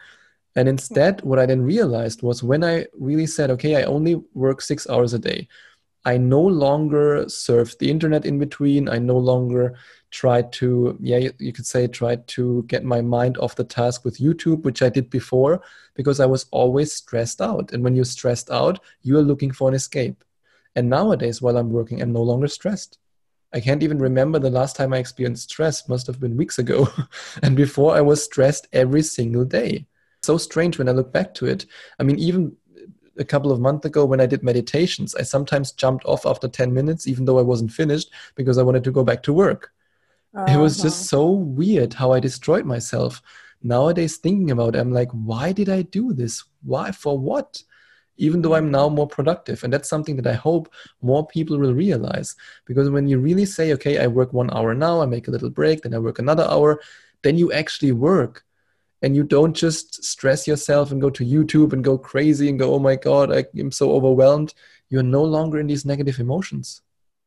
And 0.55 0.69
instead, 0.69 1.21
what 1.21 1.39
I 1.39 1.45
then 1.45 1.61
realized 1.61 2.21
was 2.21 2.41
when 2.41 2.63
I 2.63 2.85
really 2.97 3.27
said, 3.27 3.51
okay, 3.51 3.75
I 3.75 3.83
only 3.83 4.15
work 4.33 4.61
six 4.61 4.89
hours 4.89 5.13
a 5.13 5.19
day, 5.19 5.47
I 6.05 6.17
no 6.17 6.41
longer 6.41 7.27
surf 7.27 7.77
the 7.77 7.89
internet 7.89 8.25
in 8.25 8.39
between. 8.39 8.87
I 8.89 8.99
no 8.99 9.17
longer 9.17 9.75
try 10.11 10.41
to 10.41 10.97
yeah 10.99 11.29
you 11.37 11.53
could 11.53 11.65
say 11.65 11.87
try 11.87 12.15
to 12.15 12.63
get 12.67 12.83
my 12.83 13.01
mind 13.01 13.37
off 13.37 13.55
the 13.55 13.63
task 13.63 14.03
with 14.03 14.17
youtube 14.17 14.63
which 14.63 14.81
i 14.81 14.89
did 14.89 15.09
before 15.09 15.61
because 15.93 16.19
i 16.19 16.25
was 16.25 16.47
always 16.51 16.91
stressed 16.91 17.41
out. 17.41 17.71
And 17.71 17.83
when 17.83 17.95
you're 17.95 18.05
stressed 18.05 18.49
out 18.49 18.79
you 19.01 19.17
are 19.17 19.21
looking 19.21 19.51
for 19.51 19.69
an 19.69 19.75
escape. 19.75 20.23
And 20.75 20.89
nowadays 20.89 21.41
while 21.41 21.57
i'm 21.57 21.71
working 21.71 22.01
i'm 22.01 22.13
no 22.13 22.23
longer 22.23 22.47
stressed. 22.47 22.97
I 23.53 23.59
can't 23.59 23.83
even 23.83 23.99
remember 23.99 24.39
the 24.39 24.49
last 24.49 24.75
time 24.75 24.93
i 24.93 24.97
experienced 24.97 25.49
stress. 25.51 25.87
Must 25.87 26.07
have 26.07 26.19
been 26.19 26.37
weeks 26.37 26.59
ago. 26.59 26.87
And 27.43 27.55
before 27.55 27.95
i 27.95 28.01
was 28.01 28.23
stressed 28.23 28.67
every 28.73 29.03
single 29.03 29.45
day. 29.45 29.85
So 30.23 30.37
strange 30.37 30.77
when 30.79 30.89
i 30.89 30.91
look 30.91 31.13
back 31.13 31.35
to 31.35 31.45
it. 31.45 31.67
I 31.99 32.03
mean 32.03 32.17
even 32.17 32.55
a 33.19 33.25
couple 33.25 33.51
of 33.51 33.59
months 33.59 33.85
ago 33.85 34.05
when 34.05 34.21
I 34.21 34.25
did 34.25 34.43
meditations, 34.43 35.13
I 35.15 35.23
sometimes 35.23 35.73
jumped 35.73 36.05
off 36.05 36.25
after 36.25 36.47
10 36.47 36.73
minutes, 36.73 37.07
even 37.07 37.25
though 37.25 37.37
I 37.37 37.43
wasn't 37.43 37.71
finished, 37.71 38.11
because 38.35 38.57
I 38.57 38.63
wanted 38.63 38.83
to 38.85 38.91
go 38.91 39.03
back 39.03 39.21
to 39.23 39.33
work. 39.33 39.71
Uh-huh. 40.33 40.53
It 40.53 40.57
was 40.57 40.77
just 40.81 41.01
uh-huh. 41.13 41.21
so 41.21 41.31
weird 41.31 41.93
how 41.93 42.11
I 42.11 42.19
destroyed 42.19 42.65
myself. 42.65 43.21
Nowadays, 43.61 44.17
thinking 44.17 44.51
about 44.51 44.75
it, 44.75 44.79
I'm 44.79 44.93
like, 44.93 45.09
why 45.11 45.51
did 45.51 45.69
I 45.69 45.81
do 45.81 46.13
this? 46.13 46.43
Why? 46.63 46.91
For 46.91 47.17
what? 47.17 47.61
Even 48.17 48.41
though 48.41 48.55
I'm 48.55 48.71
now 48.71 48.89
more 48.89 49.07
productive. 49.07 49.63
And 49.63 49.71
that's 49.71 49.89
something 49.89 50.15
that 50.17 50.27
I 50.27 50.33
hope 50.33 50.71
more 51.01 51.27
people 51.27 51.57
will 51.57 51.73
realize. 51.73 52.35
Because 52.65 52.89
when 52.89 53.07
you 53.07 53.19
really 53.19 53.45
say, 53.45 53.73
okay, 53.73 53.97
I 53.97 54.07
work 54.07 54.33
one 54.33 54.49
hour 54.51 54.73
now, 54.73 55.01
I 55.01 55.05
make 55.05 55.27
a 55.27 55.31
little 55.31 55.49
break, 55.49 55.81
then 55.81 55.93
I 55.93 55.99
work 55.99 56.19
another 56.19 56.43
hour, 56.43 56.81
then 57.21 57.37
you 57.37 57.51
actually 57.51 57.91
work. 57.91 58.45
And 59.01 59.15
you 59.15 59.23
don't 59.23 59.55
just 59.55 60.03
stress 60.03 60.47
yourself 60.47 60.91
and 60.91 60.99
go 60.99 61.09
to 61.09 61.25
YouTube 61.25 61.73
and 61.73 61.83
go 61.83 61.97
crazy 61.97 62.49
and 62.49 62.59
go, 62.59 62.73
oh 62.73 62.79
my 62.79 62.95
God, 62.95 63.33
I 63.33 63.45
am 63.57 63.71
so 63.71 63.91
overwhelmed. 63.91 64.53
You're 64.89 65.03
no 65.03 65.23
longer 65.23 65.59
in 65.59 65.67
these 65.67 65.85
negative 65.85 66.19
emotions. 66.19 66.81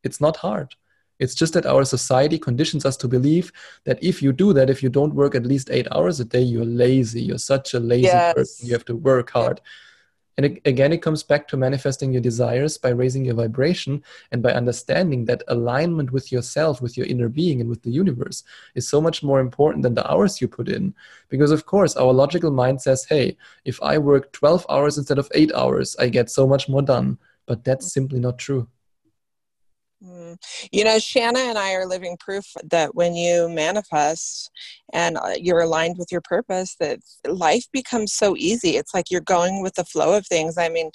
It's 0.04 0.20
not 0.20 0.36
hard. 0.36 0.74
It's 1.18 1.34
just 1.34 1.54
that 1.54 1.66
our 1.66 1.84
society 1.84 2.38
conditions 2.38 2.84
us 2.84 2.96
to 2.98 3.08
believe 3.08 3.52
that 3.84 4.02
if 4.02 4.22
you 4.22 4.32
do 4.32 4.52
that, 4.54 4.68
if 4.68 4.82
you 4.82 4.88
don't 4.88 5.14
work 5.14 5.34
at 5.34 5.46
least 5.46 5.70
eight 5.70 5.86
hours 5.92 6.18
a 6.18 6.24
day, 6.24 6.42
you're 6.42 6.64
lazy. 6.64 7.22
You're 7.22 7.38
such 7.38 7.74
a 7.74 7.80
lazy 7.80 8.06
yes. 8.06 8.34
person. 8.34 8.66
You 8.66 8.72
have 8.72 8.84
to 8.86 8.96
work 8.96 9.30
hard. 9.30 9.60
And 10.36 10.46
it, 10.46 10.62
again, 10.64 10.92
it 10.92 11.02
comes 11.02 11.22
back 11.22 11.46
to 11.48 11.56
manifesting 11.56 12.12
your 12.12 12.22
desires 12.22 12.78
by 12.78 12.88
raising 12.88 13.24
your 13.24 13.34
vibration 13.34 14.02
and 14.30 14.42
by 14.42 14.52
understanding 14.52 15.26
that 15.26 15.42
alignment 15.48 16.10
with 16.10 16.32
yourself, 16.32 16.80
with 16.80 16.96
your 16.96 17.06
inner 17.06 17.28
being, 17.28 17.60
and 17.60 17.68
with 17.68 17.82
the 17.82 17.90
universe 17.90 18.42
is 18.74 18.88
so 18.88 19.00
much 19.00 19.22
more 19.22 19.40
important 19.40 19.82
than 19.82 19.94
the 19.94 20.10
hours 20.10 20.40
you 20.40 20.48
put 20.48 20.68
in. 20.68 20.94
Because, 21.28 21.50
of 21.50 21.66
course, 21.66 21.96
our 21.96 22.12
logical 22.12 22.50
mind 22.50 22.80
says, 22.80 23.04
hey, 23.04 23.36
if 23.64 23.82
I 23.82 23.98
work 23.98 24.32
12 24.32 24.66
hours 24.68 24.96
instead 24.96 25.18
of 25.18 25.30
eight 25.34 25.52
hours, 25.54 25.96
I 25.98 26.08
get 26.08 26.30
so 26.30 26.46
much 26.46 26.68
more 26.68 26.82
done. 26.82 27.18
But 27.46 27.64
that's 27.64 27.86
mm. 27.86 27.90
simply 27.90 28.20
not 28.20 28.38
true. 28.38 28.68
Mm. 30.04 30.36
You 30.72 30.84
know, 30.84 30.98
Shanna 30.98 31.38
and 31.38 31.58
I 31.58 31.74
are 31.74 31.86
living 31.86 32.16
proof 32.18 32.44
that 32.64 32.94
when 32.94 33.14
you 33.14 33.48
manifest 33.48 34.50
and 34.92 35.16
uh, 35.16 35.34
you're 35.36 35.60
aligned 35.60 35.96
with 35.98 36.10
your 36.10 36.20
purpose, 36.22 36.74
that 36.80 36.98
life 37.26 37.66
becomes 37.72 38.12
so 38.12 38.36
easy. 38.36 38.76
It's 38.76 38.94
like 38.94 39.10
you're 39.10 39.20
going 39.20 39.62
with 39.62 39.74
the 39.74 39.84
flow 39.84 40.16
of 40.16 40.26
things. 40.26 40.58
I 40.58 40.68
mean, 40.68 40.90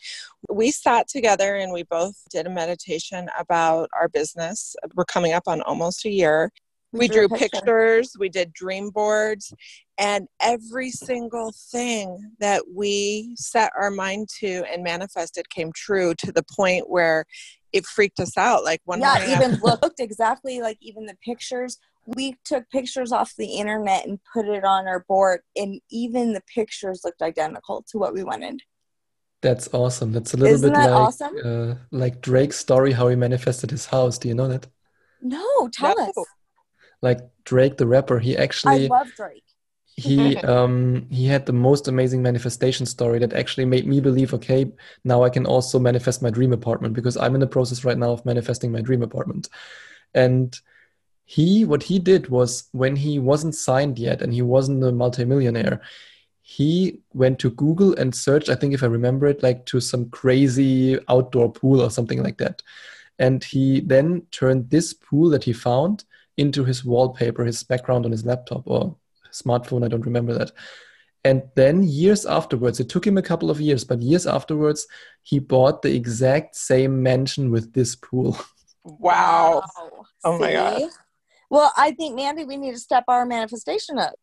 we 0.49 0.72
sat 0.72 1.08
together 1.08 1.55
and 1.55 1.72
we 1.72 1.84
both 1.84 2.16
did 2.30 2.47
a 2.47 2.49
meditation 2.49 3.30
about 3.39 3.89
our 3.97 4.10
business. 4.10 4.76
We're 4.95 5.05
coming 5.05 5.34
up 5.34 5.43
on 5.47 5.62
almost 5.62 6.05
a 6.05 6.10
year. 6.10 6.51
We, 6.91 6.99
we 6.99 7.08
drew, 7.08 7.28
drew 7.28 7.38
picture. 7.38 7.60
pictures, 7.60 8.16
we 8.18 8.30
did 8.30 8.53
dream 8.53 8.91
boards, 8.91 9.53
and 9.97 10.28
every 10.39 10.89
single 10.89 11.53
thing 11.70 12.32
that 12.39 12.64
we 12.74 13.36
set 13.36 13.72
our 13.78 13.91
mind 13.91 14.30
to 14.39 14.64
and 14.72 14.84
manifested 14.84 15.49
came 15.49 15.74
true 15.74 16.14
to 16.20 16.32
the 16.32 16.45
point 16.55 16.89
where 16.89 17.26
it 17.78 17.86
freaked 17.86 18.19
us 18.19 18.38
out. 18.38 18.63
Like 18.63 18.82
one 18.86 18.99
yeah, 18.99 19.36
even 19.36 19.59
looked 19.63 19.99
exactly 19.99 20.61
like 20.61 20.78
even 20.82 21.05
the 21.05 21.17
pictures. 21.23 21.78
We 22.05 22.38
took 22.45 22.69
pictures 22.69 23.11
off 23.11 23.34
the 23.38 23.55
internet 23.55 24.05
and 24.05 24.19
put 24.34 24.47
it 24.47 24.63
on 24.63 24.88
our 24.88 25.05
board, 25.07 25.41
and 25.55 25.82
even 25.91 26.34
the 26.34 26.43
pictures 26.53 27.01
looked 27.03 27.21
identical 27.21 27.84
to 27.89 27.97
what 27.97 28.13
we 28.13 28.23
wanted. 28.23 28.61
That's 29.41 29.69
awesome. 29.73 30.11
That's 30.13 30.34
a 30.34 30.38
little 30.38 30.55
Isn't 30.55 30.73
bit 30.73 30.80
like 30.80 30.89
awesome? 30.89 31.36
uh, 31.43 31.75
like 31.91 32.21
Drake's 32.21 32.57
story, 32.57 32.93
how 32.93 33.07
he 33.07 33.15
manifested 33.15 33.71
his 33.71 33.86
house. 33.86 34.17
Do 34.17 34.28
you 34.28 34.34
know 34.34 34.47
that? 34.47 34.67
No, 35.21 35.69
tell 35.71 35.95
no. 35.97 36.07
us. 36.07 36.15
Like 37.01 37.19
Drake, 37.43 37.78
the 37.78 37.86
rapper, 37.86 38.19
he 38.19 38.36
actually. 38.36 38.86
I 38.86 38.88
love 38.88 39.07
Drake 39.15 39.43
he 39.98 40.38
um 40.54 41.08
he 41.10 41.26
had 41.26 41.45
the 41.45 41.54
most 41.54 41.88
amazing 41.88 42.22
manifestation 42.22 42.86
story 42.86 43.20
that 43.20 43.34
actually 43.34 43.66
made 43.66 43.88
me 43.88 44.00
believe 44.00 44.34
okay 44.34 44.72
now 45.04 45.24
i 45.24 45.30
can 45.30 45.45
also 45.45 45.80
manifest 45.80 46.22
my 46.22 46.30
dream 46.30 46.54
apartment 46.54 46.93
because 46.93 47.18
i'm 47.18 47.34
in 47.34 47.41
the 47.41 47.48
process 47.48 47.84
right 47.84 47.98
now 47.98 48.12
of 48.12 48.26
manifesting 48.26 48.72
my 48.72 48.82
dream 48.82 49.04
apartment. 49.04 49.50
And 50.14 50.58
he 51.26 51.66
what 51.66 51.84
he 51.84 52.00
did 52.00 52.30
was 52.30 52.70
when 52.72 52.95
he 52.95 53.20
wasn't 53.20 53.56
signed 53.56 54.00
yet 54.00 54.22
and 54.22 54.34
he 54.34 54.41
wasn't 54.41 54.84
a 54.84 54.91
multimillionaire 54.91 55.82
he 56.41 57.02
went 57.14 57.38
to 57.39 57.50
google 57.52 57.93
and 57.95 58.16
searched 58.16 58.48
i 58.48 58.56
think 58.56 58.74
if 58.74 58.82
i 58.82 58.86
remember 58.86 59.28
it 59.28 59.43
like 59.43 59.66
to 59.66 59.82
some 59.82 60.10
crazy 60.10 60.98
outdoor 61.10 61.52
pool 61.52 61.82
or 61.82 61.91
something 61.91 62.24
like 62.24 62.38
that. 62.38 62.62
And 63.20 63.43
he 63.43 63.82
then 63.82 64.28
turned 64.32 64.70
this 64.70 64.93
pool 64.93 65.30
that 65.32 65.43
he 65.43 65.52
found 65.54 66.06
into 66.38 66.64
his 66.64 66.86
wallpaper 66.86 67.43
his 67.43 67.64
background 67.64 68.06
on 68.06 68.12
his 68.12 68.26
laptop 68.26 68.64
or 68.68 68.95
smartphone. 69.32 69.84
I 69.84 69.88
don't 69.88 70.05
remember 70.05 70.34
that. 70.34 70.51
And 71.23 71.43
then 71.55 71.84
years 71.84 72.25
afterwards, 72.25 72.80
it 72.80 72.88
took 72.88 73.05
him 73.05 73.17
a 73.17 73.21
couple 73.21 73.49
of 73.49 73.59
years, 73.59 73.84
but 73.84 74.01
years 74.01 74.25
afterwards, 74.25 74.88
he 75.23 75.39
bought 75.39 75.82
the 75.82 75.93
exact 75.93 76.55
same 76.55 77.03
mansion 77.03 77.51
with 77.51 77.73
this 77.73 77.95
pool. 77.95 78.38
Wow. 78.89 79.63
Oh 80.23 80.39
my 80.39 80.53
God. 80.53 80.84
Well, 81.49 81.73
I 81.75 81.91
think, 81.91 82.15
Mandy, 82.15 82.45
we 82.45 82.55
need 82.55 82.71
to 82.71 82.80
step 82.80 83.03
our 83.09 83.25
manifestation 83.25 83.99
up. 83.99 84.13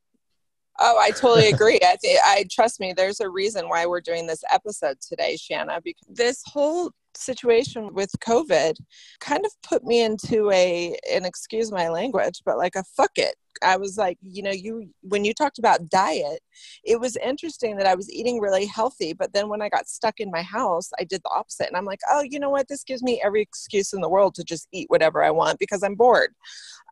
Oh, 0.79 0.99
I 0.99 1.11
totally 1.11 1.49
agree. 1.49 1.79
I, 1.83 1.97
I 2.25 2.47
trust 2.51 2.81
me. 2.81 2.95
There's 2.97 3.21
a 3.21 3.29
reason 3.29 3.69
why 3.69 3.85
we're 3.85 4.01
doing 4.01 4.27
this 4.27 4.43
episode 4.51 4.97
today, 5.07 5.37
Shanna. 5.37 5.83
Because 5.85 6.07
this 6.09 6.43
whole 6.47 6.93
situation 7.15 7.93
with 7.93 8.11
COVID 8.27 8.77
kind 9.21 9.45
of 9.45 9.53
put 9.63 9.85
me 9.85 10.03
into 10.03 10.51
a, 10.51 10.97
and 11.13 11.27
excuse 11.27 11.71
my 11.71 11.91
language, 11.91 12.41
but 12.47 12.57
like 12.57 12.75
a 12.75 12.85
fuck 12.97 13.13
it 13.17 13.35
I 13.63 13.77
was 13.77 13.97
like, 13.97 14.19
you 14.23 14.43
know, 14.43 14.51
you 14.51 14.89
when 15.03 15.25
you 15.25 15.35
talked 15.35 15.59
about 15.59 15.89
diet, 15.89 16.41
it 16.85 17.01
was 17.01 17.17
interesting 17.17 17.77
that 17.77 17.87
I 17.87 17.95
was 17.95 18.11
eating 18.11 18.41
really 18.41 18.67
healthy, 18.67 19.13
but 19.13 19.33
then 19.33 19.49
when 19.49 19.63
I 19.63 19.69
got 19.69 19.89
stuck 19.89 20.21
in 20.21 20.31
my 20.31 20.43
house, 20.43 20.91
I 20.99 21.05
did 21.05 21.23
the 21.23 21.31
opposite. 21.35 21.69
And 21.69 21.77
I'm 21.77 21.85
like, 21.85 22.01
oh, 22.11 22.23
you 22.23 22.39
know 22.39 22.51
what? 22.51 22.69
This 22.69 22.85
gives 22.85 23.03
me 23.03 23.21
every 23.25 23.43
excuse 23.43 23.93
in 23.93 24.01
the 24.01 24.09
world 24.09 24.35
to 24.37 24.45
just 24.45 24.69
eat 24.73 24.91
whatever 24.91 25.23
I 25.23 25.31
want 25.31 25.59
because 25.59 25.83
I'm 25.83 25.95
bored. 25.95 26.35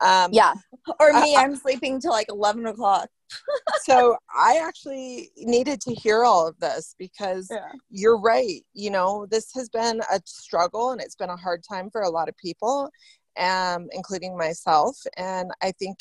Um, 0.03 0.31
yeah. 0.33 0.55
Or 1.01 1.13
me, 1.13 1.37
uh, 1.37 1.41
I'm 1.41 1.57
sleeping 1.57 2.01
till 2.01 2.11
like 2.11 2.29
11 2.29 2.67
o'clock. 2.67 3.09
so 3.83 4.17
I 4.35 4.61
actually 4.63 5.31
needed 5.37 5.81
to 5.83 5.95
hear 5.95 6.25
all 6.25 6.47
of 6.47 6.59
this 6.59 6.95
because 6.99 7.49
yeah. 7.51 7.73
you're 7.91 8.19
right. 8.19 8.63
You 8.75 8.91
know, 8.91 9.27
this 9.31 9.53
has 9.55 9.69
been 9.69 10.01
a 10.13 10.21
struggle 10.25 10.91
and 10.91 11.01
it's 11.01 11.15
been 11.15 11.31
a 11.31 11.37
hard 11.37 11.63
time 11.67 11.89
for 11.91 12.03
a 12.03 12.11
lot 12.11 12.29
of 12.29 12.37
people 12.37 12.91
um, 13.39 13.89
including 13.93 14.37
myself. 14.37 14.97
And 15.17 15.51
I 15.63 15.73
think 15.73 16.01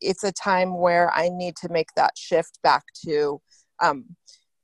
it's 0.00 0.24
a 0.24 0.32
time 0.32 0.78
where 0.78 1.12
I 1.12 1.28
need 1.28 1.56
to 1.56 1.68
make 1.68 1.88
that 1.96 2.16
shift 2.16 2.58
back 2.62 2.84
to, 3.04 3.40
um, 3.80 4.04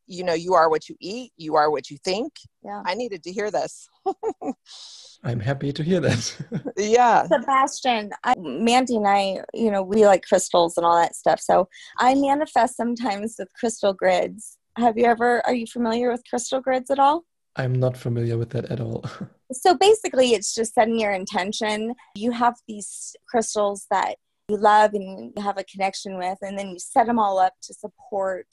you 0.06 0.24
know, 0.24 0.34
you 0.34 0.54
are 0.54 0.68
what 0.68 0.88
you 0.88 0.96
eat, 1.00 1.32
you 1.36 1.56
are 1.56 1.70
what 1.70 1.90
you 1.90 1.96
think. 2.04 2.32
Yeah. 2.62 2.82
I 2.84 2.94
needed 2.94 3.22
to 3.24 3.32
hear 3.32 3.50
this. 3.50 3.88
I'm 5.24 5.40
happy 5.40 5.72
to 5.72 5.82
hear 5.82 6.00
that. 6.00 6.36
yeah. 6.76 7.26
Sebastian, 7.26 8.10
I, 8.24 8.34
Mandy 8.38 8.96
and 8.96 9.08
I, 9.08 9.40
you 9.54 9.70
know, 9.70 9.82
we 9.82 10.06
like 10.06 10.22
crystals 10.26 10.76
and 10.76 10.84
all 10.84 11.00
that 11.00 11.14
stuff. 11.14 11.40
So 11.40 11.68
I 11.98 12.14
manifest 12.14 12.76
sometimes 12.76 13.36
with 13.38 13.48
crystal 13.58 13.94
grids. 13.94 14.58
Have 14.76 14.98
you 14.98 15.06
ever, 15.06 15.44
are 15.46 15.54
you 15.54 15.66
familiar 15.66 16.10
with 16.10 16.22
crystal 16.28 16.60
grids 16.60 16.90
at 16.90 16.98
all? 16.98 17.24
I'm 17.56 17.74
not 17.74 17.96
familiar 17.96 18.36
with 18.38 18.50
that 18.50 18.66
at 18.70 18.80
all. 18.80 19.04
So 19.52 19.76
basically, 19.76 20.32
it's 20.32 20.52
just 20.54 20.74
setting 20.74 20.98
your 20.98 21.12
intention. 21.12 21.94
You 22.16 22.32
have 22.32 22.54
these 22.66 23.14
crystals 23.28 23.86
that 23.90 24.16
you 24.48 24.56
love 24.56 24.94
and 24.94 25.32
you 25.36 25.42
have 25.42 25.58
a 25.58 25.64
connection 25.64 26.18
with, 26.18 26.38
and 26.42 26.58
then 26.58 26.70
you 26.70 26.78
set 26.78 27.06
them 27.06 27.18
all 27.20 27.38
up 27.38 27.52
to 27.62 27.74
support 27.74 28.46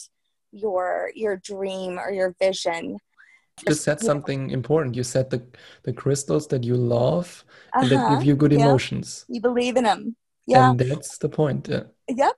your 0.51 1.11
your 1.15 1.37
dream 1.37 1.97
or 1.97 2.11
your 2.11 2.35
vision. 2.39 2.97
just 3.67 3.83
said 3.83 3.97
You 4.01 4.07
know. 4.07 4.13
something 4.13 4.49
important. 4.51 4.95
You 4.95 5.03
said 5.03 5.29
the 5.29 5.41
the 5.83 5.93
crystals 5.93 6.47
that 6.49 6.63
you 6.63 6.75
love 6.75 7.45
and 7.73 7.89
that 7.89 7.95
Uh-huh, 7.97 8.15
give 8.17 8.23
you 8.27 8.35
good 8.35 8.51
yeah. 8.51 8.59
emotions. 8.65 9.25
You 9.29 9.41
believe 9.41 9.77
in 9.77 9.85
them. 9.85 10.15
Yeah. 10.45 10.71
And 10.71 10.79
that's 10.79 11.17
the 11.17 11.29
point. 11.29 11.67
Yeah. 11.69 11.83
Yep. 12.09 12.35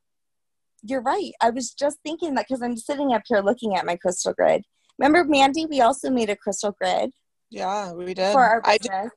You're 0.84 1.02
right. 1.02 1.32
I 1.42 1.50
was 1.50 1.74
just 1.74 1.98
thinking 2.06 2.36
that 2.36 2.46
because 2.48 2.62
I'm 2.62 2.78
sitting 2.78 3.12
up 3.14 3.24
here 3.26 3.40
looking 3.42 3.76
at 3.76 3.86
my 3.86 3.96
crystal 3.98 4.34
grid. 4.34 4.64
Remember, 5.00 5.24
Mandy, 5.24 5.66
we 5.66 5.82
also 5.82 6.10
made 6.10 6.30
a 6.30 6.36
crystal 6.36 6.76
grid 6.80 7.12
Yeah, 7.50 7.92
we 7.94 8.14
did. 8.14 8.32
for 8.32 8.44
our 8.44 8.62
I 8.64 8.78
did. 8.78 8.92
business. 8.92 9.12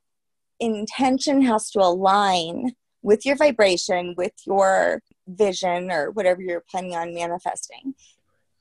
Intention 0.59 1.41
has 1.43 1.69
to 1.71 1.79
align 1.79 2.71
with 3.03 3.25
your 3.25 3.35
vibration, 3.35 4.15
with 4.17 4.33
your 4.45 5.01
vision, 5.27 5.91
or 5.91 6.11
whatever 6.11 6.41
you're 6.41 6.63
planning 6.69 6.95
on 6.95 7.13
manifesting. 7.13 7.93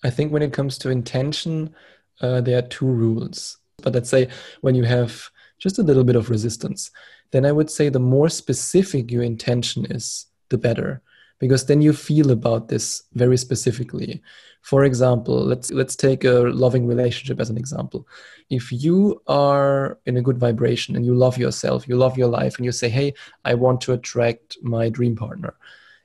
I 0.04 0.10
think 0.10 0.30
when 0.30 0.42
it 0.42 0.52
comes 0.52 0.76
to 0.78 0.90
intention, 0.90 1.74
uh, 2.20 2.42
there 2.42 2.58
are 2.58 2.68
two 2.68 2.86
rules. 2.86 3.58
But 3.82 3.94
let's 3.94 4.10
say 4.10 4.28
when 4.60 4.74
you 4.74 4.84
have 4.84 5.30
just 5.58 5.78
a 5.78 5.82
little 5.82 6.04
bit 6.04 6.16
of 6.16 6.28
resistance, 6.28 6.90
then 7.30 7.46
I 7.46 7.52
would 7.52 7.70
say 7.70 7.88
the 7.88 7.98
more 7.98 8.28
specific 8.28 9.10
your 9.10 9.22
intention 9.22 9.86
is, 9.86 10.26
the 10.50 10.58
better, 10.58 11.02
because 11.38 11.66
then 11.66 11.82
you 11.82 11.92
feel 11.92 12.30
about 12.30 12.68
this 12.68 13.02
very 13.14 13.36
specifically. 13.36 14.22
For 14.62 14.84
example, 14.84 15.44
let's 15.44 15.70
let's 15.70 15.94
take 15.94 16.24
a 16.24 16.50
loving 16.64 16.86
relationship 16.86 17.40
as 17.40 17.50
an 17.50 17.56
example. 17.56 18.06
If 18.50 18.72
you 18.72 19.22
are 19.28 19.98
in 20.06 20.16
a 20.16 20.22
good 20.22 20.38
vibration 20.38 20.96
and 20.96 21.06
you 21.06 21.14
love 21.14 21.38
yourself, 21.38 21.86
you 21.86 21.96
love 21.96 22.18
your 22.18 22.28
life, 22.28 22.56
and 22.56 22.64
you 22.64 22.72
say, 22.72 22.88
"Hey, 22.88 23.14
I 23.44 23.54
want 23.54 23.80
to 23.82 23.92
attract 23.92 24.56
my 24.62 24.88
dream 24.88 25.14
partner," 25.14 25.54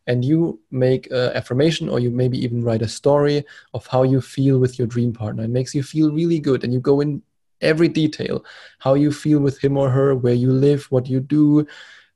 and 0.06 0.24
you 0.24 0.60
make 0.70 1.08
an 1.12 1.32
affirmation 1.34 1.90
or 1.90 2.00
you 2.00 2.12
maybe 2.12 2.38
even 2.38 2.64
write 2.64 2.84
a 2.84 2.88
story 2.88 3.44
of 3.74 3.88
how 3.88 4.04
you 4.04 4.22
feel 4.22 4.60
with 4.60 4.78
your 4.78 4.88
dream 4.88 5.12
partner. 5.14 5.44
It 5.44 5.50
makes 5.50 5.74
you 5.74 5.84
feel 5.84 6.12
really 6.12 6.40
good, 6.40 6.64
and 6.64 6.74
you 6.74 6.80
go 6.80 7.02
in 7.02 7.22
every 7.62 7.88
detail 7.88 8.44
how 8.80 8.96
you 8.96 9.12
feel 9.12 9.40
with 9.40 9.64
him 9.64 9.78
or 9.78 9.90
her, 9.90 10.16
where 10.16 10.34
you 10.34 10.52
live, 10.52 10.86
what 10.90 11.08
you 11.08 11.20
do, 11.20 11.66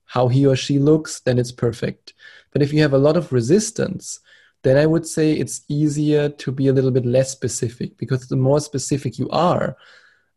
how 0.05 0.27
he 0.27 0.45
or 0.45 0.55
she 0.55 0.79
looks, 0.79 1.19
then 1.19 1.37
it's 1.37 1.51
perfect. 1.51 2.13
But 2.51 2.61
if 2.61 2.71
you 2.71 2.81
have 2.81 2.93
a 2.93 2.97
lot 2.97 3.17
of 3.17 3.33
resistance, 3.33 4.19
then 4.63 4.77
I 4.77 4.85
would 4.85 5.05
say 5.05 5.33
it's 5.33 5.61
easier 5.67 6.29
to 6.29 6.51
be 6.51 6.67
a 6.67 6.73
little 6.73 6.91
bit 6.91 7.05
less 7.05 7.31
specific 7.31 7.97
because 7.97 8.27
the 8.27 8.35
more 8.35 8.59
specific 8.59 9.19
you 9.19 9.29
are, 9.29 9.77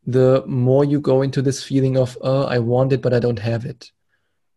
the 0.07 0.45
more 0.47 0.85
you 0.85 1.01
go 1.01 1.23
into 1.23 1.43
this 1.43 1.63
feeling 1.63 1.97
of, 1.97 2.17
oh, 2.21 2.45
I 2.45 2.59
want 2.59 2.93
it, 2.93 3.03
but 3.03 3.15
I 3.15 3.19
don't 3.19 3.39
have 3.39 3.65
it. 3.65 3.91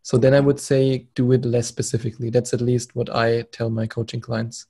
So 0.02 0.18
then 0.18 0.34
I 0.34 0.40
would 0.40 0.58
say 0.58 1.08
do 1.14 1.32
it 1.32 1.44
less 1.44 1.68
specifically. 1.68 2.28
That's 2.28 2.52
at 2.52 2.60
least 2.60 2.96
what 2.96 3.14
I 3.14 3.42
tell 3.42 3.70
my 3.70 3.86
coaching 3.86 4.20
clients. 4.20 4.66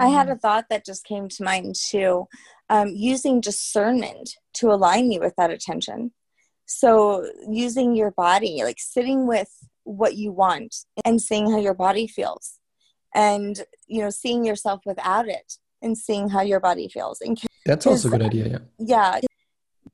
I 0.00 0.08
had 0.08 0.28
a 0.28 0.36
thought 0.36 0.66
that 0.70 0.84
just 0.84 1.04
came 1.04 1.28
to 1.28 1.44
mind 1.44 1.76
too. 1.76 2.26
Um, 2.68 2.88
using 2.88 3.40
discernment 3.40 4.36
to 4.54 4.70
align 4.70 5.12
you 5.12 5.20
with 5.20 5.36
that 5.36 5.50
attention. 5.50 6.12
So, 6.68 7.26
using 7.48 7.96
your 7.96 8.10
body, 8.10 8.60
like 8.62 8.78
sitting 8.78 9.26
with 9.26 9.50
what 9.84 10.16
you 10.16 10.30
want 10.30 10.76
and 11.04 11.20
seeing 11.20 11.50
how 11.50 11.58
your 11.58 11.74
body 11.74 12.06
feels, 12.06 12.58
and 13.14 13.64
you 13.86 14.02
know, 14.02 14.10
seeing 14.10 14.44
yourself 14.44 14.82
without 14.84 15.28
it 15.28 15.54
and 15.80 15.96
seeing 15.96 16.28
how 16.28 16.42
your 16.42 16.60
body 16.60 16.88
feels. 16.88 17.20
And 17.22 17.38
That's 17.64 17.86
also 17.86 18.08
a 18.08 18.10
good 18.12 18.22
idea. 18.22 18.62
Yeah. 18.78 19.18
yeah, 19.18 19.20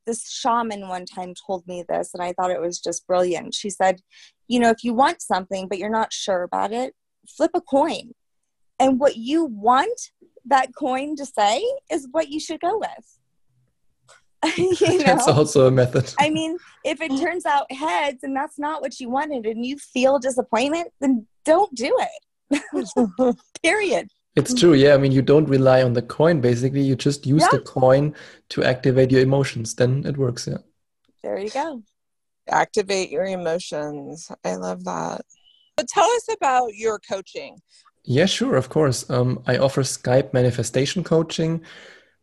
this 0.05 0.29
shaman 0.29 0.89
one 0.89 1.07
time 1.07 1.33
told 1.47 1.67
me 1.67 1.85
this, 1.89 2.13
and 2.13 2.23
I 2.23 2.33
thought 2.33 2.51
it 2.51 2.61
was 2.61 2.81
just 2.81 3.07
brilliant. 3.07 3.55
She 3.55 3.71
said, 3.71 4.01
You 4.49 4.59
know, 4.59 4.71
if 4.71 4.83
you 4.83 4.95
want 4.95 5.23
something 5.23 5.69
but 5.69 5.79
you're 5.79 5.91
not 5.91 6.13
sure 6.13 6.43
about 6.43 6.73
it, 6.73 6.95
flip 7.29 7.53
a 7.55 7.61
coin. 7.61 8.13
And 8.81 8.99
what 8.99 9.17
you 9.17 9.45
want 9.45 10.11
that 10.47 10.75
coin 10.77 11.17
to 11.17 11.25
say 11.25 11.65
is 11.91 12.09
what 12.11 12.29
you 12.29 12.41
should 12.41 12.61
go 12.61 12.79
with. 12.79 13.19
you 14.57 15.03
That's 15.03 15.29
also 15.29 15.67
a 15.67 15.71
method. 15.71 16.13
I 16.19 16.31
mean, 16.31 16.59
if 16.85 17.01
it 17.01 17.09
turns 17.21 17.47
out 17.47 17.71
heads 17.73 18.23
and 18.23 18.35
that's 18.37 18.59
not 18.59 18.81
what 18.81 19.01
you 19.01 19.09
wanted 19.09 19.47
and 19.47 19.65
you 19.65 19.79
feel 19.79 20.19
disappointment, 20.19 20.93
then 21.01 21.27
don't 21.45 21.75
do 21.75 21.97
it. 21.99 23.37
Period. 23.63 24.09
It's 24.37 24.53
true. 24.53 24.75
Yeah. 24.75 24.95
I 24.95 24.99
mean, 24.99 25.13
you 25.13 25.23
don't 25.23 25.49
rely 25.49 25.83
on 25.83 25.93
the 25.93 26.03
coin. 26.03 26.41
Basically, 26.41 26.83
you 26.83 26.97
just 26.97 27.27
use 27.27 27.47
the 27.49 27.61
coin 27.61 28.15
to 28.51 28.65
activate 28.65 29.11
your 29.11 29.21
emotions. 29.21 29.75
Then 29.75 30.05
it 30.05 30.17
works. 30.17 30.47
Yeah. 30.47 30.59
There 31.23 31.39
you 31.39 31.51
go. 31.51 31.83
Activate 32.49 33.11
your 33.11 33.25
emotions. 33.25 34.31
I 34.45 34.57
love 34.57 34.85
that. 34.85 35.23
But 35.77 35.89
tell 35.89 36.05
us 36.05 36.29
about 36.31 36.75
your 36.75 36.99
coaching. 36.99 37.61
Yeah, 38.05 38.27
sure, 38.27 38.57
of 38.57 38.69
course. 38.69 39.09
Um, 39.09 39.43
I 39.47 39.57
offer 39.57 39.83
Skype 39.83 40.35
manifestation 40.35 41.03
coaching, 41.03 41.63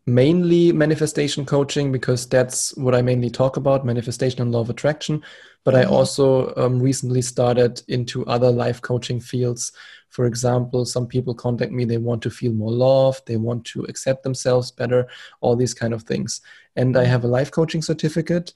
mainly 0.06 0.72
manifestation 0.72 1.46
coaching 1.46 1.92
because 1.92 2.28
that's 2.28 2.76
what 2.76 2.96
I 2.96 3.02
mainly 3.02 3.30
talk 3.30 3.58
about 3.58 3.86
manifestation 3.86 4.42
and 4.42 4.52
law 4.52 4.62
of 4.62 4.70
attraction. 4.70 5.24
But 5.64 5.76
I 5.76 5.84
Mhm. 5.84 5.92
also 5.92 6.54
um, 6.56 6.80
recently 6.82 7.22
started 7.22 7.84
into 7.88 8.26
other 8.26 8.52
life 8.52 8.82
coaching 8.82 9.20
fields. 9.20 9.72
For 10.10 10.26
example, 10.26 10.86
some 10.86 11.08
people 11.08 11.34
contact 11.36 11.72
me, 11.72 11.86
they 11.86 11.98
want 12.00 12.22
to 12.24 12.30
feel 12.30 12.52
more 12.52 12.72
loved, 12.72 13.28
they 13.28 13.38
want 13.38 13.64
to 13.66 13.84
accept 13.84 14.24
themselves 14.24 14.72
better, 14.72 15.08
all 15.40 15.56
these 15.56 15.74
kind 15.74 15.94
of 15.94 16.04
things. 16.04 16.42
And 16.76 16.98
I 16.98 17.06
have 17.06 17.24
a 17.24 17.28
life 17.28 17.52
coaching 17.52 17.82
certificate. 17.82 18.54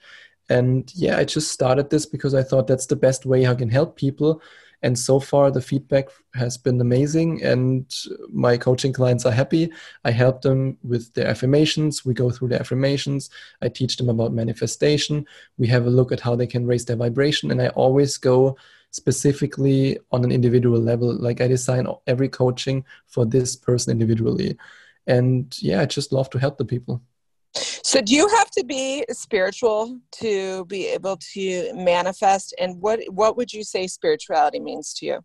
And 0.50 0.92
yeah, 0.96 1.18
I 1.18 1.24
just 1.24 1.52
started 1.52 1.90
this 1.90 2.06
because 2.06 2.34
I 2.34 2.44
thought 2.44 2.68
that's 2.68 2.88
the 2.88 2.96
best 2.96 3.26
way 3.26 3.48
I 3.48 3.56
can 3.56 3.70
help 3.70 3.96
people 3.96 4.42
and 4.86 5.00
so 5.00 5.20
far 5.20 5.50
the 5.50 5.62
feedback 5.62 6.10
has 6.36 6.58
been 6.58 6.80
amazing 6.80 7.42
and 7.44 7.92
my 8.32 8.56
coaching 8.56 8.94
clients 8.94 9.26
are 9.26 9.32
happy. 9.32 9.72
I 10.04 10.12
help 10.12 10.44
them 10.44 10.78
with 10.84 11.12
their 11.16 11.28
affirmations. 11.28 12.06
We 12.06 12.14
go 12.14 12.30
through 12.30 12.50
the 12.50 12.60
affirmations. 12.60 13.32
I 13.64 13.70
teach 13.70 13.98
them 13.98 14.10
about 14.10 14.32
manifestation. 14.32 15.26
We 15.58 15.66
have 15.70 15.88
a 15.88 15.90
look 15.90 16.12
at 16.12 16.20
how 16.20 16.36
they 16.36 16.46
can 16.46 16.68
raise 16.68 16.86
their 16.86 16.98
vibration 16.98 17.50
and 17.50 17.64
i 17.64 17.70
always 17.70 18.18
go 18.18 18.58
specifically 18.92 19.98
on 20.12 20.24
an 20.24 20.32
individual 20.32 20.80
level. 20.80 21.12
Like 21.28 21.42
i 21.42 21.48
design 21.48 21.88
every 22.06 22.30
coaching 22.30 22.86
for 23.08 23.26
this 23.26 23.56
person 23.56 23.92
individually. 23.92 24.56
And 25.08 25.56
yeah 25.64 25.82
i 25.82 25.86
just 25.86 26.12
love 26.12 26.30
to 26.30 26.38
help 26.38 26.60
the 26.60 26.66
people 26.66 27.02
So, 27.86 28.02
do 28.02 28.16
you 28.16 28.28
have 28.30 28.50
to 28.58 28.64
be 28.66 29.06
spiritual 29.12 30.00
to 30.14 30.66
be 30.66 30.88
able 30.88 31.18
to 31.34 31.72
manifest? 31.76 32.56
And 32.58 32.82
what 32.82 33.00
what 33.10 33.38
would 33.38 33.54
you 33.54 33.64
say 33.64 33.86
spirituality 33.86 34.60
means 34.60 34.92
to 34.96 35.06
you? 35.06 35.20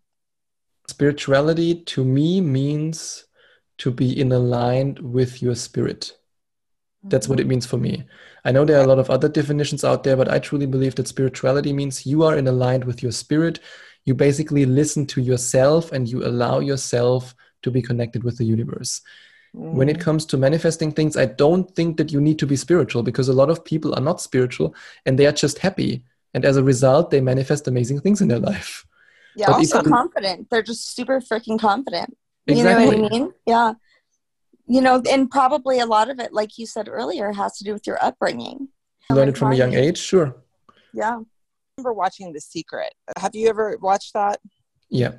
spirituality 0.87 1.81
to 1.93 2.03
me 2.03 2.41
means 2.41 3.25
to 3.77 3.91
be 3.91 4.19
in 4.19 4.31
aligned 4.31 4.99
with 4.99 5.41
your 5.41 5.55
spirit 5.55 6.03
That's 7.03 7.27
what 7.27 7.39
it 7.39 7.47
means 7.47 7.65
for 7.65 7.77
me. 7.77 8.03
I 8.45 8.51
know 8.51 8.65
there 8.65 8.79
are 8.79 8.83
a 8.83 8.87
lot 8.93 8.99
of 8.99 9.09
other 9.09 9.29
definitions 9.29 9.83
out 9.83 10.03
there, 10.03 10.15
but 10.15 10.29
I 10.29 10.37
truly 10.37 10.67
believe 10.67 10.95
that 10.95 11.07
spirituality 11.07 11.73
means 11.73 12.05
you 12.05 12.23
are 12.23 12.37
in 12.37 12.47
aligned 12.47 12.83
with 12.83 13.01
your 13.01 13.11
spirit. 13.11 13.59
You 14.05 14.13
basically 14.13 14.65
listen 14.65 15.07
to 15.07 15.21
yourself 15.21 15.91
and 15.91 16.07
you 16.07 16.23
allow 16.23 16.59
yourself 16.59 17.33
to 17.63 17.71
be 17.71 17.81
connected 17.81 18.23
with 18.23 18.37
the 18.37 18.45
universe. 18.45 19.01
When 19.53 19.89
it 19.89 19.93
mm-hmm. 19.93 20.01
comes 20.01 20.25
to 20.27 20.37
manifesting 20.37 20.93
things, 20.93 21.17
I 21.17 21.25
don't 21.25 21.69
think 21.75 21.97
that 21.97 22.11
you 22.11 22.21
need 22.21 22.39
to 22.39 22.47
be 22.47 22.55
spiritual 22.55 23.03
because 23.03 23.27
a 23.27 23.33
lot 23.33 23.49
of 23.49 23.65
people 23.65 23.93
are 23.93 24.01
not 24.01 24.21
spiritual 24.21 24.73
and 25.05 25.19
they 25.19 25.25
are 25.25 25.33
just 25.33 25.59
happy. 25.59 26.05
And 26.33 26.45
as 26.45 26.55
a 26.55 26.63
result, 26.63 27.11
they 27.11 27.19
manifest 27.19 27.67
amazing 27.67 27.99
things 27.99 28.21
in 28.21 28.29
their 28.29 28.39
life. 28.39 28.85
yeah, 29.35 29.47
but 29.47 29.55
also 29.55 29.83
confident. 29.83 30.49
They're 30.49 30.63
just 30.63 30.95
super 30.95 31.19
freaking 31.19 31.59
confident. 31.59 32.17
Exactly. 32.47 32.85
You 32.85 32.91
know 32.91 33.01
what 33.01 33.13
I 33.13 33.17
mean? 33.17 33.33
Yeah. 33.45 33.73
You 34.67 34.81
know, 34.81 35.01
and 35.09 35.29
probably 35.29 35.79
a 35.79 35.85
lot 35.85 36.09
of 36.09 36.19
it, 36.19 36.31
like 36.31 36.57
you 36.57 36.65
said 36.65 36.87
earlier, 36.87 37.33
has 37.33 37.57
to 37.57 37.65
do 37.65 37.73
with 37.73 37.85
your 37.85 38.01
upbringing. 38.01 38.69
Learn 39.09 39.27
it 39.27 39.37
from 39.37 39.51
a 39.51 39.55
young 39.55 39.73
age, 39.73 39.97
sure. 39.97 40.37
Yeah. 40.93 41.17
I 41.17 41.23
remember 41.77 41.93
watching 41.93 42.31
The 42.31 42.39
Secret. 42.39 42.93
Have 43.17 43.35
you 43.35 43.49
ever 43.49 43.77
watched 43.81 44.13
that? 44.13 44.39
Yeah. 44.89 45.15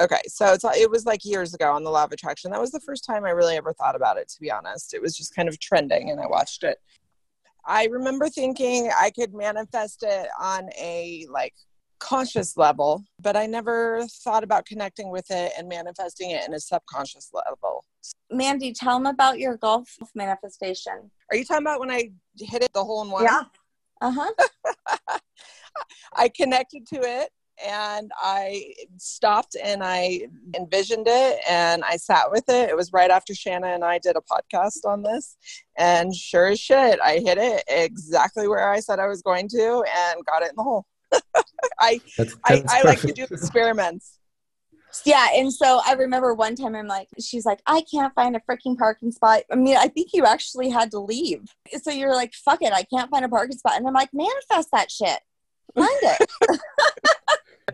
Okay, 0.00 0.20
so 0.28 0.52
it's 0.52 0.64
it 0.64 0.90
was 0.90 1.06
like 1.06 1.24
years 1.24 1.54
ago 1.54 1.72
on 1.72 1.82
the 1.82 1.90
Law 1.90 2.04
of 2.04 2.12
Attraction. 2.12 2.52
That 2.52 2.60
was 2.60 2.70
the 2.70 2.80
first 2.80 3.04
time 3.04 3.24
I 3.24 3.30
really 3.30 3.56
ever 3.56 3.72
thought 3.72 3.96
about 3.96 4.16
it. 4.16 4.28
To 4.28 4.40
be 4.40 4.50
honest, 4.50 4.94
it 4.94 5.02
was 5.02 5.16
just 5.16 5.34
kind 5.34 5.48
of 5.48 5.58
trending, 5.58 6.10
and 6.10 6.20
I 6.20 6.26
watched 6.26 6.62
it. 6.62 6.78
I 7.66 7.86
remember 7.86 8.28
thinking 8.28 8.90
I 8.98 9.10
could 9.10 9.34
manifest 9.34 10.04
it 10.06 10.28
on 10.40 10.70
a 10.78 11.26
like 11.30 11.54
conscious 11.98 12.56
level, 12.56 13.04
but 13.20 13.36
I 13.36 13.46
never 13.46 14.06
thought 14.22 14.44
about 14.44 14.66
connecting 14.66 15.10
with 15.10 15.26
it 15.30 15.52
and 15.58 15.68
manifesting 15.68 16.30
it 16.30 16.46
in 16.46 16.54
a 16.54 16.60
subconscious 16.60 17.30
level. 17.32 17.84
Mandy, 18.30 18.72
tell 18.72 18.96
them 18.96 19.06
about 19.06 19.40
your 19.40 19.56
golf 19.56 19.88
manifestation. 20.14 21.10
Are 21.30 21.36
you 21.36 21.44
talking 21.44 21.64
about 21.64 21.80
when 21.80 21.90
I 21.90 22.10
hit 22.38 22.62
it 22.62 22.72
the 22.72 22.84
hole 22.84 23.02
in 23.02 23.10
one? 23.10 23.24
Yeah. 23.24 23.42
Uh 24.00 24.12
huh. 24.12 25.18
I 26.14 26.28
connected 26.28 26.86
to 26.86 27.00
it 27.00 27.30
and 27.66 28.10
I 28.16 28.74
stopped 28.96 29.56
and 29.62 29.82
I 29.82 30.28
envisioned 30.56 31.06
it 31.08 31.40
and 31.48 31.82
I 31.84 31.96
sat 31.96 32.30
with 32.30 32.44
it. 32.48 32.70
It 32.70 32.76
was 32.76 32.92
right 32.92 33.10
after 33.10 33.34
Shanna 33.34 33.68
and 33.68 33.84
I 33.84 33.98
did 33.98 34.16
a 34.16 34.20
podcast 34.20 34.84
on 34.84 35.02
this. 35.02 35.36
And 35.76 36.14
sure 36.14 36.46
as 36.46 36.60
shit, 36.60 36.98
I 37.02 37.18
hit 37.24 37.38
it 37.38 37.64
exactly 37.68 38.48
where 38.48 38.70
I 38.70 38.80
said 38.80 38.98
I 38.98 39.06
was 39.06 39.22
going 39.22 39.48
to 39.48 39.84
and 39.96 40.24
got 40.26 40.42
it 40.42 40.50
in 40.50 40.56
the 40.56 40.62
hole. 40.62 40.86
I, 41.80 42.00
That's, 42.16 42.36
I, 42.44 42.56
that's 42.56 42.72
I 42.72 42.82
like 42.82 43.00
to 43.00 43.12
do 43.12 43.26
experiments. 43.30 44.18
Yeah, 45.04 45.28
and 45.34 45.52
so 45.52 45.80
I 45.86 45.92
remember 45.94 46.34
one 46.34 46.56
time 46.56 46.74
I'm 46.74 46.86
like, 46.86 47.08
she's 47.20 47.44
like, 47.44 47.60
I 47.66 47.82
can't 47.90 48.14
find 48.14 48.34
a 48.36 48.40
freaking 48.40 48.76
parking 48.76 49.12
spot. 49.12 49.42
I 49.50 49.54
mean, 49.54 49.76
I 49.76 49.88
think 49.88 50.10
you 50.12 50.24
actually 50.24 50.70
had 50.70 50.90
to 50.92 50.98
leave. 50.98 51.42
So 51.82 51.90
you're 51.90 52.14
like, 52.14 52.32
fuck 52.34 52.62
it, 52.62 52.72
I 52.72 52.84
can't 52.84 53.10
find 53.10 53.24
a 53.24 53.28
parking 53.28 53.56
spot. 53.56 53.76
And 53.76 53.86
I'm 53.86 53.94
like, 53.94 54.10
manifest 54.12 54.70
that 54.72 54.90
shit. 54.90 55.20
Find 55.74 55.88
it. 56.02 56.30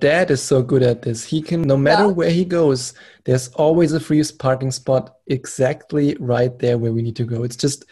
Dad 0.01 0.31
is 0.31 0.43
so 0.43 0.63
good 0.63 0.83
at 0.83 1.03
this. 1.03 1.25
He 1.25 1.41
can, 1.43 1.63
no 1.63 1.77
matter 1.77 2.05
Yeah. 2.05 2.11
where 2.13 2.31
he 2.31 2.45
goes, 2.45 2.95
there's 3.25 3.49
always 3.49 3.93
a 3.93 4.01
free 4.01 4.23
parking 4.39 4.71
spot 4.71 5.17
exactly 5.27 6.17
right 6.21 6.59
there 6.59 6.79
where 6.79 6.93
we 6.93 7.03
need 7.03 7.17
to 7.17 7.25
go. 7.25 7.45
It's 7.45 7.57
just 7.57 7.85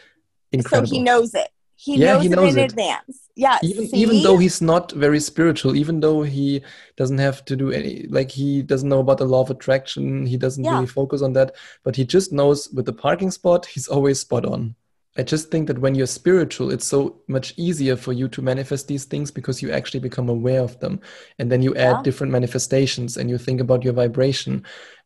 incredible. 0.52 0.88
So 0.88 0.94
he 0.94 1.00
knows 1.02 1.34
it. 1.34 1.48
He 1.76 1.96
Yeah, 1.96 2.14
knows 2.14 2.22
he 2.22 2.28
it 2.28 2.36
knows 2.36 2.54
in 2.54 2.58
it. 2.60 2.70
advance. 2.72 3.18
Yeah. 3.34 3.58
even 3.62 3.88
see? 3.88 3.96
even 3.96 4.22
though 4.22 4.36
he's 4.36 4.60
not 4.60 4.92
very 4.92 5.18
spiritual 5.18 5.74
even 5.74 6.00
though 6.00 6.22
he 6.22 6.62
doesn't 6.98 7.16
have 7.16 7.42
to 7.46 7.56
do 7.56 7.70
any 7.72 8.06
like 8.10 8.30
he 8.30 8.60
doesn't 8.62 8.90
know 8.90 8.98
about 9.00 9.16
the 9.16 9.24
law 9.24 9.40
of 9.40 9.48
attraction 9.50 10.26
he 10.26 10.36
doesn't 10.36 10.62
Yeah. 10.64 10.74
really 10.74 10.86
focus 10.86 11.22
on 11.22 11.32
that 11.32 11.54
but 11.82 11.96
he 11.96 12.04
just 12.04 12.30
knows 12.30 12.68
with 12.74 12.84
the 12.84 12.92
parking 12.92 13.30
spot 13.30 13.64
he's 13.64 13.88
always 13.88 14.20
spot 14.20 14.44
on 14.44 14.74
i 15.18 15.22
just 15.22 15.50
think 15.50 15.66
that 15.66 15.78
when 15.78 15.94
you're 15.94 16.06
spiritual 16.06 16.70
it's 16.70 16.86
so 16.86 17.16
much 17.28 17.52
easier 17.56 17.96
for 17.96 18.12
you 18.12 18.28
to 18.28 18.40
manifest 18.42 18.88
these 18.88 19.04
things 19.04 19.30
because 19.30 19.60
you 19.62 19.70
actually 19.70 20.00
become 20.00 20.28
aware 20.28 20.60
of 20.60 20.78
them 20.80 21.00
and 21.38 21.50
then 21.52 21.62
you 21.62 21.74
add 21.76 21.96
Yeah. 21.96 22.02
different 22.02 22.32
manifestations 22.32 23.16
and 23.16 23.28
you 23.28 23.38
think 23.38 23.60
about 23.60 23.84
your 23.84 23.92
vibration 23.92 24.64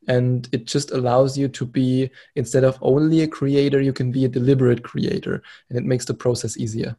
and 0.08 0.48
it 0.52 0.66
just 0.66 0.92
allows 0.92 1.36
you 1.36 1.48
to 1.48 1.64
be 1.66 2.10
instead 2.36 2.62
of 2.64 2.78
only 2.80 3.22
a 3.22 3.28
creator 3.28 3.80
you 3.80 3.92
can 3.92 4.12
be 4.12 4.24
a 4.24 4.28
deliberate 4.28 4.82
creator 4.84 5.42
and 5.68 5.78
it 5.78 5.84
makes 5.84 6.04
the 6.04 6.14
process 6.14 6.56
easier 6.56 6.96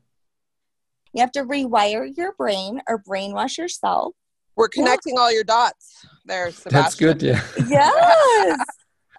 you 1.14 1.22
have 1.22 1.32
to 1.32 1.44
rewire 1.46 2.06
your 2.16 2.34
brain 2.34 2.82
or 2.88 3.02
brainwash 3.02 3.58
yourself. 3.58 4.14
We're 4.56 4.68
connecting 4.68 5.18
all 5.18 5.32
your 5.32 5.44
dots 5.46 6.06
there, 6.26 6.52
Sebastian. 6.52 6.72
that's 6.74 6.96
good 6.96 7.24
yeah 7.24 7.42
Yes. 7.70 8.60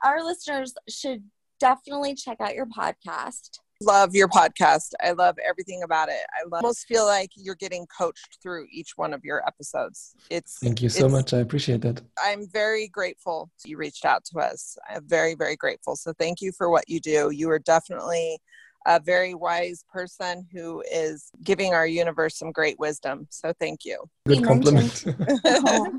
Our 0.04 0.22
listeners 0.22 0.74
should 0.88 1.24
definitely 1.58 2.14
check 2.14 2.40
out 2.40 2.54
your 2.54 2.66
podcast. 2.66 3.58
Love 3.80 4.14
your 4.14 4.26
podcast. 4.26 4.92
I 5.00 5.12
love 5.12 5.36
everything 5.46 5.84
about 5.84 6.08
it. 6.08 6.20
I 6.34 6.42
love, 6.48 6.64
almost 6.64 6.86
feel 6.88 7.06
like 7.06 7.30
you're 7.36 7.54
getting 7.54 7.86
coached 7.86 8.38
through 8.42 8.66
each 8.72 8.92
one 8.96 9.14
of 9.14 9.24
your 9.24 9.46
episodes. 9.46 10.16
It's 10.30 10.58
Thank 10.60 10.82
you 10.82 10.88
so 10.88 11.08
much. 11.08 11.32
I 11.32 11.38
appreciate 11.38 11.82
that. 11.82 12.02
I'm 12.22 12.48
very 12.48 12.88
grateful 12.88 13.50
you 13.64 13.76
reached 13.76 14.04
out 14.04 14.24
to 14.26 14.40
us. 14.40 14.76
I'm 14.90 15.06
very, 15.06 15.36
very 15.36 15.54
grateful. 15.54 15.94
So 15.94 16.12
thank 16.18 16.40
you 16.40 16.50
for 16.50 16.70
what 16.70 16.88
you 16.88 16.98
do. 16.98 17.30
You 17.30 17.50
are 17.50 17.60
definitely 17.60 18.38
a 18.86 18.98
very 18.98 19.34
wise 19.34 19.84
person 19.92 20.46
who 20.52 20.82
is 20.90 21.30
giving 21.44 21.72
our 21.72 21.86
universe 21.86 22.36
some 22.36 22.50
great 22.50 22.80
wisdom. 22.80 23.28
So 23.30 23.52
thank 23.60 23.84
you. 23.84 24.02
Good 24.26 24.44
compliment. 24.44 25.04
Oh, 25.46 25.96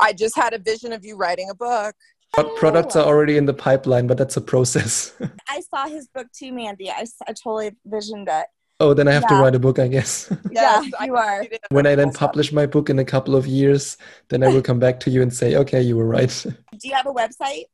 I 0.00 0.12
just 0.12 0.36
had 0.36 0.52
a 0.52 0.58
vision 0.58 0.92
of 0.92 1.04
you 1.04 1.16
writing 1.16 1.50
a 1.50 1.54
book. 1.54 1.94
Pro- 2.34 2.54
Products 2.56 2.96
are 2.96 3.04
already 3.04 3.36
in 3.36 3.46
the 3.46 3.54
pipeline, 3.54 4.06
but 4.06 4.18
that's 4.18 4.36
a 4.36 4.40
process. 4.40 5.12
I 5.48 5.60
saw 5.60 5.86
his 5.86 6.08
book 6.08 6.26
too, 6.32 6.52
Mandy. 6.52 6.90
I, 6.90 7.04
I 7.26 7.32
totally 7.32 7.72
visioned 7.86 8.28
it. 8.28 8.46
oh, 8.80 8.92
then 8.94 9.06
I 9.08 9.12
have 9.12 9.26
to 9.28 9.34
write 9.34 9.54
a 9.54 9.58
book, 9.58 9.78
I 9.78 9.88
guess. 9.88 10.30
Yes, 10.50 10.84
yeah, 10.84 10.90
I 11.00 11.06
you 11.06 11.16
are. 11.16 11.46
when 11.70 11.86
I 11.86 11.94
then 11.94 12.12
publish 12.12 12.52
my 12.52 12.66
book 12.66 12.90
in 12.90 12.98
a 12.98 13.04
couple 13.04 13.36
of 13.36 13.46
years, 13.46 13.96
then 14.28 14.42
I 14.42 14.48
will 14.48 14.62
come 14.62 14.78
back 14.78 15.00
to 15.00 15.10
you 15.10 15.22
and 15.22 15.32
say, 15.32 15.56
okay, 15.56 15.80
you 15.82 15.96
were 15.96 16.06
right. 16.06 16.30
Do 16.78 16.88
you 16.88 16.94
have 16.94 17.06
a 17.06 17.12
website? 17.12 17.64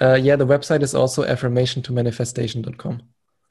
Uh, 0.00 0.14
yeah, 0.20 0.36
the 0.36 0.46
website 0.46 0.82
is 0.82 0.94
also 0.94 1.24
affirmationtomanifestation.com. 1.24 3.02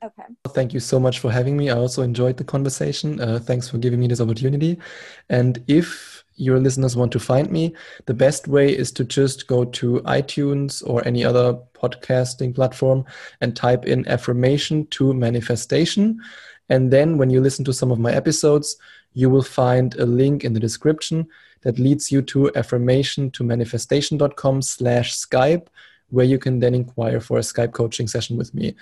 Okay. 0.04 0.24
Thank 0.50 0.74
you 0.74 0.80
so 0.80 1.00
much 1.00 1.20
for 1.20 1.32
having 1.32 1.58
me. 1.58 1.72
I 1.72 1.78
also 1.78 2.04
enjoyed 2.04 2.38
the 2.38 2.44
conversation. 2.44 3.20
Uh, 3.20 3.40
thanks 3.40 3.68
for 3.68 3.80
giving 3.80 4.00
me 4.00 4.08
this 4.08 4.22
opportunity. 4.22 4.78
And 5.30 5.64
if 5.68 6.15
your 6.36 6.60
listeners 6.60 6.96
want 6.96 7.12
to 7.14 7.20
find 7.20 7.50
me, 7.50 7.74
the 8.06 8.14
best 8.14 8.48
way 8.48 8.76
is 8.76 8.92
to 8.94 9.04
just 9.04 9.48
go 9.48 9.66
to 9.66 10.02
iTunes 10.02 10.84
or 10.86 11.06
any 11.08 11.24
other 11.24 11.58
podcasting 11.74 12.54
platform 12.54 13.06
and 13.42 13.56
type 13.56 13.86
in 13.86 14.08
affirmation 14.08 14.86
to 14.88 15.14
manifestation. 15.14 16.20
And 16.70 16.92
then 16.92 17.18
when 17.18 17.30
you 17.30 17.42
listen 17.42 17.64
to 17.66 17.74
some 17.74 17.92
of 17.92 18.00
my 18.00 18.12
episodes, 18.12 18.78
you 19.14 19.30
will 19.30 19.44
find 19.44 19.96
a 19.96 20.06
link 20.06 20.44
in 20.44 20.54
the 20.54 20.60
description 20.60 21.28
that 21.62 21.80
leads 21.80 22.12
you 22.12 22.22
to 22.22 22.52
affirmation 22.56 23.32
to 23.32 23.44
manifestation.com 23.44 24.62
slash 24.62 25.16
Skype, 25.16 25.68
where 26.10 26.26
you 26.26 26.38
can 26.38 26.60
then 26.60 26.76
inquire 26.76 27.20
for 27.20 27.38
a 27.38 27.42
Skype 27.42 27.72
coaching 27.72 28.08
session 28.08 28.38
with 28.38 28.54
me. 28.54 28.76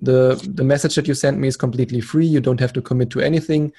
The 0.00 0.40
the 0.54 0.64
message 0.64 0.94
that 0.94 1.06
you 1.06 1.14
sent 1.14 1.38
me 1.38 1.46
is 1.46 1.58
completely 1.58 2.00
free. 2.00 2.26
You 2.26 2.40
don't 2.40 2.58
have 2.58 2.72
to 2.72 2.80
commit 2.80 3.10
to 3.10 3.20
anything 3.20 3.72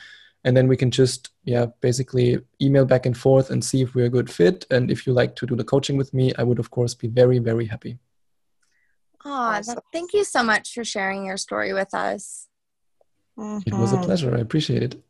and 0.44 0.56
then 0.58 0.68
we 0.68 0.78
can 0.78 0.92
just 0.92 1.30
yeah 1.44 1.68
basically 1.82 2.40
email 2.62 2.86
back 2.86 3.06
and 3.06 3.18
forth 3.18 3.50
and 3.50 3.64
see 3.64 3.82
if 3.82 3.94
we're 3.96 4.06
a 4.06 4.10
good 4.10 4.30
fit 4.30 4.66
and 4.72 4.90
if 4.92 5.06
you 5.06 5.14
like 5.14 5.36
to 5.36 5.46
do 5.46 5.56
the 5.56 5.64
coaching 5.64 5.98
with 5.98 6.14
me 6.14 6.34
i 6.38 6.44
would 6.44 6.60
of 6.60 6.70
course 6.72 6.94
be 6.94 7.08
very 7.08 7.40
very 7.40 7.66
happy 7.66 7.98
Aw, 9.24 9.58
Awesome. 9.58 9.80
thank 9.94 10.14
you 10.14 10.24
so 10.24 10.44
much 10.44 10.74
for 10.74 10.84
sharing 10.84 11.26
your 11.26 11.38
story 11.38 11.74
with 11.74 11.94
us. 11.94 12.48
Mm-hmm. 13.38 13.60
it 13.66 13.74
was 13.80 13.94
a 13.94 13.98
pleasure 13.98 14.36
i 14.36 14.40
appreciate 14.40 14.84
it 14.84 15.02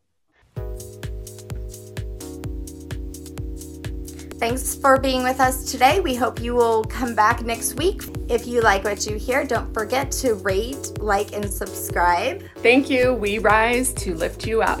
Thanks 4.42 4.74
for 4.74 4.98
being 4.98 5.22
with 5.22 5.38
us 5.38 5.70
today. 5.70 6.00
We 6.00 6.16
hope 6.16 6.40
you 6.42 6.52
will 6.52 6.82
come 6.82 7.14
back 7.14 7.44
next 7.44 7.74
week. 7.74 8.02
If 8.28 8.44
you 8.44 8.60
like 8.60 8.82
what 8.82 9.06
you 9.06 9.14
hear, 9.16 9.44
don't 9.44 9.72
forget 9.72 10.10
to 10.22 10.34
rate, 10.34 10.98
like, 10.98 11.32
and 11.32 11.48
subscribe. 11.48 12.42
Thank 12.56 12.90
you. 12.90 13.14
We 13.14 13.38
rise 13.38 13.92
to 14.02 14.16
lift 14.16 14.44
you 14.44 14.60
up. 14.60 14.80